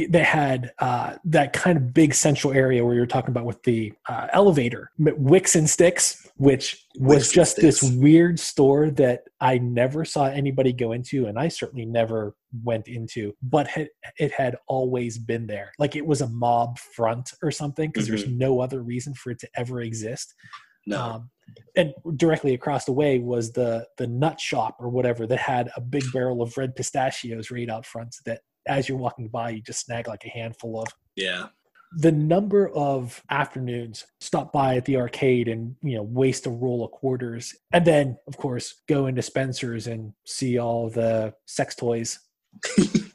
they 0.10 0.24
had 0.24 0.72
uh, 0.80 1.16
that 1.24 1.54
kind 1.54 1.78
of 1.78 1.94
big 1.94 2.14
central 2.14 2.52
area 2.54 2.84
where 2.84 2.96
you're 2.96 3.06
talking 3.06 3.30
about 3.30 3.46
with 3.46 3.62
the 3.64 3.94
uh, 4.10 4.28
elevator 4.34 4.90
wicks 4.98 5.56
and 5.56 5.70
sticks 5.70 6.20
which 6.38 6.84
was 7.00 7.18
Wicks 7.18 7.32
just 7.32 7.58
this 7.58 7.84
weird 7.84 8.40
store 8.40 8.90
that 8.92 9.22
i 9.40 9.60
never 9.60 10.04
saw 10.04 10.26
anybody 10.26 10.74
go 10.74 10.94
into 10.94 11.28
and 11.28 11.38
i 11.38 11.48
certainly 11.48 11.86
never 11.86 12.36
went 12.64 12.88
into 12.88 13.34
but 13.42 13.68
had, 13.68 13.90
it 14.18 14.32
had 14.32 14.58
always 14.68 15.18
been 15.18 15.48
there. 15.48 15.72
Like 15.80 15.96
it 15.96 16.06
was 16.06 16.22
a 16.22 16.28
mob 16.28 16.78
front 16.78 17.32
or 17.42 17.52
something 17.52 17.90
because 17.90 18.08
there's 18.08 18.28
no 18.28 18.60
other 18.60 18.82
reason 18.84 19.14
for 19.14 19.32
it 19.32 19.40
to 19.40 19.50
ever 19.56 19.82
exist. 19.82 20.34
No. 20.86 21.00
um, 21.00 21.30
and 21.78 21.94
directly 22.18 22.54
across 22.54 22.84
the 22.86 22.92
way 22.92 23.20
was 23.20 23.54
the 23.54 23.88
the 23.98 24.08
nut 24.08 24.40
shop 24.40 24.76
or 24.80 24.90
whatever 24.90 25.26
that 25.28 25.40
had 25.40 25.70
a 25.78 25.82
big 25.82 26.04
barrel 26.12 26.42
of 26.42 26.58
red 26.58 26.76
pistachios 26.76 27.52
right 27.52 27.70
out 27.70 27.86
front 27.86 28.16
that 28.26 28.42
as 28.68 28.88
you're 28.88 28.98
walking 28.98 29.28
by 29.28 29.50
you 29.50 29.62
just 29.62 29.86
snag 29.86 30.08
like 30.08 30.26
a 30.26 30.30
handful 30.30 30.82
of 30.82 30.88
yeah. 31.16 31.48
the 31.98 32.12
number 32.12 32.70
of 32.70 33.22
afternoons 33.30 34.06
stop 34.20 34.52
by 34.52 34.76
at 34.76 34.86
the 34.86 34.98
arcade 34.98 35.48
and 35.48 35.76
you 35.82 35.96
know 35.96 36.04
waste 36.04 36.46
a 36.46 36.50
roll 36.50 36.84
of 36.84 36.92
quarters 36.92 37.56
and 37.72 37.86
then 37.86 38.18
of 38.28 38.38
course 38.38 38.82
go 38.88 39.08
into 39.08 39.22
spencer's 39.22 39.88
and 39.88 40.14
see 40.26 40.58
all 40.58 40.90
the 40.90 41.34
sex 41.46 41.76
toys 41.76 42.20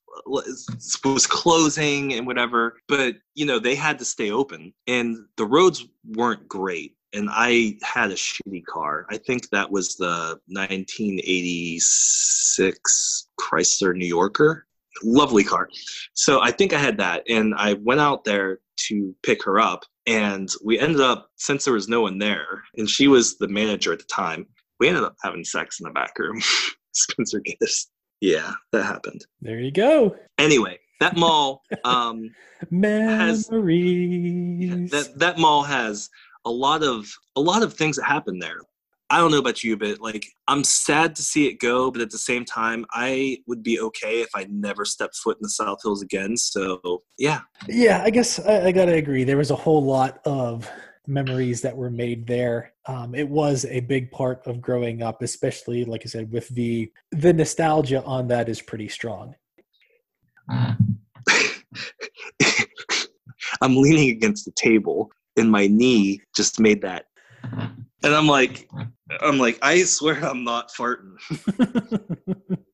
was 1.04 1.26
closing 1.26 2.14
and 2.14 2.26
whatever 2.26 2.78
but 2.88 3.16
you 3.34 3.44
know 3.44 3.58
they 3.58 3.74
had 3.74 3.98
to 3.98 4.04
stay 4.04 4.30
open 4.30 4.72
and 4.86 5.18
the 5.36 5.44
roads 5.44 5.86
weren't 6.06 6.48
great 6.48 6.95
and 7.16 7.28
i 7.32 7.76
had 7.82 8.10
a 8.10 8.14
shitty 8.14 8.64
car. 8.66 9.06
I 9.10 9.16
think 9.16 9.48
that 9.50 9.70
was 9.70 9.96
the 9.96 10.38
1986 10.48 13.28
chrysler 13.40 13.96
new 13.96 14.06
yorker. 14.06 14.66
Lovely 15.02 15.44
car. 15.44 15.68
So 16.14 16.40
i 16.42 16.50
think 16.50 16.72
i 16.72 16.78
had 16.78 16.96
that 16.98 17.22
and 17.28 17.54
i 17.56 17.74
went 17.74 18.00
out 18.00 18.24
there 18.24 18.60
to 18.88 19.14
pick 19.22 19.42
her 19.44 19.58
up 19.58 19.84
and 20.06 20.48
we 20.64 20.78
ended 20.78 21.00
up 21.00 21.30
since 21.36 21.64
there 21.64 21.74
was 21.74 21.88
no 21.88 22.02
one 22.02 22.18
there 22.18 22.62
and 22.76 22.88
she 22.88 23.08
was 23.08 23.38
the 23.38 23.48
manager 23.48 23.92
at 23.92 23.98
the 23.98 24.04
time 24.04 24.46
we 24.78 24.86
ended 24.88 25.02
up 25.02 25.16
having 25.22 25.44
sex 25.44 25.80
in 25.80 25.84
the 25.84 25.90
back 25.90 26.18
room. 26.18 26.38
Spencer 26.92 27.40
gifts 27.40 27.90
yeah 28.20 28.52
that 28.72 28.84
happened. 28.84 29.24
There 29.40 29.60
you 29.60 29.72
go. 29.72 30.16
Anyway 30.38 30.78
that 31.00 31.16
mall 31.16 31.62
um 31.84 32.30
memories. 32.70 33.48
that 34.90 35.18
that 35.18 35.38
mall 35.38 35.62
has 35.62 36.08
a 36.46 36.50
lot 36.50 36.82
of 36.82 37.06
a 37.36 37.40
lot 37.40 37.62
of 37.62 37.74
things 37.74 37.96
that 37.96 38.04
happen 38.04 38.38
there 38.38 38.60
i 39.10 39.18
don't 39.18 39.30
know 39.30 39.38
about 39.38 39.62
you 39.62 39.76
but 39.76 40.00
like 40.00 40.26
i'm 40.48 40.64
sad 40.64 41.14
to 41.14 41.22
see 41.22 41.46
it 41.46 41.60
go 41.60 41.90
but 41.90 42.00
at 42.00 42.10
the 42.10 42.18
same 42.18 42.44
time 42.44 42.86
i 42.92 43.36
would 43.46 43.62
be 43.62 43.78
okay 43.80 44.20
if 44.20 44.30
i 44.34 44.46
never 44.48 44.84
stepped 44.84 45.16
foot 45.16 45.36
in 45.36 45.42
the 45.42 45.50
south 45.50 45.78
hills 45.82 46.02
again 46.02 46.36
so 46.36 47.02
yeah 47.18 47.40
Yeah, 47.68 48.02
I 48.02 48.10
guess 48.10 48.38
I, 48.38 48.66
I 48.66 48.72
gotta 48.72 48.94
agree. 48.94 49.24
There 49.24 49.36
was 49.36 49.50
a 49.50 49.56
whole 49.56 49.84
lot 49.84 50.20
of 50.24 50.70
memories 51.06 51.60
that 51.62 51.76
were 51.76 51.90
made 51.90 52.26
there. 52.26 52.72
Um, 52.86 53.14
it 53.14 53.28
was 53.28 53.64
a 53.66 53.80
big 53.80 54.10
part 54.10 54.46
of 54.46 54.60
growing 54.60 55.02
up, 55.02 55.22
especially 55.22 55.84
like 55.84 56.02
I 56.04 56.08
said, 56.08 56.32
with 56.32 56.48
the 56.48 56.90
the 57.12 57.32
nostalgia 57.32 58.02
on 58.04 58.28
that 58.28 58.48
is 58.48 58.60
pretty 58.62 58.88
strong. 58.88 59.34
I'm 63.62 63.76
leaning 63.76 64.10
against 64.10 64.44
the 64.44 64.52
table 64.52 65.10
and 65.36 65.50
my 65.50 65.66
knee 65.66 66.20
just 66.34 66.60
made 66.60 66.82
that. 66.82 67.06
And 68.02 68.14
I'm 68.14 68.28
like, 68.28 68.68
I'm 69.20 69.38
like, 69.38 69.58
I 69.62 69.82
swear 69.82 70.24
I'm 70.24 70.44
not 70.44 70.70
farting. 70.70 71.16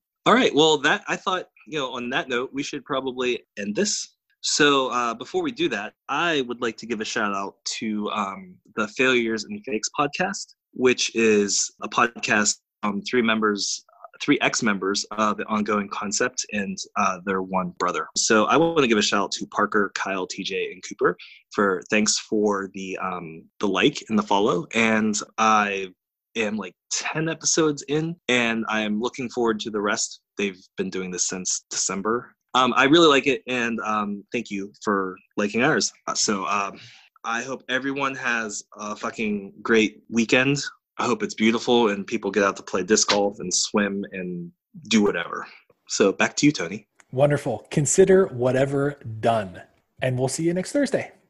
All 0.27 0.33
right. 0.33 0.53
Well, 0.53 0.77
that 0.79 1.03
I 1.07 1.15
thought, 1.15 1.45
you 1.65 1.79
know, 1.79 1.93
on 1.93 2.09
that 2.11 2.29
note, 2.29 2.51
we 2.53 2.61
should 2.61 2.85
probably 2.85 3.43
end 3.57 3.75
this. 3.75 4.15
So 4.41 4.89
uh, 4.89 5.13
before 5.13 5.41
we 5.41 5.51
do 5.51 5.69
that, 5.69 5.93
I 6.07 6.41
would 6.41 6.61
like 6.61 6.77
to 6.77 6.85
give 6.85 7.01
a 7.01 7.05
shout 7.05 7.33
out 7.33 7.55
to 7.79 8.11
um, 8.11 8.55
the 8.75 8.87
Failures 8.89 9.45
and 9.45 9.63
Fakes 9.65 9.89
podcast, 9.97 10.53
which 10.73 11.15
is 11.15 11.71
a 11.81 11.89
podcast 11.89 12.57
um, 12.83 13.01
three 13.01 13.21
members 13.21 13.85
three 14.21 14.37
ex-members 14.41 15.05
of 15.11 15.37
the 15.37 15.45
ongoing 15.45 15.89
concept 15.89 16.45
and 16.53 16.77
uh, 16.97 17.19
their 17.25 17.41
one 17.41 17.73
brother. 17.79 18.07
So 18.15 18.45
I 18.45 18.57
want 18.57 18.79
to 18.79 18.87
give 18.87 18.97
a 18.97 19.01
shout 19.01 19.23
out 19.23 19.31
to 19.33 19.47
Parker, 19.47 19.91
Kyle, 19.95 20.27
TJ, 20.27 20.71
and 20.71 20.83
Cooper 20.87 21.17
for 21.51 21.81
thanks 21.89 22.17
for 22.19 22.69
the 22.73 22.97
um, 23.01 23.45
the 23.59 23.67
like 23.67 24.03
and 24.09 24.17
the 24.17 24.23
follow. 24.23 24.65
And 24.73 25.19
I 25.37 25.89
am 26.35 26.57
like 26.57 26.73
10 26.91 27.29
episodes 27.29 27.83
in 27.87 28.15
and 28.27 28.65
I'm 28.67 28.99
looking 28.99 29.29
forward 29.29 29.59
to 29.61 29.69
the 29.69 29.81
rest. 29.81 30.21
They've 30.37 30.59
been 30.77 30.89
doing 30.89 31.11
this 31.11 31.27
since 31.27 31.65
December. 31.69 32.33
Um, 32.55 32.73
I 32.75 32.85
really 32.85 33.07
like 33.07 33.27
it 33.27 33.41
and 33.47 33.79
um, 33.81 34.23
thank 34.31 34.49
you 34.49 34.71
for 34.83 35.15
liking 35.37 35.63
ours. 35.63 35.91
So 36.15 36.45
um, 36.45 36.79
I 37.23 37.41
hope 37.41 37.63
everyone 37.69 38.15
has 38.15 38.63
a 38.77 38.95
fucking 38.95 39.53
great 39.61 40.03
weekend. 40.09 40.61
I 40.97 41.05
hope 41.05 41.23
it's 41.23 41.33
beautiful 41.33 41.89
and 41.89 42.05
people 42.05 42.29
get 42.29 42.43
out 42.43 42.55
to 42.57 42.63
play 42.63 42.83
disc 42.83 43.09
golf 43.09 43.39
and 43.39 43.53
swim 43.53 44.05
and 44.11 44.51
do 44.89 45.03
whatever. 45.03 45.47
So 45.87 46.11
back 46.11 46.35
to 46.37 46.45
you, 46.45 46.51
Tony. 46.51 46.87
Wonderful. 47.11 47.67
Consider 47.71 48.27
whatever 48.27 48.99
done. 49.19 49.61
And 50.01 50.19
we'll 50.19 50.27
see 50.27 50.43
you 50.43 50.53
next 50.53 50.71
Thursday. 50.71 51.13